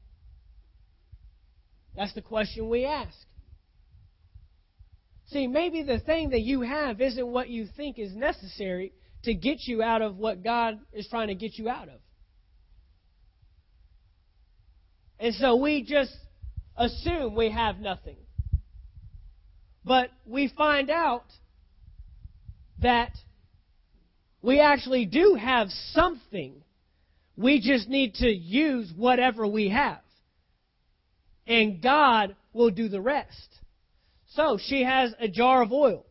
That's 1.96 2.14
the 2.14 2.22
question 2.22 2.68
we 2.68 2.84
ask. 2.84 3.16
See, 5.34 5.48
maybe 5.48 5.82
the 5.82 5.98
thing 5.98 6.30
that 6.30 6.42
you 6.42 6.60
have 6.60 7.00
isn't 7.00 7.26
what 7.26 7.48
you 7.48 7.66
think 7.76 7.98
is 7.98 8.14
necessary 8.14 8.92
to 9.24 9.34
get 9.34 9.66
you 9.66 9.82
out 9.82 10.00
of 10.00 10.16
what 10.16 10.44
God 10.44 10.78
is 10.92 11.08
trying 11.08 11.26
to 11.26 11.34
get 11.34 11.58
you 11.58 11.68
out 11.68 11.88
of. 11.88 11.98
And 15.18 15.34
so 15.34 15.56
we 15.56 15.82
just 15.82 16.16
assume 16.76 17.34
we 17.34 17.50
have 17.50 17.80
nothing. 17.80 18.18
But 19.84 20.10
we 20.24 20.52
find 20.56 20.88
out 20.88 21.24
that 22.80 23.10
we 24.40 24.60
actually 24.60 25.04
do 25.04 25.34
have 25.34 25.66
something. 25.90 26.62
We 27.36 27.60
just 27.60 27.88
need 27.88 28.14
to 28.16 28.28
use 28.28 28.92
whatever 28.96 29.48
we 29.48 29.70
have. 29.70 29.98
And 31.44 31.82
God 31.82 32.36
will 32.52 32.70
do 32.70 32.88
the 32.88 33.00
rest. 33.00 33.63
So 34.34 34.58
she 34.60 34.84
has 34.84 35.14
a 35.18 35.28
jar 35.28 35.62
of 35.62 35.72
oil. 35.72 36.04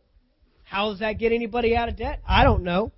How 0.64 0.90
does 0.90 1.00
that 1.00 1.20
get 1.20 1.32
anybody 1.32 1.76
out 1.76 1.90
of 1.90 1.98
debt? 1.98 2.22
I 2.28 2.44
don't 2.44 2.64
know. 2.64 2.92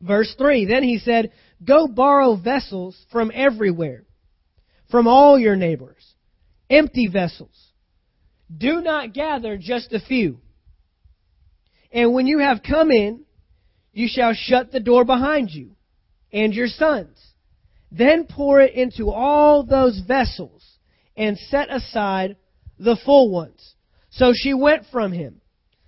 Verse 0.00 0.34
3 0.36 0.66
Then 0.66 0.82
he 0.82 0.98
said, 0.98 1.32
Go 1.64 1.86
borrow 1.86 2.36
vessels 2.36 2.96
from 3.12 3.30
everywhere, 3.34 4.04
from 4.90 5.06
all 5.06 5.38
your 5.38 5.56
neighbors, 5.56 6.14
empty 6.68 7.06
vessels. 7.06 7.72
Do 8.56 8.80
not 8.80 9.12
gather 9.12 9.56
just 9.58 9.92
a 9.92 10.00
few. 10.00 10.38
And 11.92 12.12
when 12.12 12.26
you 12.26 12.40
have 12.40 12.62
come 12.62 12.90
in, 12.90 13.24
you 13.92 14.08
shall 14.10 14.34
shut 14.34 14.72
the 14.72 14.80
door 14.80 15.04
behind 15.04 15.50
you 15.50 15.76
and 16.32 16.52
your 16.52 16.66
sons. 16.66 17.16
Then 17.92 18.26
pour 18.28 18.60
it 18.60 18.74
into 18.74 19.10
all 19.10 19.64
those 19.64 20.00
vessels 20.06 20.64
and 21.16 21.38
set 21.38 21.72
aside 21.72 22.36
the 22.78 22.96
full 23.04 23.30
ones. 23.30 23.73
So 24.16 24.32
she 24.32 24.54
went 24.54 24.84
from 24.92 25.12
him, 25.12 25.40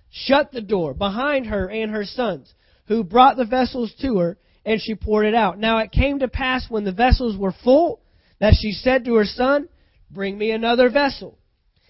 shut 0.09 0.51
the 0.51 0.61
door 0.61 0.93
behind 0.93 1.45
her 1.47 1.69
and 1.69 1.91
her 1.91 2.03
sons, 2.03 2.53
who 2.87 3.03
brought 3.03 3.37
the 3.37 3.45
vessels 3.45 3.93
to 4.01 4.19
her, 4.19 4.37
and 4.65 4.81
she 4.81 4.95
poured 4.95 5.25
it 5.25 5.33
out. 5.33 5.57
Now 5.57 5.77
it 5.79 5.91
came 5.91 6.19
to 6.19 6.27
pass 6.27 6.65
when 6.69 6.83
the 6.83 6.91
vessels 6.91 7.37
were 7.37 7.53
full, 7.63 8.01
that 8.39 8.55
she 8.59 8.71
said 8.71 9.05
to 9.05 9.15
her 9.15 9.25
son, 9.25 9.69
Bring 10.11 10.37
me 10.37 10.51
another 10.51 10.89
vessel. 10.89 11.37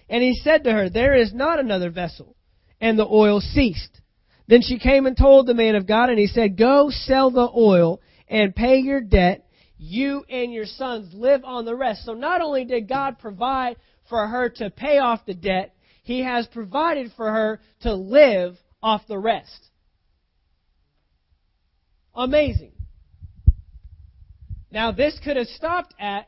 And 0.08 0.22
he 0.22 0.34
said 0.34 0.64
to 0.64 0.72
her, 0.72 0.88
There 0.88 1.16
is 1.16 1.32
not 1.34 1.58
another 1.58 1.90
vessel. 1.90 2.36
And 2.80 2.96
the 2.98 3.06
oil 3.06 3.40
ceased. 3.40 4.00
Then 4.46 4.62
she 4.62 4.78
came 4.78 5.06
and 5.06 5.16
told 5.16 5.46
the 5.46 5.54
man 5.54 5.74
of 5.74 5.86
God, 5.86 6.08
and 6.08 6.18
he 6.18 6.28
said, 6.28 6.56
Go 6.56 6.88
sell 6.90 7.30
the 7.30 7.48
oil 7.54 8.00
and 8.28 8.54
pay 8.54 8.78
your 8.78 9.00
debt. 9.00 9.44
You 9.76 10.24
and 10.30 10.52
your 10.52 10.66
sons 10.66 11.12
live 11.12 11.44
on 11.44 11.64
the 11.64 11.74
rest. 11.74 12.04
So 12.04 12.14
not 12.14 12.40
only 12.40 12.64
did 12.64 12.88
God 12.88 13.18
provide 13.18 13.76
for 14.08 14.26
her 14.26 14.48
to 14.56 14.70
pay 14.70 14.98
off 14.98 15.26
the 15.26 15.34
debt, 15.34 15.74
he 16.08 16.22
has 16.24 16.46
provided 16.46 17.12
for 17.18 17.30
her 17.30 17.60
to 17.82 17.92
live 17.92 18.56
off 18.82 19.02
the 19.08 19.18
rest. 19.18 19.68
Amazing. 22.14 22.72
Now, 24.70 24.90
this 24.90 25.20
could 25.22 25.36
have 25.36 25.48
stopped 25.48 25.92
at, 26.00 26.26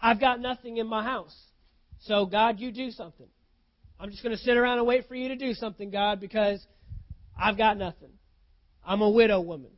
I've 0.00 0.20
got 0.20 0.38
nothing 0.38 0.76
in 0.76 0.86
my 0.86 1.02
house. 1.02 1.36
So, 2.02 2.26
God, 2.26 2.60
you 2.60 2.70
do 2.70 2.92
something. 2.92 3.26
I'm 3.98 4.12
just 4.12 4.22
going 4.22 4.36
to 4.36 4.40
sit 4.40 4.56
around 4.56 4.78
and 4.78 4.86
wait 4.86 5.08
for 5.08 5.16
you 5.16 5.30
to 5.30 5.36
do 5.36 5.52
something, 5.54 5.90
God, 5.90 6.20
because 6.20 6.64
I've 7.36 7.58
got 7.58 7.76
nothing. 7.76 8.12
I'm 8.86 9.02
a 9.02 9.10
widow 9.10 9.40
woman. 9.40 9.72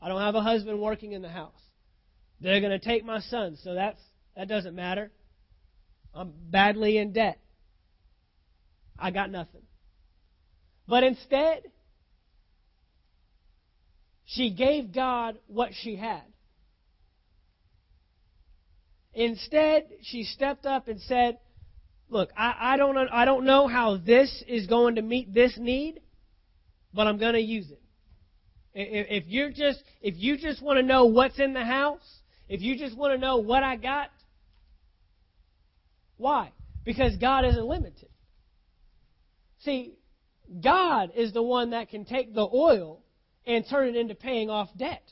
I 0.00 0.06
don't 0.06 0.20
have 0.20 0.36
a 0.36 0.42
husband 0.42 0.80
working 0.80 1.10
in 1.10 1.22
the 1.22 1.28
house. 1.28 1.60
They're 2.40 2.60
going 2.60 2.78
to 2.78 2.78
take 2.78 3.04
my 3.04 3.18
son, 3.18 3.58
so 3.64 3.74
that's 3.74 4.00
that 4.36 4.46
doesn't 4.46 4.76
matter. 4.76 5.10
I'm 6.14 6.32
badly 6.50 6.98
in 6.98 7.12
debt. 7.12 7.40
I 8.98 9.10
got 9.10 9.30
nothing. 9.30 9.62
But 10.86 11.02
instead, 11.02 11.62
she 14.24 14.50
gave 14.50 14.92
God 14.92 15.38
what 15.46 15.70
she 15.72 15.96
had. 15.96 16.22
Instead, 19.12 19.84
she 20.02 20.24
stepped 20.24 20.66
up 20.66 20.88
and 20.88 21.00
said, 21.00 21.38
Look, 22.10 22.30
I, 22.36 22.54
I, 22.60 22.76
don't, 22.76 22.96
I 22.96 23.24
don't 23.24 23.44
know 23.44 23.66
how 23.66 23.96
this 23.96 24.44
is 24.46 24.66
going 24.66 24.96
to 24.96 25.02
meet 25.02 25.32
this 25.32 25.56
need, 25.58 26.00
but 26.92 27.06
I'm 27.06 27.18
going 27.18 27.32
to 27.32 27.40
use 27.40 27.70
it. 27.70 27.80
If 28.74 29.24
you're 29.28 29.50
just 29.50 29.78
if 30.02 30.14
you 30.16 30.36
just 30.36 30.60
want 30.60 30.78
to 30.78 30.82
know 30.82 31.04
what's 31.04 31.38
in 31.38 31.54
the 31.54 31.64
house, 31.64 32.02
if 32.48 32.60
you 32.60 32.76
just 32.76 32.96
want 32.96 33.12
to 33.12 33.18
know 33.18 33.36
what 33.36 33.62
I 33.62 33.76
got, 33.76 34.10
why? 36.16 36.52
Because 36.84 37.16
God 37.16 37.44
isn't 37.44 37.64
limited. 37.64 38.08
See, 39.64 39.94
God 40.62 41.12
is 41.16 41.32
the 41.32 41.42
one 41.42 41.70
that 41.70 41.88
can 41.88 42.04
take 42.04 42.34
the 42.34 42.48
oil 42.52 43.02
and 43.46 43.64
turn 43.68 43.88
it 43.88 43.96
into 43.96 44.14
paying 44.14 44.50
off 44.50 44.68
debt. 44.76 45.02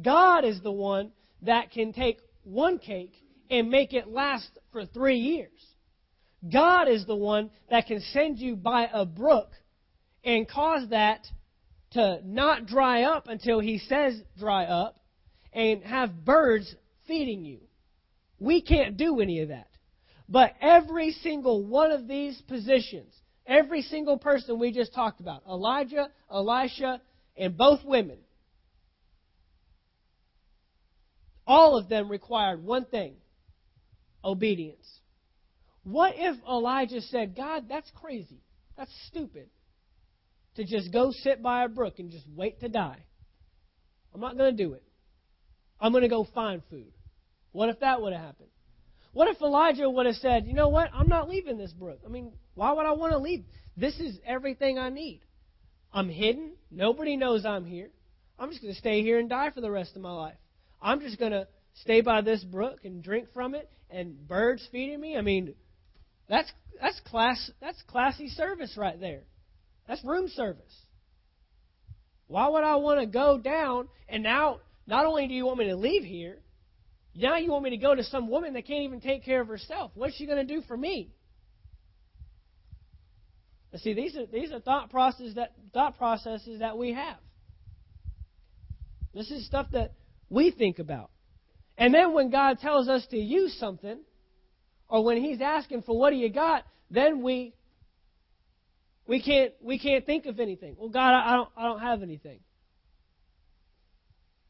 God 0.00 0.44
is 0.44 0.60
the 0.62 0.72
one 0.72 1.12
that 1.42 1.70
can 1.70 1.92
take 1.92 2.18
one 2.42 2.78
cake 2.78 3.14
and 3.50 3.70
make 3.70 3.92
it 3.92 4.08
last 4.08 4.50
for 4.72 4.84
three 4.86 5.18
years. 5.18 5.50
God 6.50 6.88
is 6.88 7.06
the 7.06 7.16
one 7.16 7.50
that 7.70 7.86
can 7.86 8.00
send 8.12 8.38
you 8.38 8.56
by 8.56 8.88
a 8.92 9.04
brook 9.04 9.50
and 10.24 10.48
cause 10.48 10.88
that 10.90 11.26
to 11.92 12.20
not 12.24 12.66
dry 12.66 13.02
up 13.02 13.28
until 13.28 13.60
He 13.60 13.78
says 13.78 14.20
dry 14.38 14.64
up 14.64 14.98
and 15.52 15.82
have 15.82 16.24
birds 16.24 16.74
feeding 17.06 17.44
you. 17.44 17.60
We 18.38 18.60
can't 18.62 18.96
do 18.96 19.20
any 19.20 19.40
of 19.40 19.48
that. 19.48 19.68
But 20.28 20.54
every 20.60 21.12
single 21.12 21.64
one 21.64 21.90
of 21.90 22.06
these 22.06 22.40
positions 22.42 23.14
Every 23.48 23.82
single 23.82 24.18
person 24.18 24.58
we 24.60 24.70
just 24.72 24.94
talked 24.94 25.20
about 25.20 25.42
Elijah, 25.48 26.10
Elisha, 26.30 27.00
and 27.36 27.56
both 27.56 27.80
women 27.84 28.18
all 31.48 31.78
of 31.78 31.88
them 31.88 32.10
required 32.10 32.62
one 32.62 32.84
thing 32.84 33.14
obedience. 34.22 34.86
What 35.82 36.12
if 36.16 36.36
Elijah 36.46 37.00
said, 37.00 37.34
God, 37.34 37.64
that's 37.68 37.90
crazy. 37.96 38.42
That's 38.76 38.92
stupid. 39.06 39.48
To 40.56 40.64
just 40.64 40.92
go 40.92 41.10
sit 41.10 41.42
by 41.42 41.64
a 41.64 41.68
brook 41.68 41.94
and 41.98 42.10
just 42.10 42.26
wait 42.36 42.60
to 42.60 42.68
die. 42.68 42.98
I'm 44.14 44.20
not 44.20 44.36
going 44.36 44.54
to 44.54 44.62
do 44.62 44.74
it. 44.74 44.82
I'm 45.80 45.92
going 45.92 46.02
to 46.02 46.08
go 46.08 46.26
find 46.34 46.62
food. 46.68 46.92
What 47.52 47.70
if 47.70 47.80
that 47.80 48.02
would 48.02 48.12
have 48.12 48.22
happened? 48.22 48.50
What 49.12 49.28
if 49.28 49.40
Elijah 49.40 49.88
would 49.88 50.06
have 50.06 50.16
said, 50.16 50.46
you 50.46 50.52
know 50.52 50.68
what? 50.68 50.90
I'm 50.92 51.08
not 51.08 51.30
leaving 51.30 51.56
this 51.56 51.72
brook. 51.72 52.00
I 52.04 52.08
mean, 52.10 52.32
why 52.58 52.72
would 52.72 52.86
I 52.86 52.92
want 52.92 53.12
to 53.12 53.18
leave? 53.18 53.44
This 53.76 54.00
is 54.00 54.18
everything 54.26 54.80
I 54.80 54.88
need. 54.88 55.20
I'm 55.92 56.08
hidden. 56.08 56.54
Nobody 56.72 57.16
knows 57.16 57.46
I'm 57.46 57.64
here. 57.64 57.90
I'm 58.36 58.50
just 58.50 58.60
going 58.60 58.74
to 58.74 58.80
stay 58.80 59.02
here 59.02 59.20
and 59.20 59.28
die 59.28 59.50
for 59.50 59.60
the 59.60 59.70
rest 59.70 59.94
of 59.94 60.02
my 60.02 60.10
life. 60.10 60.34
I'm 60.82 60.98
just 60.98 61.20
going 61.20 61.30
to 61.30 61.46
stay 61.82 62.00
by 62.00 62.20
this 62.20 62.42
brook 62.42 62.80
and 62.82 63.00
drink 63.00 63.28
from 63.32 63.54
it 63.54 63.70
and 63.90 64.26
birds 64.26 64.66
feeding 64.72 65.00
me. 65.00 65.16
I 65.16 65.20
mean, 65.20 65.54
that's 66.28 66.50
that's 66.80 66.98
class 67.06 67.48
that's 67.60 67.80
classy 67.82 68.28
service 68.28 68.76
right 68.76 68.98
there. 68.98 69.22
That's 69.86 70.04
room 70.04 70.28
service. 70.28 70.74
Why 72.26 72.48
would 72.48 72.64
I 72.64 72.74
want 72.76 72.98
to 73.00 73.06
go 73.06 73.38
down 73.38 73.88
and 74.08 74.24
now 74.24 74.58
not 74.84 75.06
only 75.06 75.28
do 75.28 75.34
you 75.34 75.46
want 75.46 75.60
me 75.60 75.68
to 75.68 75.76
leave 75.76 76.02
here, 76.02 76.40
now 77.14 77.36
you 77.36 77.52
want 77.52 77.62
me 77.62 77.70
to 77.70 77.76
go 77.76 77.94
to 77.94 78.02
some 78.02 78.28
woman 78.28 78.54
that 78.54 78.66
can't 78.66 78.82
even 78.82 79.00
take 79.00 79.24
care 79.24 79.40
of 79.40 79.46
herself. 79.46 79.92
What's 79.94 80.16
she 80.16 80.26
going 80.26 80.44
to 80.44 80.54
do 80.54 80.60
for 80.66 80.76
me? 80.76 81.12
Now, 83.72 83.78
see, 83.78 83.94
these 83.94 84.16
are 84.16 84.26
these 84.26 84.52
are 84.52 84.60
thought 84.60 84.90
processes 84.90 85.34
that 85.34 85.52
thought 85.74 85.98
processes 85.98 86.60
that 86.60 86.78
we 86.78 86.92
have. 86.94 87.18
This 89.14 89.30
is 89.30 89.46
stuff 89.46 89.66
that 89.72 89.94
we 90.30 90.50
think 90.50 90.78
about. 90.78 91.10
And 91.76 91.94
then 91.94 92.12
when 92.12 92.30
God 92.30 92.58
tells 92.58 92.88
us 92.88 93.06
to 93.10 93.16
use 93.16 93.56
something, 93.58 93.98
or 94.88 95.04
when 95.04 95.22
He's 95.22 95.40
asking 95.40 95.82
for 95.82 95.98
what 95.98 96.10
do 96.10 96.16
you 96.16 96.30
got, 96.30 96.64
then 96.90 97.22
we 97.22 97.54
we 99.06 99.22
can't 99.22 99.52
we 99.60 99.78
can't 99.78 100.04
think 100.04 100.26
of 100.26 100.40
anything. 100.40 100.76
Well, 100.78 100.90
God, 100.90 101.14
I 101.14 101.34
don't 101.34 101.48
I 101.56 101.62
don't 101.64 101.80
have 101.80 102.02
anything. 102.02 102.40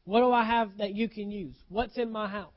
What 0.03 0.21
do 0.21 0.31
I 0.31 0.43
have 0.43 0.77
that 0.77 0.95
you 0.95 1.07
can 1.07 1.29
use? 1.29 1.55
What's 1.67 1.97
in 1.97 2.11
my 2.11 2.27
house? 2.27 2.51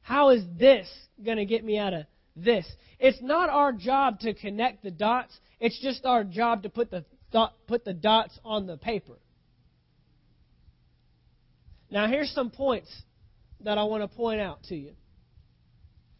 How 0.00 0.30
is 0.30 0.42
this 0.56 0.88
going 1.24 1.38
to 1.38 1.44
get 1.44 1.64
me 1.64 1.76
out 1.76 1.92
of 1.92 2.04
this? 2.36 2.64
It's 3.00 3.20
not 3.20 3.50
our 3.50 3.72
job 3.72 4.20
to 4.20 4.32
connect 4.32 4.84
the 4.84 4.92
dots. 4.92 5.36
It's 5.60 5.80
just 5.80 6.04
our 6.04 6.24
job 6.24 6.64
to 6.64 6.68
put 6.68 6.90
the 6.90 7.04
thought, 7.32 7.54
put 7.66 7.84
the 7.84 7.94
dots 7.94 8.38
on 8.44 8.66
the 8.66 8.76
paper. 8.76 9.14
Now, 11.90 12.08
here's 12.08 12.30
some 12.32 12.50
points 12.50 12.90
that 13.60 13.78
I 13.78 13.84
want 13.84 14.02
to 14.02 14.16
point 14.16 14.40
out 14.40 14.62
to 14.64 14.76
you. 14.76 14.92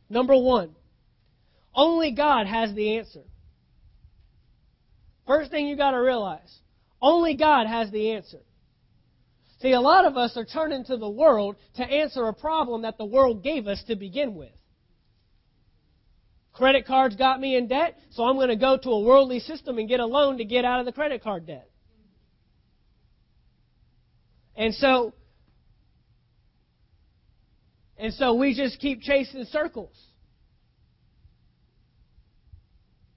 Number 0.08 0.36
one, 0.36 0.74
only 1.74 2.12
God 2.12 2.46
has 2.46 2.72
the 2.74 2.98
answer. 2.98 3.24
First 5.26 5.50
thing 5.50 5.66
you 5.66 5.76
got 5.76 5.90
to 5.90 5.98
realize 5.98 6.60
only 7.02 7.36
God 7.36 7.66
has 7.66 7.90
the 7.90 8.12
answer. 8.12 8.40
See, 9.60 9.72
a 9.72 9.80
lot 9.80 10.04
of 10.04 10.16
us 10.16 10.36
are 10.36 10.44
turning 10.44 10.84
to 10.84 10.96
the 10.96 11.08
world 11.08 11.56
to 11.76 11.82
answer 11.82 12.26
a 12.26 12.32
problem 12.32 12.82
that 12.82 12.98
the 12.98 13.04
world 13.04 13.42
gave 13.42 13.66
us 13.66 13.82
to 13.88 13.96
begin 13.96 14.34
with. 14.34 14.55
Credit 16.56 16.86
cards 16.86 17.14
got 17.16 17.38
me 17.38 17.54
in 17.54 17.68
debt, 17.68 17.98
so 18.12 18.24
I'm 18.24 18.36
going 18.36 18.48
to 18.48 18.56
go 18.56 18.78
to 18.78 18.88
a 18.88 19.00
worldly 19.00 19.40
system 19.40 19.76
and 19.76 19.86
get 19.86 20.00
a 20.00 20.06
loan 20.06 20.38
to 20.38 20.44
get 20.44 20.64
out 20.64 20.80
of 20.80 20.86
the 20.86 20.92
credit 20.92 21.22
card 21.22 21.46
debt. 21.46 21.68
And 24.56 24.74
so 24.74 25.12
and 27.98 28.14
so 28.14 28.34
we 28.34 28.54
just 28.54 28.80
keep 28.80 29.02
chasing 29.02 29.44
circles. 29.44 29.94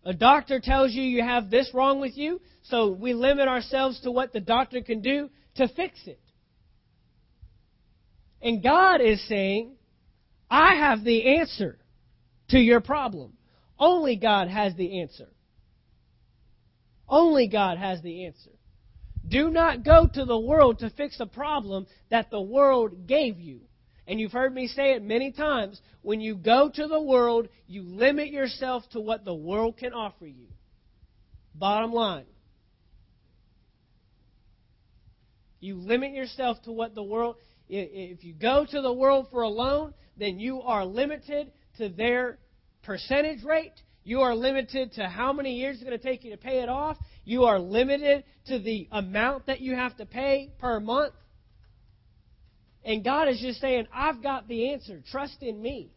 A 0.03 0.13
doctor 0.13 0.59
tells 0.59 0.91
you 0.91 1.03
you 1.03 1.23
have 1.23 1.49
this 1.49 1.71
wrong 1.73 2.01
with 2.01 2.17
you, 2.17 2.41
so 2.63 2.91
we 2.91 3.13
limit 3.13 3.47
ourselves 3.47 4.01
to 4.01 4.11
what 4.11 4.33
the 4.33 4.41
doctor 4.41 4.81
can 4.81 5.01
do 5.01 5.29
to 5.55 5.69
fix 5.69 5.97
it. 6.07 6.19
And 8.41 8.61
God 8.61 8.99
is 8.99 9.25
saying, 9.29 9.75
I 10.49 10.75
have 10.75 11.05
the 11.05 11.37
answer 11.37 11.78
to 12.49 12.59
your 12.59 12.81
problem. 12.81 13.33
Only 13.77 14.15
God 14.15 14.49
has 14.49 14.75
the 14.75 15.01
answer. 15.01 15.27
Only 17.07 17.47
God 17.47 17.77
has 17.77 18.01
the 18.01 18.25
answer. 18.25 18.51
Do 19.27 19.49
not 19.49 19.83
go 19.83 20.07
to 20.07 20.25
the 20.25 20.39
world 20.39 20.79
to 20.79 20.89
fix 20.91 21.19
a 21.19 21.25
problem 21.25 21.87
that 22.09 22.29
the 22.29 22.41
world 22.41 23.07
gave 23.07 23.39
you. 23.39 23.61
And 24.07 24.19
you've 24.19 24.31
heard 24.31 24.53
me 24.53 24.67
say 24.67 24.93
it 24.93 25.03
many 25.03 25.31
times. 25.31 25.79
When 26.01 26.19
you 26.19 26.35
go 26.35 26.69
to 26.73 26.87
the 26.87 27.01
world, 27.01 27.47
you 27.67 27.83
limit 27.83 28.29
yourself 28.29 28.83
to 28.91 28.99
what 28.99 29.23
the 29.23 29.35
world 29.35 29.77
can 29.77 29.93
offer 29.93 30.25
you. 30.25 30.47
Bottom 31.53 31.93
line. 31.93 32.25
You 35.59 35.75
limit 35.75 36.13
yourself 36.13 36.61
to 36.63 36.71
what 36.71 36.95
the 36.95 37.03
world. 37.03 37.35
If 37.67 38.23
you 38.23 38.33
go 38.33 38.65
to 38.65 38.81
the 38.81 38.93
world 38.93 39.27
for 39.29 39.43
a 39.43 39.49
loan, 39.49 39.93
then 40.17 40.39
you 40.39 40.61
are 40.61 40.85
limited 40.85 41.51
to 41.79 41.89
their 41.89 42.37
percentage 42.83 43.43
rate. 43.43 43.73
You 44.03 44.21
are 44.21 44.35
limited 44.35 44.93
to 44.93 45.07
how 45.07 45.33
many 45.33 45.55
years 45.55 45.75
it's 45.75 45.83
going 45.83 45.97
to 45.97 46.03
take 46.03 46.23
you 46.23 46.31
to 46.31 46.37
pay 46.37 46.61
it 46.61 46.69
off. 46.69 46.97
You 47.25 47.43
are 47.45 47.59
limited 47.59 48.23
to 48.47 48.59
the 48.59 48.87
amount 48.91 49.47
that 49.47 49.59
you 49.59 49.75
have 49.75 49.97
to 49.97 50.05
pay 50.05 50.51
per 50.59 50.79
month. 50.79 51.13
And 52.83 53.03
God 53.03 53.27
is 53.27 53.39
just 53.39 53.59
saying, 53.59 53.87
I've 53.93 54.23
got 54.23 54.47
the 54.47 54.71
answer. 54.71 55.01
Trust 55.11 55.37
in 55.41 55.61
me. 55.61 55.91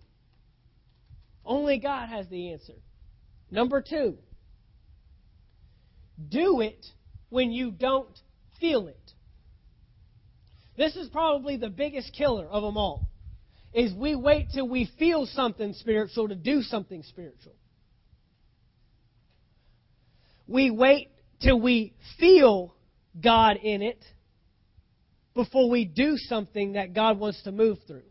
Only 1.45 1.79
God 1.79 2.09
has 2.09 2.27
the 2.29 2.53
answer. 2.53 2.75
Number 3.51 3.83
two, 3.83 4.17
do 6.29 6.61
it 6.61 6.85
when 7.29 7.51
you 7.53 7.71
don't 7.71 8.19
feel 8.61 8.89
it. 8.89 9.13
This 10.77 10.97
is 10.97 11.09
probably 11.09 11.57
the 11.57 11.69
biggest 11.69 12.13
killer 12.15 12.47
of 12.47 12.63
them 12.63 12.77
all. 12.77 13.09
Is 13.75 13.95
we 13.95 14.15
wait 14.15 14.49
till 14.53 14.69
we 14.69 14.91
feel 14.99 15.27
something 15.27 15.73
spiritual 15.75 16.29
to 16.29 16.35
do 16.35 16.63
something 16.63 17.03
spiritual. 17.05 17.55
We 20.47 20.71
wait 20.71 21.09
till 21.41 21.59
we 21.59 21.95
feel 22.19 22.75
God 23.19 23.57
in 23.57 23.81
it 23.81 24.05
before 25.35 25.71
we 25.71 25.87
do 25.87 26.17
something 26.17 26.75
that 26.75 26.93
God 26.93 27.19
wants 27.19 27.43
to 27.45 27.53
move 27.53 27.79
through. 27.87 28.03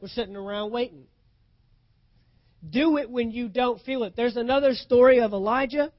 We're 0.00 0.08
sitting 0.08 0.36
around 0.36 0.72
waiting. 0.72 1.04
Do 2.68 2.98
it 2.98 3.10
when 3.10 3.30
you 3.30 3.48
don't 3.48 3.80
feel 3.82 4.02
it. 4.02 4.14
There's 4.16 4.36
another 4.36 4.74
story 4.74 5.20
of 5.20 5.32
Elijah 5.32 5.92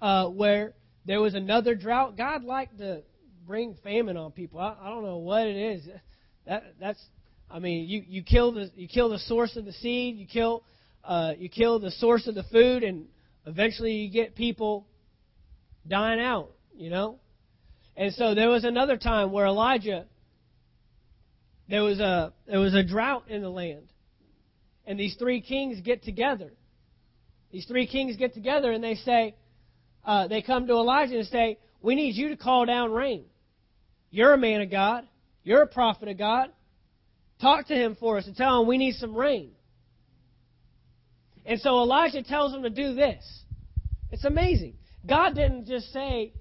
uh, 0.00 0.28
where 0.28 0.74
there 1.04 1.20
was 1.20 1.34
another 1.34 1.74
drought. 1.74 2.16
God 2.16 2.44
liked 2.44 2.78
to 2.78 3.02
bring 3.46 3.76
famine 3.82 4.16
on 4.16 4.32
people. 4.32 4.60
I, 4.60 4.76
I 4.80 4.88
don't 4.88 5.04
know 5.04 5.18
what 5.18 5.46
it 5.46 5.56
is. 5.56 5.88
That 6.46 6.74
that's. 6.80 7.02
I 7.48 7.60
mean, 7.60 7.88
you, 7.88 8.02
you 8.06 8.22
kill 8.22 8.52
the 8.52 8.70
you 8.74 8.88
kill 8.88 9.08
the 9.08 9.20
source 9.20 9.56
of 9.56 9.64
the 9.64 9.72
seed. 9.72 10.16
You 10.16 10.26
kill 10.26 10.64
uh, 11.04 11.32
you 11.38 11.48
kill 11.48 11.78
the 11.78 11.92
source 11.92 12.26
of 12.26 12.34
the 12.34 12.42
food, 12.44 12.82
and 12.82 13.06
eventually 13.46 13.92
you 13.92 14.10
get 14.10 14.34
people 14.34 14.86
dying 15.86 16.20
out. 16.20 16.50
You 16.76 16.90
know, 16.90 17.18
and 17.96 18.12
so 18.14 18.34
there 18.34 18.48
was 18.48 18.64
another 18.64 18.96
time 18.96 19.32
where 19.32 19.46
Elijah, 19.46 20.06
there 21.68 21.82
was 21.82 22.00
a 22.00 22.32
there 22.46 22.60
was 22.60 22.74
a 22.74 22.82
drought 22.82 23.24
in 23.28 23.42
the 23.42 23.48
land, 23.48 23.92
and 24.86 24.98
these 24.98 25.16
three 25.16 25.40
kings 25.40 25.80
get 25.80 26.02
together. 26.02 26.50
These 27.52 27.66
three 27.66 27.86
kings 27.86 28.16
get 28.16 28.34
together 28.34 28.72
and 28.72 28.82
they 28.82 28.96
say, 28.96 29.34
uh, 30.04 30.26
they 30.26 30.42
come 30.42 30.66
to 30.66 30.74
Elijah 30.74 31.16
and 31.16 31.26
say, 31.28 31.58
"We 31.80 31.94
need 31.94 32.16
you 32.16 32.30
to 32.30 32.36
call 32.36 32.66
down 32.66 32.92
rain. 32.92 33.24
You're 34.10 34.34
a 34.34 34.38
man 34.38 34.60
of 34.60 34.70
God. 34.70 35.06
You're 35.44 35.62
a 35.62 35.66
prophet 35.66 36.08
of 36.08 36.18
God. 36.18 36.50
Talk 37.40 37.66
to 37.68 37.74
him 37.74 37.96
for 37.98 38.18
us 38.18 38.26
and 38.26 38.36
tell 38.36 38.60
him 38.60 38.68
we 38.68 38.78
need 38.78 38.94
some 38.94 39.14
rain." 39.14 39.52
And 41.44 41.60
so 41.60 41.80
Elijah 41.80 42.22
tells 42.22 42.52
him 42.54 42.62
to 42.62 42.70
do 42.70 42.94
this. 42.94 43.44
It's 44.10 44.24
amazing. 44.24 44.74
God 45.06 45.34
didn't 45.34 45.66
just 45.66 45.92
say, 45.92 46.32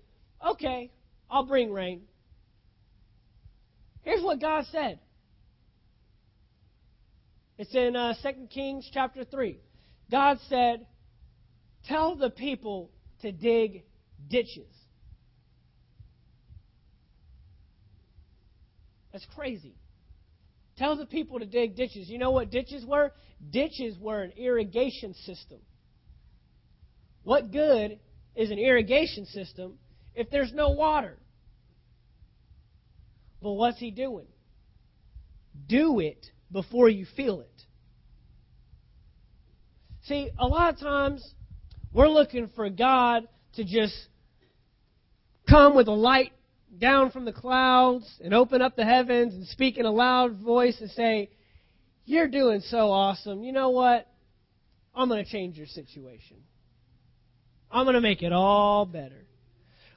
"Okay, 0.45 0.91
I'll 1.30 1.45
bring 1.45 1.72
rain. 1.72 2.03
Here's 4.03 4.24
what 4.24 4.39
God 4.39 4.66
said. 4.72 4.99
It's 7.57 7.74
in 7.74 7.95
uh, 7.95 8.13
2 8.22 8.47
Kings 8.53 8.89
chapter 8.93 9.24
3. 9.24 9.59
God 10.11 10.39
said, 10.49 10.86
Tell 11.88 12.16
the 12.16 12.30
people 12.30 12.91
to 13.22 13.32
dig 13.32 13.84
ditches. 14.30 14.74
That's 19.16 19.28
crazy. 19.34 19.74
Tell 20.78 20.97
the 20.97 21.05
people 21.05 21.39
to 21.39 21.45
dig 21.45 21.78
ditches. 21.78 22.09
You 22.09 22.18
know 22.18 22.32
what 22.32 22.51
ditches 22.51 22.86
were? 22.86 23.13
Ditches 23.49 23.97
were 23.97 24.22
an 24.22 24.34
irrigation 24.36 25.13
system. 25.13 25.59
What 27.24 27.49
good 27.49 27.97
is 28.36 28.51
an 28.51 28.59
irrigation 28.59 29.26
system 29.28 29.76
if 30.16 30.30
there's 30.32 30.51
no 30.51 30.72
water. 30.72 31.18
But 33.41 33.53
what's 33.53 33.80
he 33.80 33.89
doing? 33.89 34.28
Do 35.66 36.01
it 36.01 36.26
before 36.51 36.89
you 36.89 37.05
feel 37.16 37.39
it. 37.39 37.63
See, 40.07 40.30
a 40.38 40.45
lot 40.45 40.74
of 40.74 40.80
times 40.82 41.26
we're 41.93 42.09
looking 42.09 42.49
for 42.53 42.70
God 42.70 43.30
to 43.53 43.63
just 43.63 43.95
come 45.47 45.74
with 45.74 45.88
a 45.88 45.93
light 45.93 46.34
down 46.80 47.12
from 47.12 47.26
the 47.26 47.34
clouds 47.34 48.06
and 48.24 48.34
open 48.34 48.62
up 48.62 48.76
the 48.76 48.86
heavens 48.86 49.34
and 49.34 49.48
speak 49.48 49.78
in 49.78 49.86
a 49.86 49.92
loud 49.92 50.38
voice 50.38 50.78
and 50.82 50.90
say, 50.92 51.30
You're 52.06 52.28
doing 52.28 52.62
so 52.62 52.92
awesome. 52.92 53.44
You 53.44 53.52
know 53.52 53.70
what? 53.70 54.08
I'm 54.94 55.10
going 55.10 55.24
to 55.24 55.30
change 55.30 55.58
your 55.58 55.68
situation. 55.68 56.38
I'm 57.70 57.86
going 57.86 57.96
to 57.96 58.02
make 58.02 58.24
it 58.24 58.32
all 58.32 58.86
better. 58.86 59.26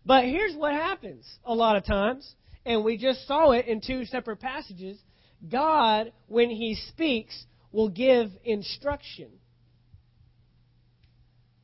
But 0.04 0.24
here's 0.24 0.56
what 0.56 0.72
happens 0.72 1.24
a 1.44 1.54
lot 1.54 1.76
of 1.76 1.84
times, 1.84 2.34
and 2.64 2.84
we 2.84 2.96
just 2.96 3.26
saw 3.26 3.52
it 3.52 3.66
in 3.66 3.80
two 3.80 4.04
separate 4.06 4.38
passages. 4.38 4.98
God, 5.50 6.12
when 6.26 6.50
He 6.50 6.76
speaks, 6.88 7.44
will 7.70 7.90
give 7.90 8.30
instruction. 8.44 9.28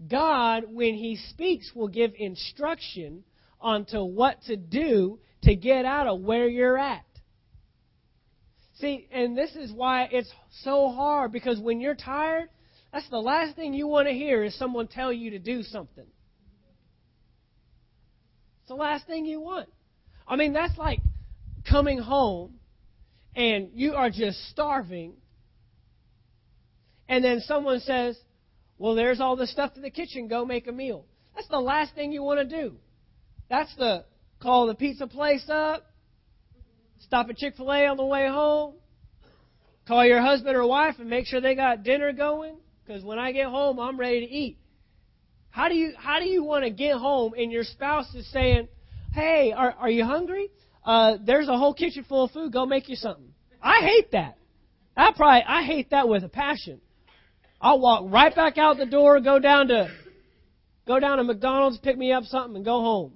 God, 0.08 0.64
when 0.68 0.94
He 0.94 1.16
speaks, 1.30 1.72
will 1.74 1.88
give 1.88 2.12
instruction 2.16 3.24
onto 3.64 4.04
what 4.04 4.40
to 4.42 4.56
do 4.56 5.18
to 5.42 5.56
get 5.56 5.86
out 5.86 6.06
of 6.06 6.20
where 6.20 6.46
you're 6.46 6.78
at. 6.78 7.04
See, 8.74 9.08
and 9.10 9.36
this 9.36 9.56
is 9.56 9.72
why 9.72 10.08
it's 10.12 10.30
so 10.62 10.90
hard 10.90 11.32
because 11.32 11.58
when 11.58 11.80
you're 11.80 11.94
tired, 11.94 12.50
that's 12.92 13.08
the 13.08 13.18
last 13.18 13.56
thing 13.56 13.72
you 13.72 13.88
want 13.88 14.06
to 14.06 14.14
hear 14.14 14.44
is 14.44 14.56
someone 14.58 14.86
tell 14.86 15.12
you 15.12 15.30
to 15.30 15.38
do 15.38 15.62
something. 15.62 16.06
It's 18.60 18.68
the 18.68 18.74
last 18.74 19.06
thing 19.06 19.24
you 19.24 19.40
want. 19.40 19.68
I 20.28 20.36
mean, 20.36 20.52
that's 20.52 20.76
like 20.76 21.00
coming 21.68 21.98
home 21.98 22.54
and 23.34 23.70
you 23.74 23.94
are 23.94 24.10
just 24.10 24.38
starving, 24.50 25.14
and 27.08 27.24
then 27.24 27.40
someone 27.40 27.80
says, 27.80 28.16
Well, 28.78 28.94
there's 28.94 29.20
all 29.20 29.36
the 29.36 29.46
stuff 29.46 29.72
in 29.76 29.82
the 29.82 29.90
kitchen, 29.90 30.28
go 30.28 30.44
make 30.44 30.66
a 30.66 30.72
meal. 30.72 31.04
That's 31.34 31.48
the 31.48 31.58
last 31.58 31.94
thing 31.94 32.12
you 32.12 32.22
want 32.22 32.48
to 32.48 32.56
do. 32.62 32.76
That's 33.48 33.74
the 33.76 34.04
call 34.40 34.66
the 34.66 34.74
pizza 34.74 35.06
place 35.06 35.48
up, 35.48 35.86
stop 37.00 37.28
at 37.28 37.36
Chick 37.36 37.56
fil 37.56 37.72
A 37.72 37.86
on 37.86 37.96
the 37.96 38.04
way 38.04 38.26
home, 38.26 38.74
call 39.86 40.04
your 40.04 40.20
husband 40.20 40.56
or 40.56 40.66
wife 40.66 40.96
and 40.98 41.08
make 41.08 41.26
sure 41.26 41.40
they 41.40 41.54
got 41.54 41.82
dinner 41.82 42.12
going, 42.12 42.56
because 42.84 43.04
when 43.04 43.18
I 43.18 43.32
get 43.32 43.46
home, 43.46 43.78
I'm 43.78 43.98
ready 43.98 44.26
to 44.26 44.32
eat. 44.32 44.58
How 45.50 45.68
do 45.68 45.74
you 45.74 45.92
how 45.96 46.18
do 46.18 46.26
you 46.26 46.42
want 46.42 46.64
to 46.64 46.70
get 46.70 46.96
home 46.96 47.34
and 47.36 47.52
your 47.52 47.64
spouse 47.64 48.12
is 48.14 48.30
saying, 48.32 48.68
"Hey, 49.12 49.52
are 49.52 49.72
are 49.72 49.90
you 49.90 50.04
hungry? 50.04 50.50
Uh, 50.84 51.18
there's 51.24 51.48
a 51.48 51.56
whole 51.56 51.74
kitchen 51.74 52.04
full 52.08 52.24
of 52.24 52.32
food. 52.32 52.52
Go 52.52 52.66
make 52.66 52.88
you 52.88 52.96
something." 52.96 53.32
I 53.62 53.80
hate 53.80 54.10
that. 54.12 54.36
I 54.96 55.12
probably 55.16 55.44
I 55.46 55.62
hate 55.62 55.90
that 55.90 56.08
with 56.08 56.24
a 56.24 56.28
passion. 56.28 56.80
I'll 57.60 57.80
walk 57.80 58.12
right 58.12 58.34
back 58.34 58.58
out 58.58 58.76
the 58.76 58.86
door, 58.86 59.20
go 59.20 59.38
down 59.38 59.68
to 59.68 59.90
go 60.86 60.98
down 60.98 61.18
to 61.18 61.24
McDonald's, 61.24 61.78
pick 61.78 61.96
me 61.96 62.12
up 62.12 62.24
something, 62.24 62.56
and 62.56 62.64
go 62.64 62.80
home. 62.80 63.12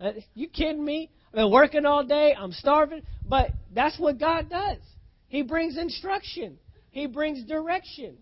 Uh, 0.00 0.12
you 0.34 0.48
kidding 0.48 0.84
me? 0.84 1.10
I've 1.28 1.34
been 1.34 1.50
working 1.50 1.84
all 1.84 2.04
day. 2.04 2.34
I'm 2.38 2.52
starving. 2.52 3.02
But 3.26 3.50
that's 3.74 3.98
what 3.98 4.18
God 4.18 4.48
does. 4.48 4.78
He 5.28 5.42
brings 5.42 5.76
instruction. 5.76 6.58
He 6.90 7.06
brings 7.06 7.44
direction. 7.44 8.16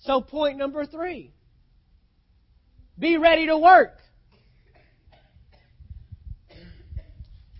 So 0.00 0.20
point 0.20 0.58
number 0.58 0.86
three. 0.86 1.32
Be 2.98 3.16
ready 3.16 3.46
to 3.46 3.58
work. 3.58 3.96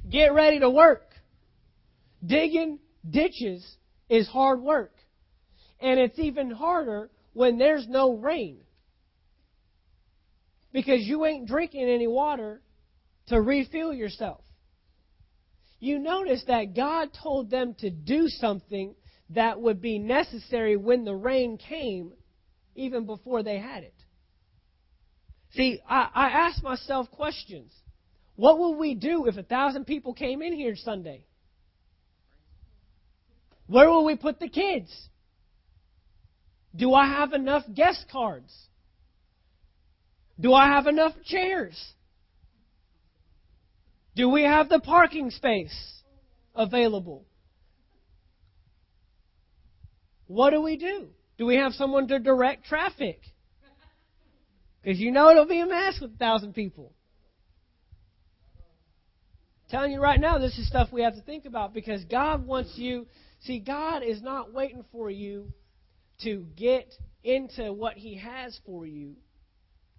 Get 0.08 0.32
ready 0.32 0.60
to 0.60 0.70
work. 0.70 1.02
Digging 2.24 2.78
ditches 3.08 3.64
is 4.08 4.28
hard 4.28 4.60
work. 4.60 4.92
And 5.80 6.00
it's 6.00 6.18
even 6.18 6.50
harder 6.50 7.10
when 7.32 7.58
there's 7.58 7.86
no 7.88 8.14
rain. 8.14 8.58
Because 10.72 11.00
you 11.02 11.24
ain't 11.24 11.46
drinking 11.46 11.88
any 11.88 12.06
water 12.06 12.60
to 13.28 13.40
refill 13.40 13.92
yourself. 13.92 14.40
You 15.80 15.98
notice 15.98 16.44
that 16.48 16.74
God 16.74 17.10
told 17.22 17.50
them 17.50 17.74
to 17.78 17.90
do 17.90 18.28
something 18.28 18.94
that 19.30 19.60
would 19.60 19.80
be 19.80 19.98
necessary 19.98 20.76
when 20.76 21.04
the 21.04 21.14
rain 21.14 21.58
came, 21.58 22.12
even 22.74 23.06
before 23.06 23.42
they 23.42 23.58
had 23.58 23.84
it. 23.84 23.94
See, 25.52 25.80
I, 25.88 26.08
I 26.14 26.26
ask 26.28 26.62
myself 26.62 27.10
questions. 27.12 27.72
What 28.36 28.58
will 28.58 28.76
we 28.76 28.94
do 28.94 29.26
if 29.26 29.36
a 29.36 29.42
thousand 29.42 29.86
people 29.86 30.14
came 30.14 30.42
in 30.42 30.52
here 30.52 30.74
Sunday? 30.76 31.26
Where 33.66 33.90
will 33.90 34.04
we 34.04 34.16
put 34.16 34.40
the 34.40 34.48
kids? 34.48 34.90
Do 36.74 36.94
I 36.94 37.06
have 37.06 37.32
enough 37.32 37.64
guest 37.74 38.06
cards? 38.10 38.52
Do 40.40 40.54
I 40.54 40.68
have 40.68 40.86
enough 40.86 41.12
chairs? 41.24 41.76
Do 44.18 44.28
we 44.28 44.42
have 44.42 44.68
the 44.68 44.80
parking 44.80 45.30
space 45.30 46.02
available? 46.52 47.24
What 50.26 50.50
do 50.50 50.60
we 50.60 50.76
do? 50.76 51.10
Do 51.38 51.46
we 51.46 51.54
have 51.54 51.72
someone 51.74 52.08
to 52.08 52.18
direct 52.18 52.64
traffic? 52.64 53.20
Because 54.82 54.98
you 54.98 55.12
know 55.12 55.30
it'll 55.30 55.46
be 55.46 55.60
a 55.60 55.66
mess 55.66 56.00
with 56.02 56.14
a 56.14 56.16
thousand 56.16 56.54
people. 56.54 56.92
I'm 59.62 59.70
telling 59.70 59.92
you 59.92 60.00
right 60.00 60.18
now, 60.18 60.38
this 60.38 60.58
is 60.58 60.66
stuff 60.66 60.88
we 60.90 61.02
have 61.02 61.14
to 61.14 61.22
think 61.22 61.44
about 61.44 61.72
because 61.72 62.02
God 62.06 62.44
wants 62.44 62.72
you. 62.74 63.06
See, 63.42 63.60
God 63.60 64.02
is 64.02 64.20
not 64.20 64.52
waiting 64.52 64.84
for 64.90 65.12
you 65.12 65.52
to 66.22 66.44
get 66.56 66.92
into 67.22 67.72
what 67.72 67.94
He 67.94 68.16
has 68.16 68.58
for 68.66 68.84
you 68.84 69.14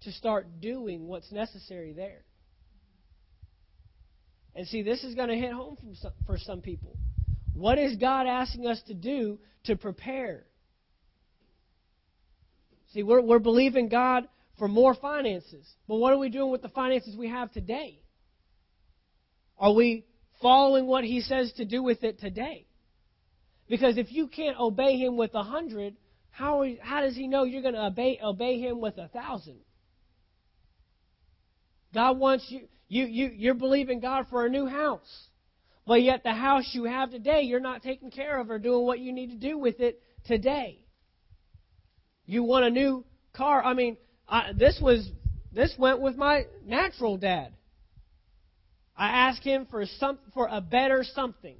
to 0.02 0.12
start 0.12 0.60
doing 0.60 1.06
what's 1.06 1.32
necessary 1.32 1.94
there. 1.94 2.24
And 4.54 4.66
see, 4.66 4.82
this 4.82 5.04
is 5.04 5.14
going 5.14 5.28
to 5.28 5.36
hit 5.36 5.52
home 5.52 5.76
some, 6.00 6.12
for 6.26 6.38
some 6.38 6.60
people. 6.60 6.96
What 7.54 7.78
is 7.78 7.96
God 7.96 8.26
asking 8.26 8.66
us 8.66 8.80
to 8.86 8.94
do 8.94 9.38
to 9.64 9.76
prepare? 9.76 10.44
See, 12.92 13.02
we're, 13.02 13.20
we're 13.20 13.38
believing 13.38 13.88
God 13.88 14.28
for 14.58 14.68
more 14.68 14.94
finances. 14.94 15.66
But 15.86 15.96
what 15.96 16.12
are 16.12 16.18
we 16.18 16.28
doing 16.28 16.50
with 16.50 16.62
the 16.62 16.68
finances 16.68 17.16
we 17.16 17.28
have 17.28 17.52
today? 17.52 18.00
Are 19.58 19.72
we 19.72 20.04
following 20.42 20.86
what 20.86 21.04
He 21.04 21.20
says 21.20 21.52
to 21.56 21.64
do 21.64 21.82
with 21.82 22.02
it 22.02 22.18
today? 22.18 22.66
Because 23.68 23.98
if 23.98 24.10
you 24.10 24.26
can't 24.26 24.58
obey 24.58 24.96
Him 24.96 25.16
with 25.16 25.34
a 25.34 25.42
hundred, 25.42 25.96
how, 26.30 26.64
how 26.80 27.02
does 27.02 27.14
He 27.14 27.28
know 27.28 27.44
you're 27.44 27.62
going 27.62 27.74
to 27.74 27.86
obey, 27.86 28.18
obey 28.22 28.58
Him 28.58 28.80
with 28.80 28.98
a 28.98 29.08
thousand? 29.08 29.58
God 31.94 32.18
wants 32.18 32.46
you, 32.48 32.68
you, 32.88 33.04
you, 33.06 33.30
you're 33.34 33.54
believing 33.54 34.00
God 34.00 34.26
for 34.30 34.46
a 34.46 34.48
new 34.48 34.66
house. 34.66 35.28
But 35.86 36.02
yet 36.02 36.22
the 36.22 36.32
house 36.32 36.70
you 36.72 36.84
have 36.84 37.10
today, 37.10 37.42
you're 37.42 37.60
not 37.60 37.82
taking 37.82 38.10
care 38.10 38.38
of 38.40 38.50
or 38.50 38.58
doing 38.58 38.84
what 38.84 39.00
you 39.00 39.12
need 39.12 39.30
to 39.30 39.36
do 39.36 39.58
with 39.58 39.80
it 39.80 40.02
today. 40.24 40.84
You 42.26 42.44
want 42.44 42.64
a 42.64 42.70
new 42.70 43.04
car. 43.32 43.62
I 43.64 43.74
mean, 43.74 43.96
I, 44.28 44.52
this 44.56 44.78
was 44.80 45.10
this 45.52 45.74
went 45.78 46.00
with 46.00 46.16
my 46.16 46.44
natural 46.64 47.16
dad. 47.16 47.52
I 48.96 49.08
asked 49.28 49.42
him 49.42 49.66
for 49.68 49.84
some 49.98 50.18
for 50.32 50.46
a 50.50 50.60
better 50.60 51.02
something. 51.02 51.56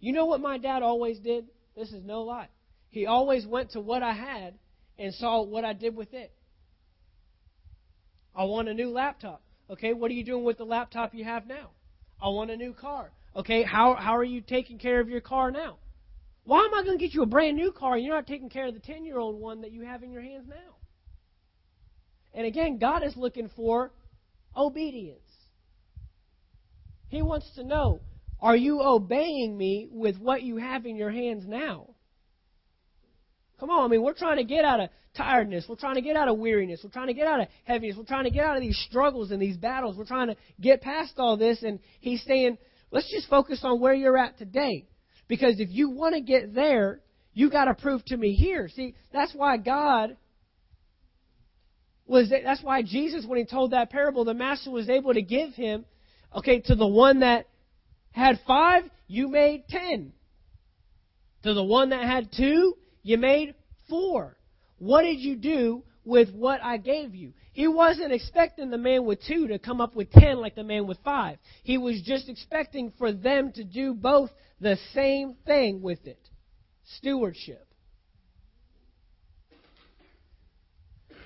You 0.00 0.12
know 0.12 0.26
what 0.26 0.40
my 0.40 0.58
dad 0.58 0.82
always 0.82 1.18
did? 1.18 1.46
This 1.74 1.90
is 1.92 2.04
no 2.04 2.22
lie. 2.22 2.48
He 2.90 3.06
always 3.06 3.46
went 3.46 3.72
to 3.72 3.80
what 3.80 4.02
I 4.02 4.12
had 4.12 4.54
and 4.98 5.14
saw 5.14 5.42
what 5.42 5.64
I 5.64 5.72
did 5.72 5.96
with 5.96 6.12
it. 6.12 6.32
I 8.38 8.44
want 8.44 8.68
a 8.68 8.74
new 8.74 8.90
laptop. 8.90 9.42
Okay, 9.68 9.92
what 9.92 10.12
are 10.12 10.14
you 10.14 10.22
doing 10.22 10.44
with 10.44 10.58
the 10.58 10.64
laptop 10.64 11.12
you 11.12 11.24
have 11.24 11.48
now? 11.48 11.70
I 12.22 12.28
want 12.28 12.52
a 12.52 12.56
new 12.56 12.72
car. 12.72 13.10
Okay, 13.34 13.64
how, 13.64 13.94
how 13.94 14.16
are 14.16 14.24
you 14.24 14.40
taking 14.40 14.78
care 14.78 15.00
of 15.00 15.08
your 15.08 15.20
car 15.20 15.50
now? 15.50 15.78
Why 16.44 16.60
am 16.60 16.72
I 16.72 16.84
going 16.84 16.96
to 16.96 17.04
get 17.04 17.14
you 17.14 17.22
a 17.22 17.26
brand 17.26 17.56
new 17.56 17.72
car 17.72 17.96
and 17.96 18.04
you're 18.04 18.14
not 18.14 18.28
taking 18.28 18.48
care 18.48 18.68
of 18.68 18.74
the 18.74 18.80
10 18.80 19.04
year 19.04 19.18
old 19.18 19.40
one 19.40 19.62
that 19.62 19.72
you 19.72 19.84
have 19.84 20.04
in 20.04 20.12
your 20.12 20.22
hands 20.22 20.46
now? 20.48 20.76
And 22.32 22.46
again, 22.46 22.78
God 22.78 23.02
is 23.02 23.16
looking 23.16 23.50
for 23.56 23.92
obedience. 24.56 25.18
He 27.08 27.22
wants 27.22 27.50
to 27.56 27.64
know 27.64 28.02
are 28.40 28.56
you 28.56 28.80
obeying 28.80 29.58
me 29.58 29.88
with 29.90 30.16
what 30.18 30.42
you 30.42 30.58
have 30.58 30.86
in 30.86 30.94
your 30.94 31.10
hands 31.10 31.44
now? 31.44 31.88
Come 33.60 33.70
on, 33.70 33.84
I 33.84 33.88
mean, 33.88 34.02
we're 34.02 34.14
trying 34.14 34.36
to 34.36 34.44
get 34.44 34.64
out 34.64 34.80
of 34.80 34.90
tiredness. 35.16 35.66
We're 35.68 35.76
trying 35.76 35.96
to 35.96 36.00
get 36.00 36.16
out 36.16 36.28
of 36.28 36.38
weariness. 36.38 36.80
We're 36.84 36.90
trying 36.90 37.08
to 37.08 37.14
get 37.14 37.26
out 37.26 37.40
of 37.40 37.48
heaviness. 37.64 37.96
We're 37.96 38.04
trying 38.04 38.24
to 38.24 38.30
get 38.30 38.44
out 38.44 38.56
of 38.56 38.62
these 38.62 38.78
struggles 38.88 39.32
and 39.32 39.42
these 39.42 39.56
battles. 39.56 39.96
We're 39.96 40.04
trying 40.04 40.28
to 40.28 40.36
get 40.60 40.80
past 40.80 41.14
all 41.18 41.36
this. 41.36 41.62
And 41.62 41.80
he's 42.00 42.22
saying, 42.24 42.58
let's 42.92 43.10
just 43.10 43.28
focus 43.28 43.60
on 43.64 43.80
where 43.80 43.94
you're 43.94 44.16
at 44.16 44.38
today. 44.38 44.86
Because 45.26 45.58
if 45.58 45.70
you 45.70 45.90
want 45.90 46.14
to 46.14 46.20
get 46.20 46.54
there, 46.54 47.00
you 47.34 47.50
got 47.50 47.64
to 47.64 47.74
prove 47.74 48.04
to 48.06 48.16
me 48.16 48.34
here. 48.34 48.68
See, 48.68 48.94
that's 49.12 49.34
why 49.34 49.56
God 49.56 50.16
was, 52.06 52.30
that's 52.30 52.62
why 52.62 52.82
Jesus, 52.82 53.26
when 53.26 53.38
he 53.38 53.44
told 53.44 53.72
that 53.72 53.90
parable, 53.90 54.24
the 54.24 54.34
master 54.34 54.70
was 54.70 54.88
able 54.88 55.14
to 55.14 55.22
give 55.22 55.50
him, 55.54 55.84
okay, 56.34 56.60
to 56.60 56.74
the 56.74 56.86
one 56.86 57.20
that 57.20 57.46
had 58.12 58.40
five, 58.46 58.84
you 59.08 59.28
made 59.28 59.64
ten. 59.68 60.12
To 61.42 61.54
the 61.54 61.64
one 61.64 61.90
that 61.90 62.04
had 62.04 62.30
two, 62.36 62.74
you 63.02 63.18
made 63.18 63.54
four. 63.88 64.36
What 64.78 65.02
did 65.02 65.18
you 65.18 65.36
do 65.36 65.82
with 66.04 66.32
what 66.32 66.62
I 66.62 66.76
gave 66.76 67.14
you? 67.14 67.32
He 67.52 67.66
wasn't 67.66 68.12
expecting 68.12 68.70
the 68.70 68.78
man 68.78 69.04
with 69.04 69.20
two 69.26 69.48
to 69.48 69.58
come 69.58 69.80
up 69.80 69.96
with 69.96 70.10
ten 70.12 70.38
like 70.38 70.54
the 70.54 70.64
man 70.64 70.86
with 70.86 70.98
five. 71.04 71.38
He 71.64 71.78
was 71.78 72.00
just 72.02 72.28
expecting 72.28 72.92
for 72.98 73.12
them 73.12 73.52
to 73.52 73.64
do 73.64 73.94
both 73.94 74.30
the 74.60 74.78
same 74.94 75.34
thing 75.46 75.82
with 75.82 76.06
it 76.06 76.20
stewardship. 76.96 77.66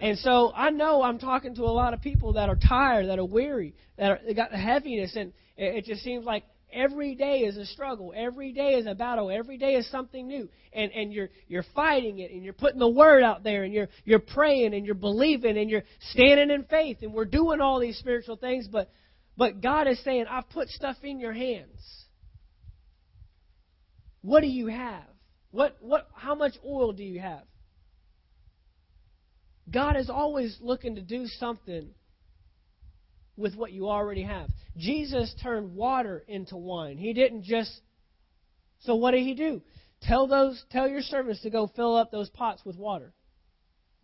And 0.00 0.18
so 0.18 0.52
I 0.54 0.70
know 0.70 1.02
I'm 1.02 1.20
talking 1.20 1.54
to 1.54 1.62
a 1.62 1.70
lot 1.70 1.94
of 1.94 2.02
people 2.02 2.32
that 2.32 2.48
are 2.48 2.56
tired, 2.56 3.08
that 3.08 3.20
are 3.20 3.24
weary, 3.24 3.74
that 3.96 4.10
are, 4.10 4.20
they 4.26 4.34
got 4.34 4.50
the 4.50 4.56
heaviness, 4.56 5.14
and 5.14 5.32
it 5.56 5.84
just 5.84 6.02
seems 6.02 6.24
like 6.24 6.42
Every 6.72 7.14
day 7.14 7.40
is 7.40 7.56
a 7.56 7.66
struggle. 7.66 8.12
Every 8.16 8.52
day 8.52 8.74
is 8.74 8.86
a 8.86 8.94
battle. 8.94 9.30
Every 9.30 9.58
day 9.58 9.74
is 9.74 9.90
something 9.90 10.26
new. 10.26 10.48
And, 10.72 10.90
and 10.92 11.12
you're, 11.12 11.28
you're 11.48 11.64
fighting 11.74 12.18
it 12.20 12.30
and 12.30 12.42
you're 12.42 12.54
putting 12.54 12.78
the 12.78 12.88
word 12.88 13.22
out 13.22 13.42
there 13.42 13.64
and 13.64 13.74
you're, 13.74 13.88
you're 14.04 14.20
praying 14.20 14.74
and 14.74 14.86
you're 14.86 14.94
believing 14.94 15.58
and 15.58 15.68
you're 15.68 15.84
standing 16.10 16.50
in 16.50 16.64
faith 16.64 16.98
and 17.02 17.12
we're 17.12 17.26
doing 17.26 17.60
all 17.60 17.78
these 17.78 17.98
spiritual 17.98 18.36
things. 18.36 18.68
But, 18.68 18.90
but 19.36 19.60
God 19.60 19.86
is 19.86 20.02
saying, 20.02 20.26
I've 20.30 20.48
put 20.50 20.68
stuff 20.68 20.96
in 21.02 21.20
your 21.20 21.32
hands. 21.32 21.80
What 24.22 24.40
do 24.40 24.48
you 24.48 24.68
have? 24.68 25.04
What, 25.50 25.76
what, 25.80 26.08
how 26.14 26.34
much 26.34 26.54
oil 26.64 26.92
do 26.92 27.02
you 27.02 27.20
have? 27.20 27.42
God 29.70 29.96
is 29.96 30.08
always 30.08 30.56
looking 30.60 30.94
to 30.94 31.02
do 31.02 31.26
something 31.26 31.90
with 33.36 33.54
what 33.54 33.72
you 33.72 33.88
already 33.88 34.22
have. 34.22 34.48
Jesus 34.76 35.34
turned 35.42 35.74
water 35.74 36.24
into 36.28 36.56
wine. 36.56 36.98
He 36.98 37.12
didn't 37.12 37.44
just 37.44 37.80
So 38.80 38.94
what 38.96 39.12
did 39.12 39.22
he 39.22 39.34
do? 39.34 39.62
Tell 40.02 40.26
those 40.26 40.64
tell 40.70 40.88
your 40.88 41.02
servants 41.02 41.42
to 41.42 41.50
go 41.50 41.70
fill 41.74 41.96
up 41.96 42.10
those 42.10 42.28
pots 42.30 42.64
with 42.64 42.76
water. 42.76 43.12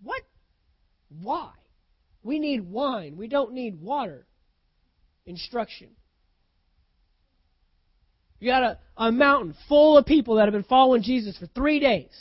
What? 0.02 0.22
Why? 1.08 1.50
We 2.22 2.38
need 2.38 2.68
wine. 2.68 3.16
We 3.16 3.28
don't 3.28 3.52
need 3.52 3.80
water. 3.80 4.26
Instruction. 5.26 5.90
You 8.40 8.50
got 8.50 8.62
a, 8.62 8.78
a 8.96 9.10
mountain 9.10 9.54
full 9.68 9.98
of 9.98 10.06
people 10.06 10.36
that 10.36 10.44
have 10.44 10.52
been 10.52 10.62
following 10.62 11.02
Jesus 11.02 11.36
for 11.36 11.46
three 11.46 11.80
days. 11.80 12.16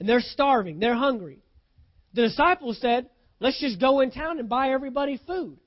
And 0.00 0.08
they're 0.08 0.20
starving. 0.20 0.78
They're 0.78 0.94
hungry. 0.94 1.42
The 2.14 2.22
disciples 2.22 2.78
said, 2.80 3.10
let's 3.40 3.60
just 3.60 3.78
go 3.80 4.00
in 4.00 4.10
town 4.10 4.38
and 4.38 4.48
buy 4.48 4.70
everybody 4.70 5.20
food. 5.26 5.58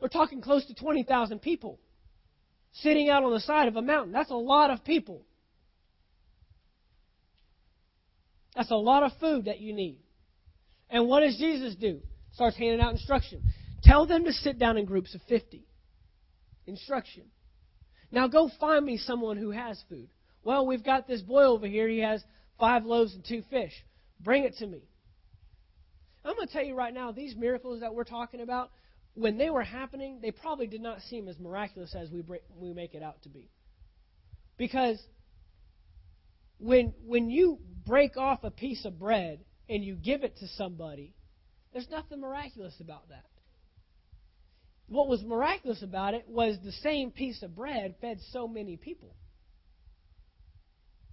We're 0.00 0.08
talking 0.08 0.40
close 0.40 0.66
to 0.66 0.74
20,000 0.74 1.40
people 1.40 1.78
sitting 2.72 3.08
out 3.08 3.24
on 3.24 3.32
the 3.32 3.40
side 3.40 3.68
of 3.68 3.76
a 3.76 3.82
mountain. 3.82 4.12
That's 4.12 4.30
a 4.30 4.36
lot 4.36 4.70
of 4.70 4.84
people. 4.84 5.22
That's 8.56 8.70
a 8.70 8.76
lot 8.76 9.02
of 9.02 9.12
food 9.20 9.44
that 9.44 9.60
you 9.60 9.72
need. 9.72 9.98
And 10.88 11.08
what 11.08 11.20
does 11.20 11.36
Jesus 11.36 11.74
do? 11.74 12.00
Starts 12.32 12.56
handing 12.56 12.80
out 12.80 12.92
instruction. 12.92 13.42
Tell 13.82 14.06
them 14.06 14.24
to 14.24 14.32
sit 14.32 14.58
down 14.58 14.76
in 14.76 14.84
groups 14.84 15.14
of 15.14 15.20
50. 15.28 15.64
Instruction. 16.66 17.24
Now 18.10 18.28
go 18.28 18.50
find 18.58 18.84
me 18.84 18.96
someone 18.96 19.36
who 19.36 19.50
has 19.50 19.82
food. 19.88 20.08
Well, 20.42 20.66
we've 20.66 20.84
got 20.84 21.06
this 21.06 21.20
boy 21.20 21.44
over 21.44 21.66
here. 21.66 21.88
He 21.88 22.00
has 22.00 22.24
five 22.58 22.84
loaves 22.84 23.14
and 23.14 23.24
two 23.24 23.42
fish. 23.50 23.72
Bring 24.20 24.44
it 24.44 24.56
to 24.58 24.66
me. 24.66 24.82
I'm 26.24 26.34
going 26.34 26.46
to 26.46 26.52
tell 26.52 26.64
you 26.64 26.74
right 26.74 26.92
now, 26.92 27.12
these 27.12 27.34
miracles 27.36 27.80
that 27.80 27.94
we're 27.94 28.04
talking 28.04 28.40
about, 28.40 28.70
when 29.14 29.38
they 29.38 29.50
were 29.50 29.62
happening, 29.62 30.20
they 30.22 30.30
probably 30.30 30.66
did 30.66 30.80
not 30.80 31.00
seem 31.02 31.28
as 31.28 31.38
miraculous 31.38 31.94
as 31.94 32.10
we, 32.10 32.22
break, 32.22 32.42
we 32.56 32.72
make 32.72 32.94
it 32.94 33.02
out 33.02 33.22
to 33.22 33.28
be. 33.28 33.50
Because 34.56 35.00
when, 36.58 36.94
when 37.04 37.30
you 37.30 37.58
break 37.86 38.16
off 38.16 38.44
a 38.44 38.50
piece 38.50 38.84
of 38.84 38.98
bread 38.98 39.40
and 39.68 39.84
you 39.84 39.94
give 39.94 40.22
it 40.22 40.36
to 40.38 40.48
somebody, 40.48 41.14
there's 41.72 41.88
nothing 41.90 42.20
miraculous 42.20 42.74
about 42.80 43.08
that. 43.08 43.24
What 44.88 45.08
was 45.08 45.22
miraculous 45.22 45.82
about 45.82 46.14
it 46.14 46.24
was 46.28 46.56
the 46.64 46.72
same 46.72 47.12
piece 47.12 47.42
of 47.42 47.54
bread 47.54 47.94
fed 48.00 48.18
so 48.32 48.48
many 48.48 48.76
people. 48.76 49.14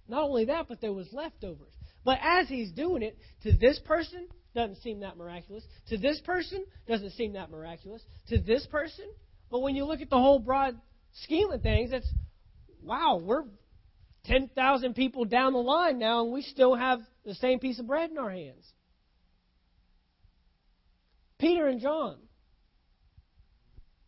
Not 0.08 0.24
only 0.24 0.46
that, 0.46 0.66
but 0.68 0.80
there 0.80 0.92
was 0.92 1.06
leftovers. 1.12 1.72
But 2.04 2.18
as 2.22 2.48
he's 2.48 2.72
doing 2.72 3.02
it, 3.02 3.18
to 3.42 3.52
this 3.52 3.78
person, 3.84 4.26
doesn't 4.54 4.82
seem 4.82 5.00
that 5.00 5.16
miraculous. 5.16 5.64
To 5.88 5.98
this 5.98 6.20
person, 6.20 6.64
doesn't 6.86 7.10
seem 7.12 7.34
that 7.34 7.50
miraculous. 7.50 8.02
To 8.28 8.38
this 8.38 8.66
person, 8.66 9.06
but 9.50 9.60
when 9.60 9.76
you 9.76 9.84
look 9.84 10.00
at 10.00 10.10
the 10.10 10.18
whole 10.18 10.38
broad 10.38 10.80
scheme 11.22 11.50
of 11.50 11.62
things, 11.62 11.90
it's 11.92 12.08
wow, 12.82 13.20
we're 13.22 13.44
10,000 14.24 14.94
people 14.94 15.24
down 15.24 15.52
the 15.52 15.58
line 15.58 15.98
now, 15.98 16.22
and 16.22 16.32
we 16.32 16.42
still 16.42 16.74
have 16.74 17.00
the 17.24 17.34
same 17.34 17.58
piece 17.58 17.78
of 17.78 17.86
bread 17.86 18.10
in 18.10 18.18
our 18.18 18.30
hands. 18.30 18.72
Peter 21.38 21.68
and 21.68 21.80
John, 21.80 22.16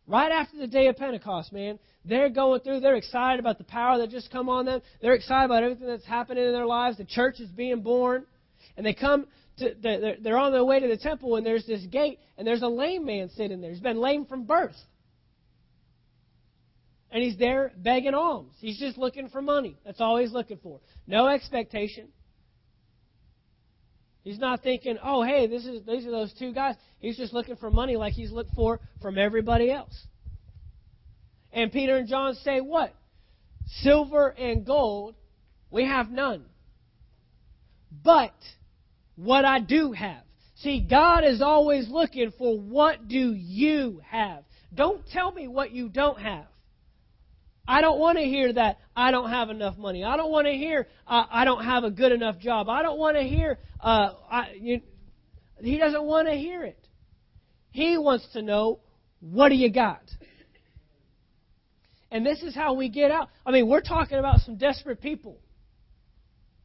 right 0.05 0.31
after 0.31 0.57
the 0.57 0.67
day 0.67 0.87
of 0.87 0.97
Pentecost, 0.97 1.53
man, 1.53 1.79
they're 2.03 2.29
going 2.29 2.59
through, 2.61 2.81
they're 2.81 2.95
excited 2.95 3.39
about 3.39 3.57
the 3.57 3.63
power 3.63 3.99
that 3.99 4.09
just 4.09 4.31
come 4.31 4.49
on 4.49 4.65
them. 4.65 4.81
They're 5.01 5.13
excited 5.13 5.45
about 5.45 5.63
everything 5.63 5.87
that's 5.87 6.05
happening 6.05 6.45
in 6.45 6.51
their 6.51 6.65
lives. 6.65 6.97
The 6.97 7.05
church 7.05 7.39
is 7.39 7.49
being 7.49 7.81
born. 7.81 8.25
And 8.75 8.85
they 8.85 8.93
come 8.93 9.27
to, 9.61 10.17
they're 10.21 10.37
on 10.37 10.51
their 10.51 10.65
way 10.65 10.79
to 10.79 10.87
the 10.87 10.97
temple, 10.97 11.35
and 11.37 11.45
there's 11.45 11.65
this 11.65 11.85
gate, 11.85 12.19
and 12.37 12.45
there's 12.45 12.61
a 12.61 12.67
lame 12.67 13.05
man 13.05 13.29
sitting 13.29 13.61
there. 13.61 13.71
He's 13.71 13.79
been 13.79 13.99
lame 13.99 14.25
from 14.25 14.43
birth. 14.43 14.75
And 17.11 17.21
he's 17.21 17.37
there 17.37 17.71
begging 17.75 18.13
alms. 18.13 18.53
He's 18.59 18.79
just 18.79 18.97
looking 18.97 19.29
for 19.29 19.41
money. 19.41 19.77
That's 19.85 19.99
all 19.99 20.17
he's 20.17 20.31
looking 20.31 20.57
for. 20.63 20.79
No 21.07 21.27
expectation. 21.27 22.07
He's 24.23 24.39
not 24.39 24.61
thinking, 24.61 24.97
oh, 25.03 25.23
hey, 25.23 25.47
this 25.47 25.65
is 25.65 25.83
these 25.85 26.05
are 26.05 26.11
those 26.11 26.33
two 26.37 26.53
guys. 26.53 26.75
He's 26.99 27.17
just 27.17 27.33
looking 27.33 27.55
for 27.55 27.71
money 27.71 27.97
like 27.97 28.13
he's 28.13 28.31
looked 28.31 28.53
for 28.53 28.79
from 29.01 29.17
everybody 29.17 29.71
else. 29.71 30.05
And 31.51 31.71
Peter 31.71 31.97
and 31.97 32.07
John 32.07 32.35
say, 32.35 32.61
what? 32.61 32.93
Silver 33.81 34.29
and 34.29 34.65
gold, 34.65 35.15
we 35.69 35.85
have 35.85 36.09
none. 36.11 36.45
But 38.03 38.33
what 39.23 39.45
I 39.45 39.59
do 39.59 39.91
have. 39.91 40.23
See, 40.57 40.81
God 40.81 41.23
is 41.23 41.41
always 41.41 41.87
looking 41.89 42.31
for 42.37 42.59
what 42.59 43.07
do 43.07 43.33
you 43.33 44.01
have. 44.07 44.43
Don't 44.73 45.05
tell 45.07 45.31
me 45.31 45.47
what 45.47 45.71
you 45.71 45.89
don't 45.89 46.19
have. 46.19 46.45
I 47.67 47.81
don't 47.81 47.99
want 47.99 48.17
to 48.17 48.23
hear 48.23 48.51
that 48.53 48.79
I 48.95 49.11
don't 49.11 49.29
have 49.29 49.49
enough 49.49 49.77
money. 49.77 50.03
I 50.03 50.17
don't 50.17 50.31
want 50.31 50.47
to 50.47 50.53
hear 50.53 50.87
uh, 51.07 51.25
I 51.29 51.45
don't 51.45 51.63
have 51.63 51.83
a 51.83 51.91
good 51.91 52.11
enough 52.11 52.39
job. 52.39 52.67
I 52.67 52.81
don't 52.81 52.97
want 52.97 53.15
to 53.17 53.23
hear. 53.23 53.59
Uh, 53.79 54.13
I, 54.29 54.53
you, 54.59 54.81
he 55.59 55.77
doesn't 55.77 56.03
want 56.03 56.27
to 56.27 56.33
hear 56.33 56.63
it. 56.63 56.87
He 57.69 57.97
wants 57.97 58.27
to 58.33 58.41
know 58.41 58.79
what 59.19 59.49
do 59.49 59.55
you 59.55 59.71
got. 59.71 60.01
And 62.09 62.25
this 62.25 62.41
is 62.41 62.53
how 62.53 62.73
we 62.73 62.89
get 62.89 63.11
out. 63.11 63.29
I 63.45 63.51
mean, 63.51 63.67
we're 63.67 63.81
talking 63.81 64.17
about 64.17 64.41
some 64.41 64.57
desperate 64.57 64.99
people. 64.99 65.37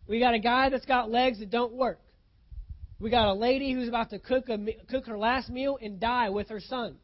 We 0.09 0.19
got 0.19 0.35
a 0.35 0.39
guy 0.39 0.71
that's 0.71 0.87
got 0.87 1.11
legs 1.11 1.39
that 1.39 1.51
don't 1.51 1.73
work. 1.73 2.01
We 2.99 3.11
got 3.11 3.29
a 3.29 3.35
lady 3.35 3.73
who's 3.73 3.89
about 3.89 4.11
to 4.11 4.19
cook 4.19 4.49
a, 4.49 4.59
cook 4.89 5.07
her 5.07 5.19
last 5.19 5.51
meal 5.51 5.79
and 5.81 6.01
die 6.01 6.31
with 6.31 6.49
her 6.49 6.61
son. 6.61 6.97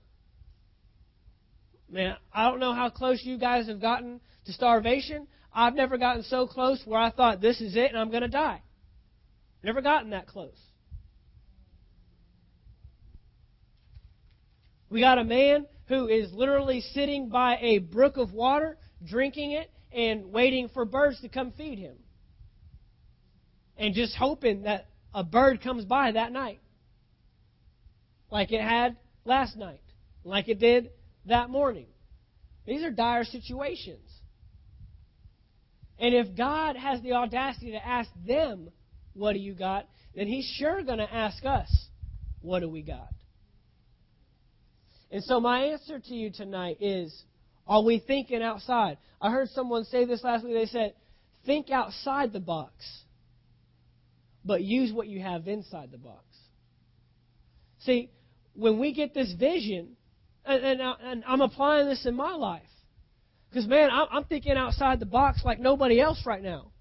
Man, 1.90 2.16
I 2.32 2.49
don't 2.49 2.61
know 2.61 2.72
how 2.72 2.88
close 2.88 3.20
you 3.22 3.36
guys 3.36 3.68
have 3.68 3.80
gotten 3.80 4.20
to 4.47 4.53
starvation. 4.53 5.26
I've 5.53 5.74
never 5.74 5.99
gotten 5.99 6.22
so 6.22 6.47
close 6.47 6.80
where 6.86 6.99
I 6.99 7.11
thought 7.11 7.43
this 7.43 7.61
is 7.61 7.76
it 7.76 7.90
and 7.90 7.99
I'm 7.99 8.11
going 8.11 8.22
to 8.22 8.28
die. 8.28 8.62
Never 9.62 9.82
gotten 9.82 10.11
that 10.11 10.26
close. 10.26 10.59
We 14.88 15.01
got 15.01 15.18
a 15.18 15.24
man 15.24 15.66
who 15.86 16.09
is 16.09 16.32
literally 16.32 16.80
sitting 16.80 17.28
by 17.28 17.59
a 17.61 17.78
brook 17.78 18.16
of 18.16 18.32
water, 18.32 18.78
drinking 19.07 19.53
it, 19.53 19.70
and 19.90 20.32
waiting 20.32 20.70
for 20.72 20.86
birds 20.86 21.20
to 21.20 21.28
come 21.28 21.53
feed 21.53 21.78
him. 21.78 21.97
And 23.76 23.95
just 23.95 24.16
hoping 24.16 24.62
that 24.62 24.86
a 25.14 25.24
bird 25.24 25.62
comes 25.62 25.84
by 25.84 26.12
that 26.12 26.32
night. 26.32 26.60
Like 28.30 28.52
it 28.52 28.62
had 28.62 28.96
last 29.24 29.56
night. 29.56 29.82
Like 30.24 30.48
it 30.48 30.58
did 30.58 30.90
that 31.26 31.50
morning. 31.50 31.86
These 32.66 32.82
are 32.82 32.90
dire 32.90 33.24
situations. 33.24 34.08
And 35.98 36.14
if 36.14 36.36
God 36.36 36.76
has 36.76 37.00
the 37.02 37.12
audacity 37.12 37.72
to 37.72 37.86
ask 37.86 38.10
them, 38.26 38.70
What 39.14 39.34
do 39.34 39.38
you 39.38 39.54
got? 39.54 39.86
then 40.14 40.26
He's 40.26 40.46
sure 40.58 40.82
going 40.82 40.98
to 40.98 41.12
ask 41.12 41.44
us, 41.44 41.68
What 42.40 42.60
do 42.60 42.68
we 42.68 42.82
got? 42.82 43.12
And 45.10 45.22
so, 45.22 45.40
my 45.40 45.64
answer 45.64 45.98
to 45.98 46.14
you 46.14 46.30
tonight 46.32 46.78
is 46.80 47.22
Are 47.66 47.82
we 47.82 47.98
thinking 47.98 48.42
outside? 48.42 48.98
I 49.20 49.30
heard 49.30 49.48
someone 49.50 49.84
say 49.84 50.04
this 50.04 50.24
last 50.24 50.44
week. 50.44 50.54
They 50.54 50.66
said, 50.66 50.94
Think 51.44 51.70
outside 51.70 52.32
the 52.32 52.40
box, 52.40 52.72
but 54.45 54.62
use 54.62 54.93
what 54.93 55.09
you 55.09 55.20
have 55.20 55.47
inside 55.49 55.90
the 55.90 55.99
box. 55.99 56.24
See, 57.80 58.11
when 58.55 58.78
we 58.78 58.93
get 58.93 59.14
this 59.14 59.32
vision, 59.38 59.97
and, 60.45 60.64
and, 60.64 60.80
and 60.80 61.24
I'm 61.26 61.40
applying 61.40 61.88
this 61.88 62.05
in 62.07 62.14
my 62.14 62.32
life. 62.32 62.62
Because, 63.49 63.66
man, 63.66 63.90
I'm 63.93 64.24
thinking 64.24 64.53
outside 64.53 64.99
the 64.99 65.07
box 65.07 65.43
like 65.45 65.61
nobody 65.61 66.01
else 66.01 66.22
right 66.24 66.43
now. 66.43 66.72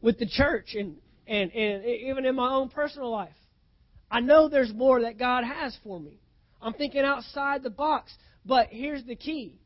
With 0.00 0.18
the 0.18 0.26
church 0.26 0.74
and, 0.74 0.96
and, 1.26 1.52
and 1.52 1.84
even 1.84 2.24
in 2.24 2.34
my 2.34 2.50
own 2.50 2.70
personal 2.70 3.10
life. 3.10 3.36
I 4.10 4.20
know 4.20 4.48
there's 4.48 4.72
more 4.72 5.02
that 5.02 5.18
God 5.18 5.44
has 5.44 5.76
for 5.84 6.00
me. 6.00 6.20
I'm 6.62 6.72
thinking 6.72 7.02
outside 7.02 7.62
the 7.62 7.70
box. 7.70 8.14
But 8.46 8.68
here's 8.70 9.04
the 9.04 9.16
key 9.16 9.60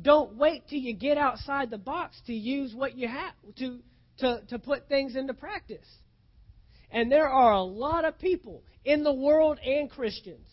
don't 0.00 0.36
wait 0.36 0.62
till 0.68 0.78
you 0.78 0.94
get 0.94 1.18
outside 1.18 1.70
the 1.70 1.78
box 1.78 2.20
to 2.26 2.32
use 2.32 2.74
what 2.74 2.96
you 2.96 3.06
have, 3.06 3.34
to, 3.58 3.78
to, 4.18 4.42
to 4.48 4.58
put 4.58 4.88
things 4.88 5.16
into 5.16 5.34
practice. 5.34 5.86
And 6.90 7.10
there 7.10 7.28
are 7.28 7.52
a 7.52 7.62
lot 7.62 8.04
of 8.04 8.18
people 8.18 8.62
in 8.84 9.02
the 9.02 9.12
world 9.12 9.58
and 9.64 9.90
Christians 9.90 10.46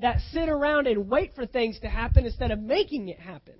that 0.00 0.18
sit 0.32 0.48
around 0.48 0.86
and 0.86 1.08
wait 1.08 1.34
for 1.34 1.46
things 1.46 1.78
to 1.80 1.88
happen 1.88 2.26
instead 2.26 2.50
of 2.50 2.58
making 2.58 3.08
it 3.08 3.20
happen. 3.20 3.54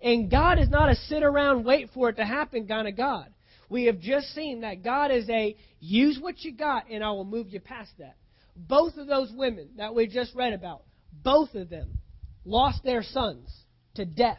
And 0.00 0.30
God 0.30 0.58
is 0.58 0.68
not 0.68 0.90
a 0.90 0.96
sit 0.96 1.22
around, 1.22 1.64
wait 1.64 1.90
for 1.94 2.08
it 2.10 2.16
to 2.16 2.24
happen 2.24 2.66
kind 2.66 2.88
of 2.88 2.96
God. 2.96 3.32
We 3.68 3.84
have 3.84 4.00
just 4.00 4.34
seen 4.34 4.60
that 4.60 4.84
God 4.84 5.10
is 5.10 5.28
a 5.30 5.56
use 5.80 6.18
what 6.20 6.40
you 6.40 6.52
got 6.52 6.90
and 6.90 7.02
I 7.02 7.10
will 7.10 7.24
move 7.24 7.48
you 7.48 7.60
past 7.60 7.90
that. 7.98 8.16
Both 8.56 8.96
of 8.96 9.06
those 9.06 9.32
women 9.32 9.70
that 9.76 9.94
we 9.94 10.06
just 10.06 10.34
read 10.34 10.52
about, 10.52 10.82
both 11.12 11.54
of 11.54 11.68
them 11.68 11.98
lost 12.44 12.82
their 12.84 13.02
sons 13.02 13.48
to 13.94 14.04
death. 14.04 14.38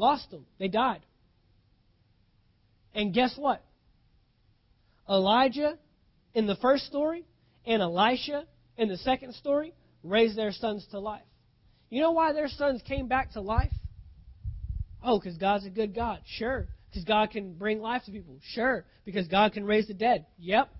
Lost 0.00 0.30
them. 0.30 0.46
They 0.58 0.68
died. 0.68 1.02
And 2.94 3.12
guess 3.12 3.34
what? 3.36 3.62
Elijah, 5.06 5.76
in 6.32 6.46
the 6.46 6.56
first 6.56 6.86
story, 6.86 7.26
and 7.66 7.82
Elisha 7.82 8.46
in 8.78 8.88
the 8.88 8.96
second 8.96 9.34
story 9.34 9.74
raised 10.02 10.38
their 10.38 10.52
sons 10.52 10.86
to 10.92 10.98
life. 10.98 11.20
You 11.90 12.00
know 12.00 12.12
why 12.12 12.32
their 12.32 12.48
sons 12.48 12.80
came 12.88 13.08
back 13.08 13.32
to 13.32 13.42
life? 13.42 13.74
Oh, 15.04 15.18
because 15.18 15.36
God's 15.36 15.66
a 15.66 15.70
good 15.70 15.94
God. 15.94 16.20
Sure. 16.24 16.66
Because 16.88 17.04
God 17.04 17.30
can 17.30 17.52
bring 17.52 17.82
life 17.82 18.02
to 18.06 18.10
people. 18.10 18.38
Sure. 18.54 18.86
Because 19.04 19.28
God 19.28 19.52
can 19.52 19.66
raise 19.66 19.86
the 19.86 19.92
dead. 19.92 20.24
Yep. 20.38 20.70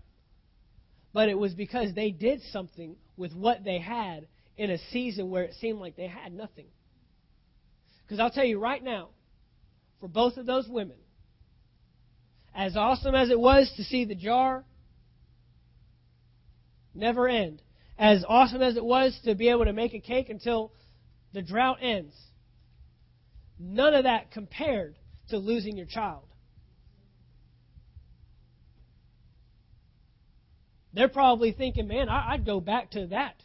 But 1.13 1.29
it 1.29 1.39
was 1.39 1.53
because 1.53 1.95
they 1.95 2.11
did 2.11 2.41
something 2.53 2.97
with 3.19 3.35
what 3.35 3.65
they 3.65 3.81
had 3.81 4.29
in 4.57 4.71
a 4.71 4.79
season 4.91 5.29
where 5.29 5.43
it 5.43 5.57
seemed 5.61 5.79
like 5.79 5.97
they 5.97 6.07
had 6.07 6.33
nothing. 6.33 6.69
Because 8.11 8.19
I'll 8.19 8.31
tell 8.33 8.45
you 8.45 8.59
right 8.59 8.83
now, 8.83 9.11
for 10.01 10.09
both 10.09 10.37
of 10.37 10.45
those 10.45 10.67
women, 10.67 10.97
as 12.53 12.77
awesome 12.77 13.15
as 13.15 13.31
it 13.31 13.39
was 13.39 13.73
to 13.77 13.85
see 13.85 14.05
the 14.05 14.17
jar 14.17 14.65
never 16.93 17.29
end. 17.29 17.63
As 17.97 18.25
awesome 18.29 18.63
as 18.63 18.77
it 18.77 18.85
was 18.85 19.17
to 19.27 19.37
be 19.37 19.49
able 19.51 19.67
to 19.67 19.73
make 19.73 19.95
a 19.95 20.01
cake 20.01 20.29
until 20.29 20.73
the 21.33 21.41
drought 21.41 21.79
ends, 21.83 22.17
none 23.61 23.95
of 23.95 24.03
that 24.03 24.33
compared 24.33 24.97
to 25.29 25.39
losing 25.39 25.77
your 25.77 25.87
child. 25.87 26.25
They're 30.93 31.07
probably 31.07 31.53
thinking, 31.53 31.87
man, 31.87 32.09
I'd 32.09 32.45
go 32.45 32.59
back 32.61 32.91
to 32.91 33.07
that. 33.07 33.37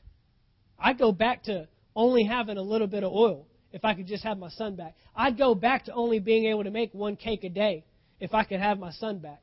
I'd 0.80 0.97
go 0.97 1.11
back 1.11 1.43
to 1.43 1.68
only 1.95 2.24
having 2.24 2.57
a 2.57 2.63
little 2.63 2.88
bit 2.88 3.03
of 3.03 3.13
oil 3.13 3.45
if 3.76 3.84
I 3.84 3.94
could 3.94 4.08
just 4.08 4.24
have 4.24 4.38
my 4.38 4.48
son 4.52 4.76
back. 4.78 4.96
I'd 5.14 5.38
go 5.38 5.54
back 5.54 5.84
to 5.86 5.94
only 5.94 6.20
being 6.20 6.46
able 6.46 6.64
to 6.64 6.72
make 6.72 6.94
one 6.94 7.18
cake 7.18 7.44
a 7.44 7.50
day 7.50 7.84
if 8.22 8.34
I 8.34 8.46
could 8.46 8.62
have 8.62 8.80
my 8.80 8.92
son 8.92 9.20
back. 9.20 9.42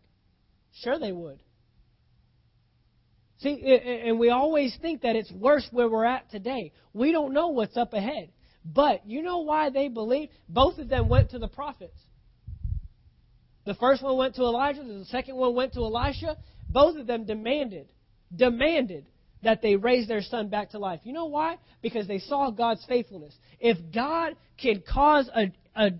Sure, 0.80 0.98
they 0.98 1.12
would. 1.12 1.38
See, 3.40 3.60
and 4.06 4.18
we 4.18 4.30
always 4.30 4.74
think 4.80 5.02
that 5.02 5.16
it's 5.16 5.30
worse 5.30 5.68
where 5.70 5.86
we're 5.86 6.06
at 6.06 6.30
today. 6.30 6.72
We 6.94 7.12
don't 7.12 7.34
know 7.34 7.48
what's 7.48 7.76
up 7.76 7.92
ahead. 7.92 8.30
But 8.64 9.06
you 9.06 9.20
know 9.20 9.40
why 9.40 9.68
they 9.68 9.88
believe? 9.88 10.30
Both 10.48 10.78
of 10.78 10.88
them 10.88 11.10
went 11.10 11.32
to 11.32 11.38
the 11.38 11.48
prophets. 11.48 11.98
The 13.66 13.74
first 13.74 14.02
one 14.02 14.16
went 14.16 14.36
to 14.36 14.42
Elijah, 14.42 14.82
the 14.82 15.04
second 15.10 15.36
one 15.36 15.54
went 15.54 15.74
to 15.74 15.80
Elisha. 15.80 16.38
Both 16.70 16.96
of 16.96 17.06
them 17.06 17.26
demanded, 17.26 17.88
demanded 18.34 19.04
that 19.42 19.62
they 19.62 19.76
raised 19.76 20.08
their 20.08 20.22
son 20.22 20.48
back 20.48 20.70
to 20.70 20.78
life. 20.78 21.00
You 21.04 21.12
know 21.12 21.26
why? 21.26 21.58
Because 21.82 22.06
they 22.06 22.18
saw 22.18 22.50
God's 22.50 22.84
faithfulness. 22.86 23.34
If 23.60 23.78
God 23.92 24.34
can 24.60 24.82
cause 24.88 25.28
a, 25.34 25.52
a 25.74 25.90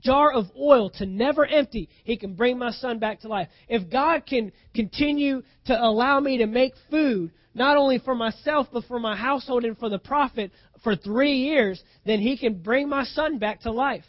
jar 0.00 0.32
of 0.32 0.46
oil 0.58 0.90
to 0.90 1.06
never 1.06 1.46
empty, 1.46 1.88
He 2.04 2.16
can 2.16 2.34
bring 2.34 2.58
my 2.58 2.70
son 2.70 2.98
back 2.98 3.20
to 3.20 3.28
life. 3.28 3.48
If 3.68 3.90
God 3.90 4.24
can 4.26 4.52
continue 4.74 5.42
to 5.66 5.80
allow 5.80 6.20
me 6.20 6.38
to 6.38 6.46
make 6.46 6.74
food, 6.90 7.32
not 7.54 7.76
only 7.76 7.98
for 7.98 8.14
myself, 8.14 8.68
but 8.72 8.84
for 8.84 9.00
my 9.00 9.16
household 9.16 9.64
and 9.64 9.78
for 9.78 9.88
the 9.88 9.98
prophet 9.98 10.52
for 10.82 10.94
three 10.94 11.34
years, 11.38 11.82
then 12.04 12.20
He 12.20 12.36
can 12.36 12.62
bring 12.62 12.88
my 12.88 13.04
son 13.04 13.38
back 13.38 13.62
to 13.62 13.72
life. 13.72 14.04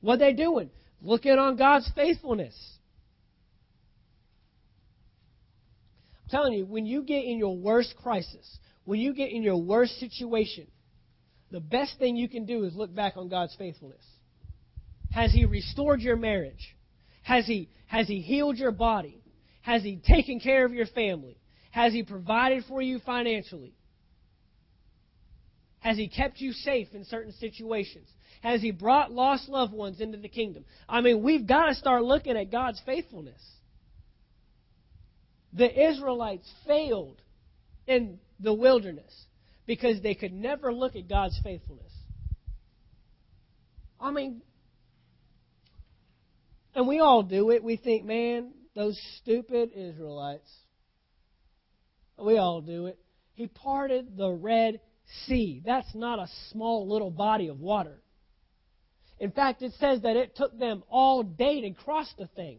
What 0.00 0.14
are 0.14 0.18
they 0.18 0.32
doing? 0.32 0.70
Looking 1.02 1.38
on 1.38 1.56
God's 1.56 1.90
faithfulness. 1.94 2.54
Telling 6.30 6.52
you, 6.52 6.64
when 6.64 6.86
you 6.86 7.02
get 7.02 7.24
in 7.24 7.38
your 7.38 7.56
worst 7.56 7.94
crisis, 7.96 8.58
when 8.84 9.00
you 9.00 9.14
get 9.14 9.30
in 9.30 9.42
your 9.42 9.56
worst 9.56 9.98
situation, 9.98 10.66
the 11.50 11.60
best 11.60 11.98
thing 11.98 12.16
you 12.16 12.28
can 12.28 12.46
do 12.46 12.64
is 12.64 12.74
look 12.74 12.94
back 12.94 13.16
on 13.16 13.28
God's 13.28 13.54
faithfulness. 13.56 14.04
Has 15.12 15.32
He 15.32 15.44
restored 15.44 16.00
your 16.00 16.16
marriage? 16.16 16.76
Has 17.22 17.46
He, 17.46 17.70
has 17.86 18.06
he 18.06 18.20
healed 18.20 18.56
your 18.56 18.72
body? 18.72 19.22
Has 19.62 19.82
He 19.82 19.96
taken 19.96 20.40
care 20.40 20.64
of 20.64 20.72
your 20.72 20.86
family? 20.86 21.38
Has 21.70 21.92
He 21.92 22.02
provided 22.02 22.64
for 22.68 22.82
you 22.82 22.98
financially? 23.00 23.74
Has 25.80 25.96
He 25.96 26.08
kept 26.08 26.40
you 26.40 26.52
safe 26.52 26.88
in 26.92 27.04
certain 27.04 27.32
situations? 27.32 28.08
Has 28.42 28.60
He 28.60 28.70
brought 28.70 29.12
lost 29.12 29.48
loved 29.48 29.72
ones 29.72 30.00
into 30.00 30.18
the 30.18 30.28
kingdom? 30.28 30.64
I 30.88 31.00
mean, 31.00 31.22
we've 31.22 31.46
got 31.46 31.66
to 31.66 31.74
start 31.74 32.04
looking 32.04 32.36
at 32.36 32.50
God's 32.50 32.80
faithfulness. 32.84 33.40
The 35.52 35.90
Israelites 35.90 36.48
failed 36.66 37.20
in 37.86 38.18
the 38.38 38.52
wilderness 38.52 39.12
because 39.66 40.00
they 40.02 40.14
could 40.14 40.32
never 40.32 40.72
look 40.72 40.96
at 40.96 41.08
God's 41.08 41.38
faithfulness. 41.42 41.92
I 44.00 44.10
mean, 44.10 44.42
and 46.74 46.86
we 46.86 47.00
all 47.00 47.22
do 47.22 47.50
it. 47.50 47.64
We 47.64 47.76
think, 47.76 48.04
man, 48.04 48.52
those 48.74 48.98
stupid 49.20 49.70
Israelites. 49.74 50.50
We 52.16 52.38
all 52.38 52.60
do 52.60 52.86
it. 52.86 52.98
He 53.34 53.46
parted 53.46 54.16
the 54.16 54.30
Red 54.30 54.80
Sea. 55.26 55.62
That's 55.64 55.94
not 55.94 56.18
a 56.18 56.28
small 56.50 56.88
little 56.88 57.10
body 57.10 57.48
of 57.48 57.60
water. 57.60 58.00
In 59.18 59.32
fact, 59.32 59.62
it 59.62 59.72
says 59.80 60.02
that 60.02 60.16
it 60.16 60.36
took 60.36 60.56
them 60.58 60.84
all 60.88 61.22
day 61.22 61.62
to 61.62 61.70
cross 61.70 62.12
the 62.18 62.28
thing. 62.28 62.58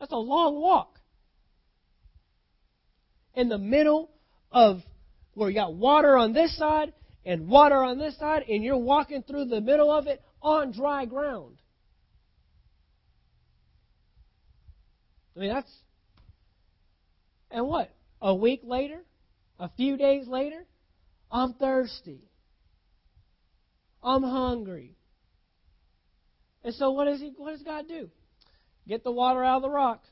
That's 0.00 0.12
a 0.12 0.16
long 0.16 0.60
walk. 0.60 0.97
In 3.38 3.48
the 3.48 3.56
middle 3.56 4.10
of 4.50 4.82
where 5.34 5.48
you 5.48 5.54
got 5.54 5.72
water 5.72 6.16
on 6.16 6.32
this 6.32 6.56
side 6.56 6.92
and 7.24 7.48
water 7.48 7.76
on 7.76 7.96
this 7.96 8.18
side, 8.18 8.42
and 8.48 8.64
you're 8.64 8.76
walking 8.76 9.22
through 9.22 9.44
the 9.44 9.60
middle 9.60 9.92
of 9.92 10.08
it 10.08 10.20
on 10.42 10.72
dry 10.72 11.04
ground. 11.04 11.56
I 15.36 15.38
mean, 15.38 15.50
that's. 15.50 15.70
And 17.52 17.68
what? 17.68 17.94
A 18.20 18.34
week 18.34 18.62
later? 18.64 19.04
A 19.60 19.68
few 19.76 19.96
days 19.96 20.26
later? 20.26 20.66
I'm 21.30 21.52
thirsty. 21.54 22.24
I'm 24.02 24.24
hungry. 24.24 24.96
And 26.64 26.74
so 26.74 26.90
what 26.90 27.04
does 27.04 27.20
he 27.20 27.32
what 27.36 27.52
does 27.52 27.62
God 27.62 27.86
do? 27.86 28.10
Get 28.88 29.04
the 29.04 29.12
water 29.12 29.44
out 29.44 29.58
of 29.58 29.62
the 29.62 29.70
rock. 29.70 30.02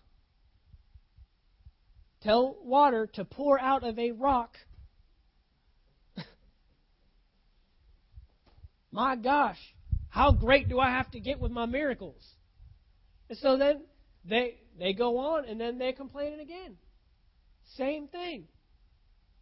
Tell 2.26 2.56
water 2.60 3.06
to 3.14 3.24
pour 3.24 3.60
out 3.60 3.84
of 3.84 3.96
a 4.00 4.10
rock. 4.10 4.56
my 8.90 9.14
gosh, 9.14 9.60
how 10.08 10.32
great 10.32 10.68
do 10.68 10.80
I 10.80 10.90
have 10.90 11.08
to 11.12 11.20
get 11.20 11.38
with 11.38 11.52
my 11.52 11.66
miracles? 11.66 12.20
And 13.28 13.38
so 13.38 13.56
then 13.56 13.82
they 14.24 14.56
they 14.76 14.92
go 14.92 15.18
on 15.18 15.44
and 15.44 15.60
then 15.60 15.78
they 15.78 15.92
complain 15.92 16.40
again. 16.40 16.76
Same 17.76 18.08
thing. 18.08 18.48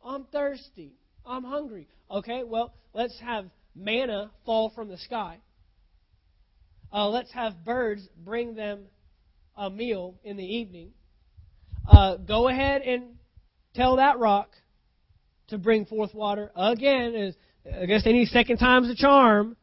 I'm 0.04 0.24
thirsty. 0.24 0.92
I'm 1.24 1.44
hungry. 1.44 1.88
Okay, 2.10 2.42
well, 2.44 2.74
let's 2.92 3.18
have 3.20 3.46
manna 3.74 4.30
fall 4.44 4.68
from 4.74 4.90
the 4.90 4.98
sky. 4.98 5.38
Uh, 6.92 7.08
let's 7.08 7.32
have 7.32 7.64
birds 7.64 8.06
bring 8.14 8.54
them 8.54 8.82
a 9.56 9.70
meal 9.70 10.16
in 10.22 10.36
the 10.36 10.44
evening. 10.44 10.92
Uh, 11.86 12.16
go 12.16 12.48
ahead 12.48 12.82
and 12.82 13.16
tell 13.74 13.96
that 13.96 14.18
rock 14.18 14.50
to 15.48 15.58
bring 15.58 15.84
forth 15.84 16.14
water. 16.14 16.50
Again, 16.56 17.34
I 17.80 17.86
guess 17.86 18.02
any 18.06 18.24
second 18.26 18.58
time's 18.58 18.88
a 18.88 18.94
charm. 18.94 19.56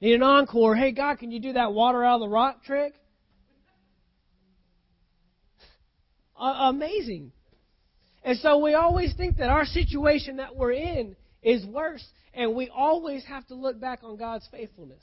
Need 0.00 0.14
an 0.14 0.22
encore. 0.22 0.76
Hey, 0.76 0.92
God, 0.92 1.18
can 1.18 1.30
you 1.30 1.40
do 1.40 1.54
that 1.54 1.72
water 1.72 2.04
out 2.04 2.16
of 2.16 2.20
the 2.20 2.28
rock 2.28 2.64
trick? 2.64 2.94
Uh, 6.38 6.70
amazing. 6.70 7.32
And 8.22 8.38
so 8.38 8.58
we 8.58 8.74
always 8.74 9.14
think 9.14 9.36
that 9.38 9.48
our 9.48 9.64
situation 9.64 10.36
that 10.36 10.56
we're 10.56 10.72
in 10.72 11.16
is 11.42 11.64
worse. 11.66 12.04
And 12.32 12.54
we 12.54 12.68
always 12.68 13.24
have 13.26 13.46
to 13.46 13.54
look 13.54 13.80
back 13.80 14.00
on 14.02 14.16
God's 14.16 14.46
faithfulness. 14.50 15.02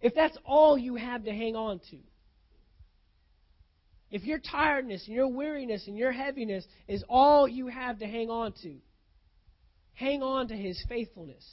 If 0.00 0.14
that's 0.14 0.36
all 0.44 0.76
you 0.76 0.96
have 0.96 1.24
to 1.24 1.30
hang 1.30 1.54
on 1.54 1.80
to, 1.90 1.98
if 4.12 4.24
your 4.24 4.38
tiredness 4.38 5.06
and 5.06 5.16
your 5.16 5.28
weariness 5.28 5.86
and 5.88 5.96
your 5.96 6.12
heaviness 6.12 6.64
is 6.86 7.02
all 7.08 7.48
you 7.48 7.68
have 7.68 7.98
to 8.00 8.06
hang 8.06 8.28
on 8.28 8.52
to, 8.62 8.74
hang 9.94 10.22
on 10.22 10.48
to 10.48 10.54
His 10.54 10.80
faithfulness. 10.86 11.44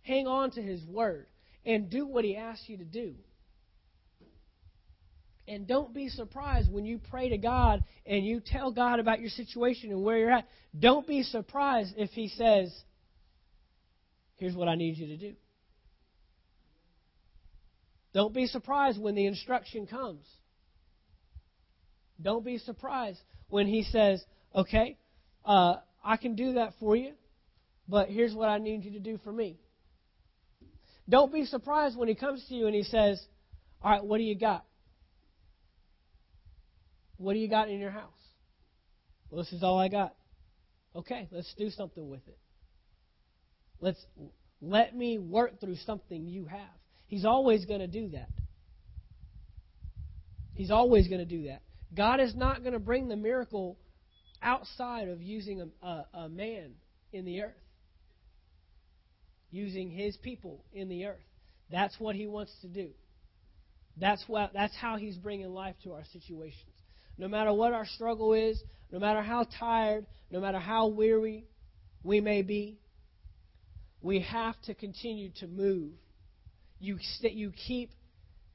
Hang 0.00 0.26
on 0.26 0.50
to 0.52 0.62
His 0.62 0.82
word 0.86 1.26
and 1.66 1.90
do 1.90 2.06
what 2.06 2.24
He 2.24 2.34
asks 2.34 2.66
you 2.66 2.78
to 2.78 2.84
do. 2.84 3.14
And 5.46 5.66
don't 5.66 5.92
be 5.92 6.08
surprised 6.08 6.72
when 6.72 6.86
you 6.86 6.98
pray 7.10 7.28
to 7.28 7.36
God 7.36 7.84
and 8.06 8.24
you 8.24 8.40
tell 8.40 8.72
God 8.72 8.98
about 8.98 9.20
your 9.20 9.28
situation 9.28 9.90
and 9.90 10.02
where 10.02 10.16
you're 10.16 10.30
at. 10.30 10.48
Don't 10.78 11.06
be 11.06 11.22
surprised 11.22 11.92
if 11.98 12.10
He 12.10 12.28
says, 12.28 12.72
Here's 14.36 14.56
what 14.56 14.68
I 14.68 14.76
need 14.76 14.96
you 14.96 15.08
to 15.08 15.16
do. 15.18 15.34
Don't 18.14 18.32
be 18.32 18.46
surprised 18.46 19.00
when 19.00 19.14
the 19.14 19.26
instruction 19.26 19.86
comes. 19.86 20.24
Don't 22.22 22.44
be 22.44 22.58
surprised 22.58 23.20
when 23.48 23.66
He 23.66 23.82
says, 23.84 24.24
Okay, 24.54 24.96
uh, 25.44 25.76
I 26.04 26.16
can 26.16 26.34
do 26.34 26.54
that 26.54 26.74
for 26.78 26.96
you, 26.96 27.12
but 27.88 28.08
here's 28.08 28.34
what 28.34 28.48
I 28.48 28.58
need 28.58 28.84
you 28.84 28.92
to 28.92 29.00
do 29.00 29.18
for 29.24 29.32
me. 29.32 29.58
Don't 31.08 31.32
be 31.32 31.44
surprised 31.44 31.96
when 31.96 32.08
He 32.08 32.14
comes 32.14 32.44
to 32.48 32.54
you 32.54 32.66
and 32.66 32.74
He 32.74 32.84
says, 32.84 33.22
All 33.82 33.90
right, 33.90 34.04
what 34.04 34.18
do 34.18 34.24
you 34.24 34.38
got? 34.38 34.64
What 37.16 37.34
do 37.34 37.38
you 37.38 37.48
got 37.48 37.68
in 37.68 37.78
your 37.78 37.90
house? 37.90 38.10
Well, 39.30 39.42
this 39.42 39.52
is 39.52 39.62
all 39.62 39.78
I 39.78 39.88
got. 39.88 40.14
Okay, 40.94 41.28
let's 41.30 41.52
do 41.56 41.70
something 41.70 42.08
with 42.08 42.26
it. 42.26 42.38
Let's 43.80 44.04
let 44.60 44.94
me 44.94 45.18
work 45.18 45.60
through 45.60 45.76
something 45.86 46.26
you 46.26 46.44
have. 46.44 46.60
He's 47.06 47.24
always 47.24 47.64
going 47.64 47.80
to 47.80 47.86
do 47.86 48.08
that. 48.10 48.28
He's 50.54 50.70
always 50.70 51.08
going 51.08 51.20
to 51.20 51.26
do 51.26 51.44
that. 51.44 51.62
God 51.94 52.20
is 52.20 52.34
not 52.34 52.62
going 52.62 52.72
to 52.72 52.78
bring 52.78 53.08
the 53.08 53.16
miracle 53.16 53.76
outside 54.42 55.08
of 55.08 55.22
using 55.22 55.60
a, 55.60 55.86
a, 55.86 56.06
a 56.14 56.28
man 56.28 56.72
in 57.12 57.24
the 57.24 57.42
earth, 57.42 57.52
using 59.50 59.90
his 59.90 60.16
people 60.16 60.64
in 60.72 60.88
the 60.88 61.06
earth. 61.06 61.20
That's 61.70 61.98
what 61.98 62.16
he 62.16 62.26
wants 62.26 62.52
to 62.62 62.68
do. 62.68 62.90
That's 63.98 64.24
what. 64.26 64.52
That's 64.52 64.74
how 64.74 64.96
he's 64.96 65.16
bringing 65.16 65.52
life 65.52 65.76
to 65.84 65.92
our 65.92 66.04
situations. 66.12 66.72
No 67.18 67.28
matter 67.28 67.52
what 67.52 67.74
our 67.74 67.86
struggle 67.86 68.32
is, 68.32 68.62
no 68.90 68.98
matter 68.98 69.22
how 69.22 69.46
tired, 69.58 70.06
no 70.30 70.40
matter 70.40 70.58
how 70.58 70.88
weary 70.88 71.44
we 72.02 72.20
may 72.20 72.42
be, 72.42 72.78
we 74.00 74.20
have 74.20 74.54
to 74.62 74.74
continue 74.74 75.30
to 75.40 75.46
move. 75.46 75.92
You, 76.80 76.98
you 77.22 77.52
keep 77.66 77.90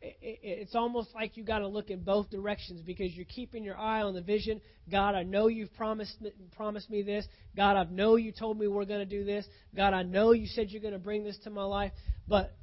it's 0.01 0.75
almost 0.75 1.09
like 1.15 1.37
you 1.37 1.43
got 1.43 1.59
to 1.59 1.67
look 1.67 1.89
in 1.89 2.03
both 2.03 2.29
directions 2.29 2.81
because 2.81 3.13
you're 3.13 3.25
keeping 3.25 3.63
your 3.63 3.77
eye 3.77 4.01
on 4.01 4.13
the 4.13 4.21
vision. 4.21 4.61
God, 4.91 5.15
I 5.15 5.23
know 5.23 5.47
you've 5.47 5.73
promised 5.73 6.17
promised 6.55 6.89
me 6.89 7.01
this. 7.01 7.25
God, 7.55 7.75
I 7.75 7.83
know 7.85 8.15
you 8.15 8.31
told 8.31 8.59
me 8.59 8.67
we're 8.67 8.85
going 8.85 8.99
to 8.99 9.05
do 9.05 9.23
this. 9.23 9.45
God, 9.75 9.93
I 9.93 10.03
know 10.03 10.31
you 10.33 10.45
said 10.45 10.69
you're 10.69 10.81
going 10.81 10.93
to 10.93 10.99
bring 10.99 11.23
this 11.23 11.37
to 11.45 11.49
my 11.49 11.63
life, 11.63 11.91
but 12.27 12.55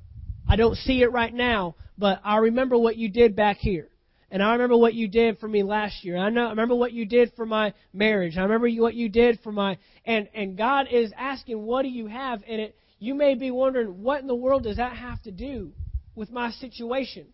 I 0.49 0.57
don't 0.57 0.77
see 0.77 1.03
it 1.03 1.11
right 1.11 1.35
now. 1.35 1.75
But 1.99 2.21
I 2.25 2.37
remember 2.37 2.79
what 2.79 2.97
you 2.97 3.09
did 3.09 3.35
back 3.35 3.57
here. 3.57 3.89
And 4.31 4.43
I 4.43 4.53
remember 4.53 4.77
what 4.77 4.95
you 4.95 5.09
did 5.09 5.39
for 5.39 5.49
me 5.49 5.63
last 5.63 6.05
year. 6.05 6.17
I 6.17 6.31
know 6.31 6.47
I 6.47 6.51
remember 6.51 6.75
what 6.75 6.93
you 6.93 7.05
did 7.05 7.33
for 7.37 7.47
my 7.47 7.75
marriage. 7.93 8.37
I 8.37 8.43
remember 8.43 8.69
what 8.81 8.95
you 8.95 9.09
did 9.09 9.41
for 9.41 9.53
my 9.53 9.79
and 10.05 10.29
and 10.35 10.57
God 10.57 10.87
is 10.91 11.13
asking, 11.17 11.63
what 11.63 11.83
do 11.83 11.89
you 11.89 12.07
have 12.07 12.43
in 12.47 12.61
it? 12.61 12.77
You 12.99 13.15
may 13.15 13.35
be 13.35 13.51
wondering, 13.51 14.03
what 14.03 14.21
in 14.21 14.27
the 14.27 14.35
world 14.35 14.65
does 14.65 14.77
that 14.77 14.97
have 14.97 15.23
to 15.23 15.31
do 15.31 15.73
with 16.15 16.31
my 16.31 16.51
situation? 16.51 17.27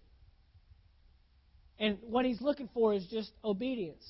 And 1.78 1.98
what 2.02 2.24
he's 2.24 2.40
looking 2.40 2.68
for 2.74 2.92
is 2.94 3.06
just 3.10 3.30
obedience. 3.42 4.04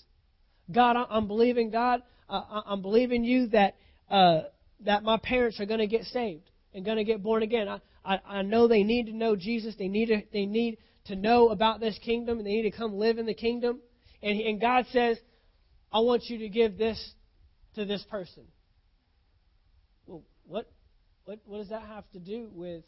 God, 0.70 0.96
I'm 1.08 1.26
believing 1.28 1.70
God. 1.70 2.02
I'm 2.28 2.82
believing 2.82 3.24
you 3.24 3.48
that 3.48 3.74
uh, 4.10 4.42
that 4.84 5.02
my 5.02 5.18
parents 5.18 5.60
are 5.60 5.66
going 5.66 5.80
to 5.80 5.86
get 5.86 6.04
saved 6.04 6.50
and 6.74 6.84
going 6.84 6.96
to 6.96 7.04
get 7.04 7.22
born 7.22 7.42
again. 7.42 7.68
I, 7.68 7.80
I, 8.04 8.20
I 8.26 8.42
know 8.42 8.68
they 8.68 8.82
need 8.82 9.06
to 9.06 9.12
know 9.12 9.36
Jesus. 9.36 9.74
They 9.78 9.88
need 9.88 10.06
to, 10.06 10.22
they 10.32 10.46
need 10.46 10.78
to 11.06 11.16
know 11.16 11.48
about 11.48 11.80
this 11.80 11.98
kingdom 11.98 12.38
and 12.38 12.46
they 12.46 12.52
need 12.52 12.70
to 12.70 12.76
come 12.76 12.94
live 12.94 13.18
in 13.18 13.26
the 13.26 13.34
kingdom. 13.34 13.80
And, 14.22 14.40
and 14.40 14.60
God 14.60 14.86
says, 14.92 15.18
I 15.92 16.00
want 16.00 16.24
you 16.26 16.38
to 16.38 16.48
give 16.48 16.78
this 16.78 17.12
to 17.74 17.84
this 17.84 18.04
person. 18.10 18.44
Well, 20.06 20.22
what, 20.46 20.70
what, 21.24 21.38
what 21.46 21.58
does 21.58 21.68
that 21.70 21.82
have 21.82 22.04
to 22.12 22.18
do 22.18 22.48
with 22.52 22.84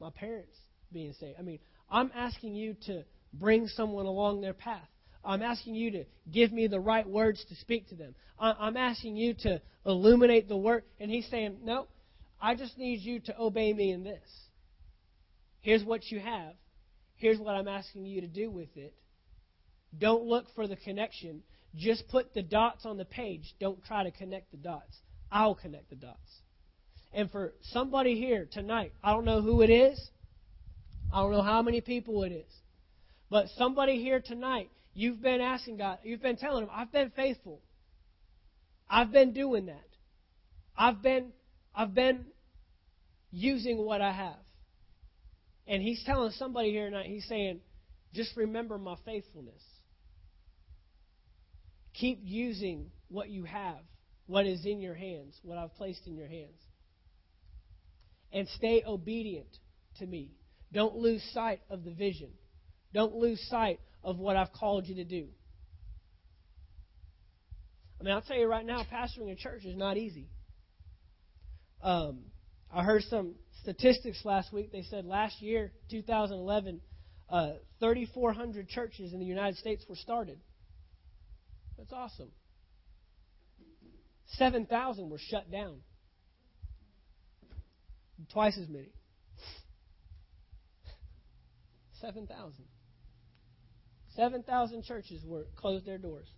my 0.00 0.10
parents 0.10 0.56
being 0.92 1.14
saved? 1.18 1.36
I 1.38 1.42
mean, 1.42 1.58
I'm 1.90 2.10
asking 2.14 2.54
you 2.54 2.74
to 2.86 3.04
bring 3.32 3.66
someone 3.68 4.06
along 4.06 4.40
their 4.40 4.54
path. 4.54 4.88
I'm 5.24 5.42
asking 5.42 5.74
you 5.74 5.90
to 5.92 6.04
give 6.32 6.52
me 6.52 6.66
the 6.66 6.80
right 6.80 7.06
words 7.06 7.44
to 7.48 7.54
speak 7.56 7.88
to 7.88 7.94
them. 7.94 8.14
I'm 8.38 8.76
asking 8.76 9.16
you 9.16 9.34
to 9.40 9.60
illuminate 9.84 10.48
the 10.48 10.56
word. 10.56 10.84
And 11.00 11.10
he's 11.10 11.28
saying, 11.28 11.58
No, 11.64 11.88
I 12.40 12.54
just 12.54 12.78
need 12.78 13.00
you 13.00 13.20
to 13.20 13.38
obey 13.38 13.72
me 13.72 13.90
in 13.90 14.04
this. 14.04 14.22
Here's 15.60 15.84
what 15.84 16.10
you 16.10 16.20
have. 16.20 16.54
Here's 17.16 17.38
what 17.38 17.54
I'm 17.54 17.68
asking 17.68 18.06
you 18.06 18.20
to 18.20 18.28
do 18.28 18.50
with 18.50 18.74
it. 18.76 18.94
Don't 19.98 20.24
look 20.24 20.46
for 20.54 20.68
the 20.68 20.76
connection. 20.76 21.42
Just 21.74 22.08
put 22.08 22.32
the 22.32 22.42
dots 22.42 22.86
on 22.86 22.96
the 22.96 23.04
page. 23.04 23.54
Don't 23.58 23.84
try 23.84 24.04
to 24.04 24.10
connect 24.10 24.50
the 24.52 24.56
dots. 24.56 24.96
I'll 25.30 25.56
connect 25.56 25.90
the 25.90 25.96
dots. 25.96 26.40
And 27.12 27.30
for 27.30 27.54
somebody 27.72 28.18
here 28.18 28.48
tonight, 28.50 28.92
I 29.02 29.12
don't 29.12 29.24
know 29.24 29.42
who 29.42 29.62
it 29.62 29.70
is, 29.70 30.10
I 31.12 31.20
don't 31.20 31.32
know 31.32 31.42
how 31.42 31.62
many 31.62 31.80
people 31.80 32.22
it 32.24 32.32
is, 32.32 32.52
but 33.30 33.46
somebody 33.56 34.02
here 34.02 34.20
tonight, 34.20 34.70
you've 34.94 35.22
been 35.22 35.40
asking 35.40 35.78
God, 35.78 35.98
you've 36.02 36.22
been 36.22 36.36
telling 36.36 36.64
Him, 36.64 36.70
I've 36.72 36.92
been 36.92 37.10
faithful. 37.10 37.60
I've 38.90 39.12
been 39.12 39.32
doing 39.32 39.66
that. 39.66 39.88
I've 40.76 41.02
been, 41.02 41.32
I've 41.74 41.94
been 41.94 42.26
using 43.30 43.78
what 43.78 44.00
I 44.00 44.12
have. 44.12 44.38
And 45.66 45.82
He's 45.82 46.02
telling 46.04 46.32
somebody 46.32 46.70
here 46.70 46.88
tonight, 46.88 47.06
He's 47.06 47.26
saying, 47.26 47.60
just 48.14 48.36
remember 48.36 48.78
my 48.78 48.96
faithfulness. 49.04 49.62
Keep 51.94 52.20
using 52.22 52.90
what 53.08 53.28
you 53.28 53.44
have, 53.44 53.80
what 54.26 54.46
is 54.46 54.64
in 54.64 54.80
your 54.80 54.94
hands, 54.94 55.34
what 55.42 55.58
I've 55.58 55.74
placed 55.74 56.06
in 56.06 56.16
your 56.16 56.28
hands. 56.28 56.60
And 58.32 58.46
stay 58.56 58.82
obedient 58.86 59.48
to 59.98 60.06
me. 60.06 60.37
Don't 60.72 60.96
lose 60.96 61.22
sight 61.32 61.60
of 61.70 61.84
the 61.84 61.90
vision. 61.90 62.30
Don't 62.92 63.14
lose 63.14 63.40
sight 63.48 63.80
of 64.02 64.18
what 64.18 64.36
I've 64.36 64.52
called 64.52 64.86
you 64.86 64.96
to 64.96 65.04
do. 65.04 65.28
I 68.00 68.04
mean, 68.04 68.14
I'll 68.14 68.22
tell 68.22 68.36
you 68.36 68.46
right 68.46 68.64
now, 68.64 68.84
pastoring 68.90 69.30
a 69.32 69.34
church 69.34 69.64
is 69.64 69.76
not 69.76 69.96
easy. 69.96 70.28
Um, 71.82 72.20
I 72.72 72.84
heard 72.84 73.02
some 73.04 73.34
statistics 73.62 74.24
last 74.24 74.52
week. 74.52 74.70
They 74.70 74.82
said 74.82 75.04
last 75.04 75.40
year, 75.40 75.72
2011, 75.90 76.80
uh, 77.30 77.52
3,400 77.80 78.68
churches 78.68 79.12
in 79.12 79.18
the 79.18 79.26
United 79.26 79.56
States 79.56 79.84
were 79.88 79.96
started. 79.96 80.38
That's 81.76 81.92
awesome. 81.92 82.30
7,000 84.32 85.10
were 85.10 85.18
shut 85.18 85.50
down. 85.50 85.78
Twice 88.32 88.58
as 88.60 88.68
many. 88.68 88.90
7,000. 92.00 92.64
7,000 94.14 94.84
churches 94.84 95.22
were 95.24 95.44
closed 95.56 95.86
their 95.86 95.98
doors 95.98 96.28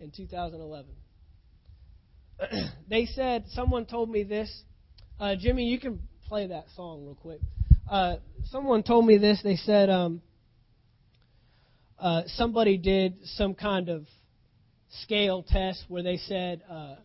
in 0.00 0.10
2011. 0.10 0.90
they 2.88 3.06
said, 3.06 3.44
someone 3.50 3.86
told 3.86 4.10
me 4.10 4.24
this. 4.24 4.62
Uh, 5.20 5.36
Jimmy, 5.38 5.64
you 5.64 5.78
can 5.78 6.00
play 6.28 6.48
that 6.48 6.64
song 6.74 7.04
real 7.04 7.14
quick. 7.14 7.40
Uh, 7.88 8.16
someone 8.46 8.82
told 8.82 9.06
me 9.06 9.18
this. 9.18 9.40
They 9.44 9.56
said 9.56 9.90
um, 9.90 10.22
uh, 11.98 12.22
somebody 12.26 12.78
did 12.78 13.16
some 13.36 13.54
kind 13.54 13.88
of 13.88 14.06
scale 15.02 15.44
test 15.46 15.84
where 15.88 16.02
they 16.02 16.16
said 16.16 16.62
uh, 16.68 16.96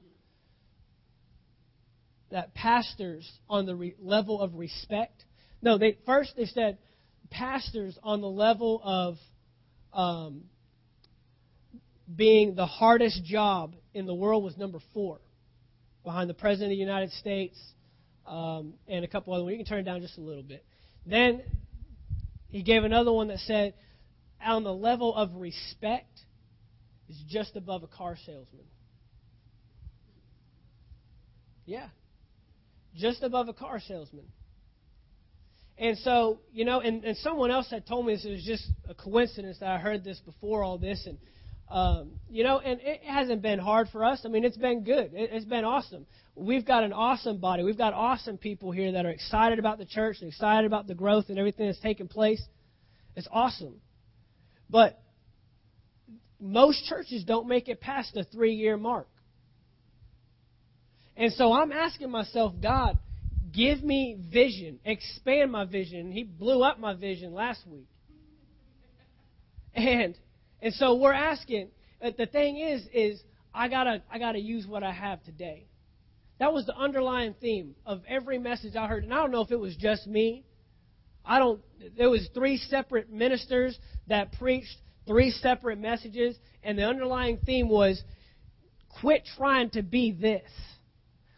that 2.32 2.54
pastors 2.54 3.30
on 3.50 3.66
the 3.66 3.76
re- 3.76 3.96
level 4.00 4.42
of 4.42 4.56
respect. 4.56 5.24
No, 5.62 5.78
they 5.78 5.98
first 6.06 6.34
they 6.36 6.46
said 6.46 6.78
pastors 7.30 7.98
on 8.04 8.22
the 8.22 8.30
level 8.30 8.82
of 8.84 9.18
um, 9.94 10.44
being 12.14 12.56
the 12.56 12.66
hardest 12.66 13.24
job 13.24 13.76
in 13.94 14.06
the 14.06 14.14
world 14.14 14.44
was 14.44 14.58
number 14.58 14.80
four, 14.94 15.20
behind 16.04 16.30
the 16.30 16.34
President 16.34 16.72
of 16.72 16.76
the 16.76 16.82
United 16.82 17.12
States 17.12 17.58
um, 18.26 18.74
and 18.88 19.04
a 19.04 19.08
couple 19.08 19.34
other 19.34 19.44
ones. 19.44 19.54
You 19.54 19.58
can 19.58 19.66
turn 19.66 19.80
it 19.80 19.84
down 19.84 20.02
just 20.02 20.18
a 20.18 20.22
little 20.22 20.44
bit. 20.44 20.64
Then 21.06 21.42
he 22.50 22.64
gave 22.64 22.84
another 22.84 23.12
one 23.12 23.28
that 23.30 23.40
said, 23.40 23.74
on 24.44 24.64
the 24.64 24.74
level 24.74 25.16
of 25.16 25.34
respect, 25.36 26.20
is 27.10 27.18
just 27.28 27.56
above 27.56 27.84
a 27.84 27.88
car 27.88 28.16
salesman. 28.26 28.66
Yeah. 31.66 31.88
Just 32.96 33.24
above 33.24 33.50
a 33.50 33.54
car 33.54 33.80
salesman. 33.86 34.26
And 35.78 35.98
so, 36.00 36.40
you 36.52 36.66
know, 36.66 36.80
and, 36.80 37.04
and 37.04 37.16
someone 37.18 37.52
else 37.52 37.70
had 37.70 37.86
told 37.86 38.06
me 38.06 38.16
this. 38.16 38.26
It 38.26 38.32
was 38.32 38.44
just 38.44 38.64
a 38.90 38.96
coincidence 38.96 39.60
that 39.60 39.70
I 39.70 39.78
heard 39.78 40.04
this 40.04 40.20
before 40.26 40.64
all 40.64 40.80
this. 40.80 41.06
And, 41.06 41.18
um, 41.70 42.12
you 42.30 42.44
know, 42.44 42.60
and 42.60 42.80
it 42.82 43.04
hasn't 43.04 43.44
been 43.44 43.60
hard 43.60 43.90
for 43.92 44.04
us. 44.04 44.22
I 44.26 44.30
mean, 44.30 44.44
it's 44.44 44.58
been 44.58 44.84
good. 44.84 45.12
It, 45.14 45.30
it's 45.34 45.46
been 45.46 45.66
awesome. 45.66 46.08
We've 46.36 46.66
got 46.66 46.84
an 46.84 46.94
awesome 46.94 47.38
body. 47.38 47.64
We've 47.64 47.78
got 47.78 47.94
awesome 47.94 48.38
people 48.38 48.72
here 48.72 48.94
that 48.94 49.06
are 49.06 49.12
excited 49.12 49.60
about 49.60 49.78
the 49.78 49.86
church 49.86 50.18
and 50.22 50.30
excited 50.30 50.66
about 50.66 50.88
the 50.88 50.96
growth 50.96 51.26
and 51.30 51.38
everything 51.38 51.68
that's 51.68 51.80
taking 51.80 52.08
place. 52.08 52.42
It's 53.16 53.28
awesome. 53.32 53.76
But 54.70 55.00
most 56.40 56.86
churches 56.86 57.24
don't 57.24 57.48
make 57.48 57.68
it 57.68 57.82
past 57.82 58.14
the 58.16 58.24
three 58.24 58.54
year 58.54 58.78
mark. 58.78 59.08
And 61.16 61.34
so 61.34 61.52
I'm 61.52 61.72
asking 61.72 62.12
myself, 62.12 62.54
God, 62.62 62.98
Give 63.52 63.84
me 63.84 64.18
vision. 64.32 64.80
Expand 64.84 65.52
my 65.52 65.66
vision. 65.66 66.12
He 66.12 66.24
blew 66.24 66.64
up 66.64 66.80
my 66.80 66.94
vision 66.94 67.34
last 67.34 67.66
week. 67.68 67.88
And 69.74 70.18
and 70.62 70.74
so 70.74 70.96
we're 70.96 71.14
asking. 71.14 71.70
Uh, 72.02 72.12
the 72.18 72.26
thing 72.26 72.58
is, 72.58 72.86
is 72.94 73.22
I 73.54 73.68
gotta 73.68 74.02
I 74.12 74.20
gotta 74.20 74.40
use 74.40 74.66
what 74.68 74.84
I 74.84 74.92
have 74.92 75.24
today. 75.24 75.68
That 76.40 76.54
was 76.54 76.66
the 76.66 76.76
underlying 76.76 77.36
theme 77.40 77.76
of 77.86 78.02
every 78.08 78.38
message 78.38 78.76
I 78.76 78.88
heard, 78.88 79.04
and 79.04 79.14
I 79.14 79.18
don't 79.18 79.32
know 79.32 79.42
if 79.42 79.52
it 79.52 79.60
was 79.60 79.76
just 79.76 80.08
me. 80.08 80.44
I 81.26 81.40
don't. 81.40 81.62
There 81.98 82.10
was 82.10 82.28
three 82.34 82.58
separate 82.58 83.12
ministers 83.12 83.78
that 84.08 84.34
preached 84.34 84.78
three 85.08 85.32
separate 85.32 85.80
messages, 85.80 86.36
and 86.64 86.78
the 86.78 86.84
underlying 86.84 87.38
theme 87.46 87.70
was, 87.70 88.04
quit 89.02 89.24
trying 89.38 89.70
to 89.72 89.82
be 89.82 90.12
this. 90.12 90.50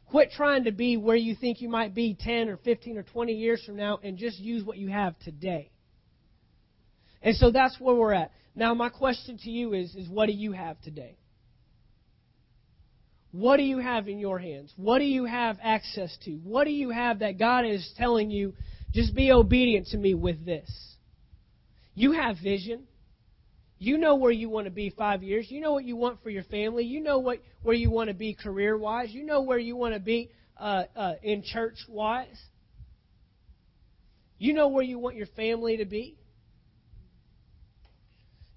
Quit 0.10 0.32
trying 0.32 0.64
to 0.64 0.72
be 0.72 0.98
where 0.98 1.16
you 1.16 1.36
think 1.36 1.62
you 1.62 1.70
might 1.70 1.94
be 1.94 2.18
10 2.20 2.50
or 2.50 2.58
15 2.58 2.98
or 2.98 3.04
20 3.04 3.34
years 3.34 3.64
from 3.64 3.76
now 3.76 4.00
and 4.02 4.18
just 4.18 4.40
use 4.40 4.64
what 4.64 4.78
you 4.78 4.90
have 4.90 5.18
today. 5.20 5.72
And 7.22 7.36
so 7.36 7.52
that's 7.52 7.80
where 7.80 7.96
we're 7.96 8.14
at. 8.14 8.32
Now, 8.56 8.74
my 8.74 8.90
question 8.90 9.38
to 9.44 9.50
you 9.52 9.74
is, 9.74 9.94
is 9.96 10.10
what 10.10 10.26
do 10.26 10.32
you 10.32 10.52
have 10.52 10.82
today? 10.82 11.18
What 13.32 13.58
do 13.58 13.64
you 13.64 13.78
have 13.78 14.08
in 14.08 14.18
your 14.18 14.40
hands? 14.40 14.74
What 14.76 14.98
do 15.00 15.06
you 15.06 15.26
have 15.26 15.58
access 15.62 16.18
to? 16.26 16.32
What 16.44 16.64
do 16.64 16.72
you 16.72 16.90
have 16.90 17.20
that 17.20 17.38
God 17.38 17.66
is 17.66 17.88
telling 17.96 18.32
you, 18.32 18.56
just 18.92 19.14
be 19.14 19.32
obedient 19.32 19.88
to 19.88 19.98
me 19.98 20.16
with 20.16 20.44
this? 20.44 20.70
You 21.94 22.14
have 22.14 22.38
vision. 22.42 22.86
You 23.82 23.98
know 23.98 24.16
where 24.16 24.32
you 24.32 24.50
want 24.50 24.66
to 24.66 24.72
be 24.72 24.90
five 24.90 25.24
years. 25.24 25.48
You 25.50 25.62
know 25.62 25.72
what 25.72 25.86
you 25.86 25.96
want 25.96 26.22
for 26.22 26.30
your 26.30 26.44
family. 26.44 26.84
You 26.84 27.00
know 27.00 27.20
what 27.20 27.40
where 27.64 27.76
you 27.76 27.90
want 27.90 28.10
to 28.10 28.14
be 28.14 28.34
career 28.34 28.78
wise. 28.78 29.10
You 29.12 29.24
know 29.24 29.42
where 29.42 29.58
you 29.58 29.78
want 29.78 29.94
to 29.94 30.02
be 30.02 30.30
uh, 30.58 30.84
uh, 30.96 31.14
in 31.24 31.44
church 31.44 31.78
wise. 31.88 32.40
You 34.38 34.54
know 34.54 34.68
where 34.68 34.84
you 34.84 35.00
want 35.00 35.16
your 35.16 35.28
family 35.28 35.78
to 35.78 35.86
be. 35.86 36.18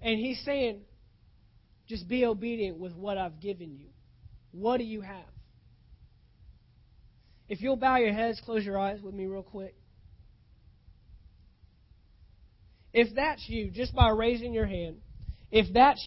And 0.00 0.18
he's 0.18 0.42
saying, 0.44 0.80
just 1.88 2.08
be 2.08 2.24
obedient 2.24 2.78
with 2.78 2.94
what 2.96 3.16
I've 3.16 3.40
given 3.40 3.76
you. 3.76 3.86
What 4.50 4.78
do 4.78 4.84
you 4.84 5.02
have? 5.02 5.26
If 7.48 7.60
you'll 7.60 7.76
bow 7.76 7.96
your 7.96 8.12
heads, 8.12 8.40
close 8.44 8.64
your 8.64 8.78
eyes 8.78 9.00
with 9.00 9.14
me 9.14 9.26
real 9.26 9.42
quick. 9.42 9.76
If 12.92 13.14
that's 13.14 13.44
you, 13.48 13.70
just 13.70 13.94
by 13.94 14.10
raising 14.10 14.52
your 14.52 14.66
hand, 14.66 15.01
if 15.52 15.72
that's 15.72 16.06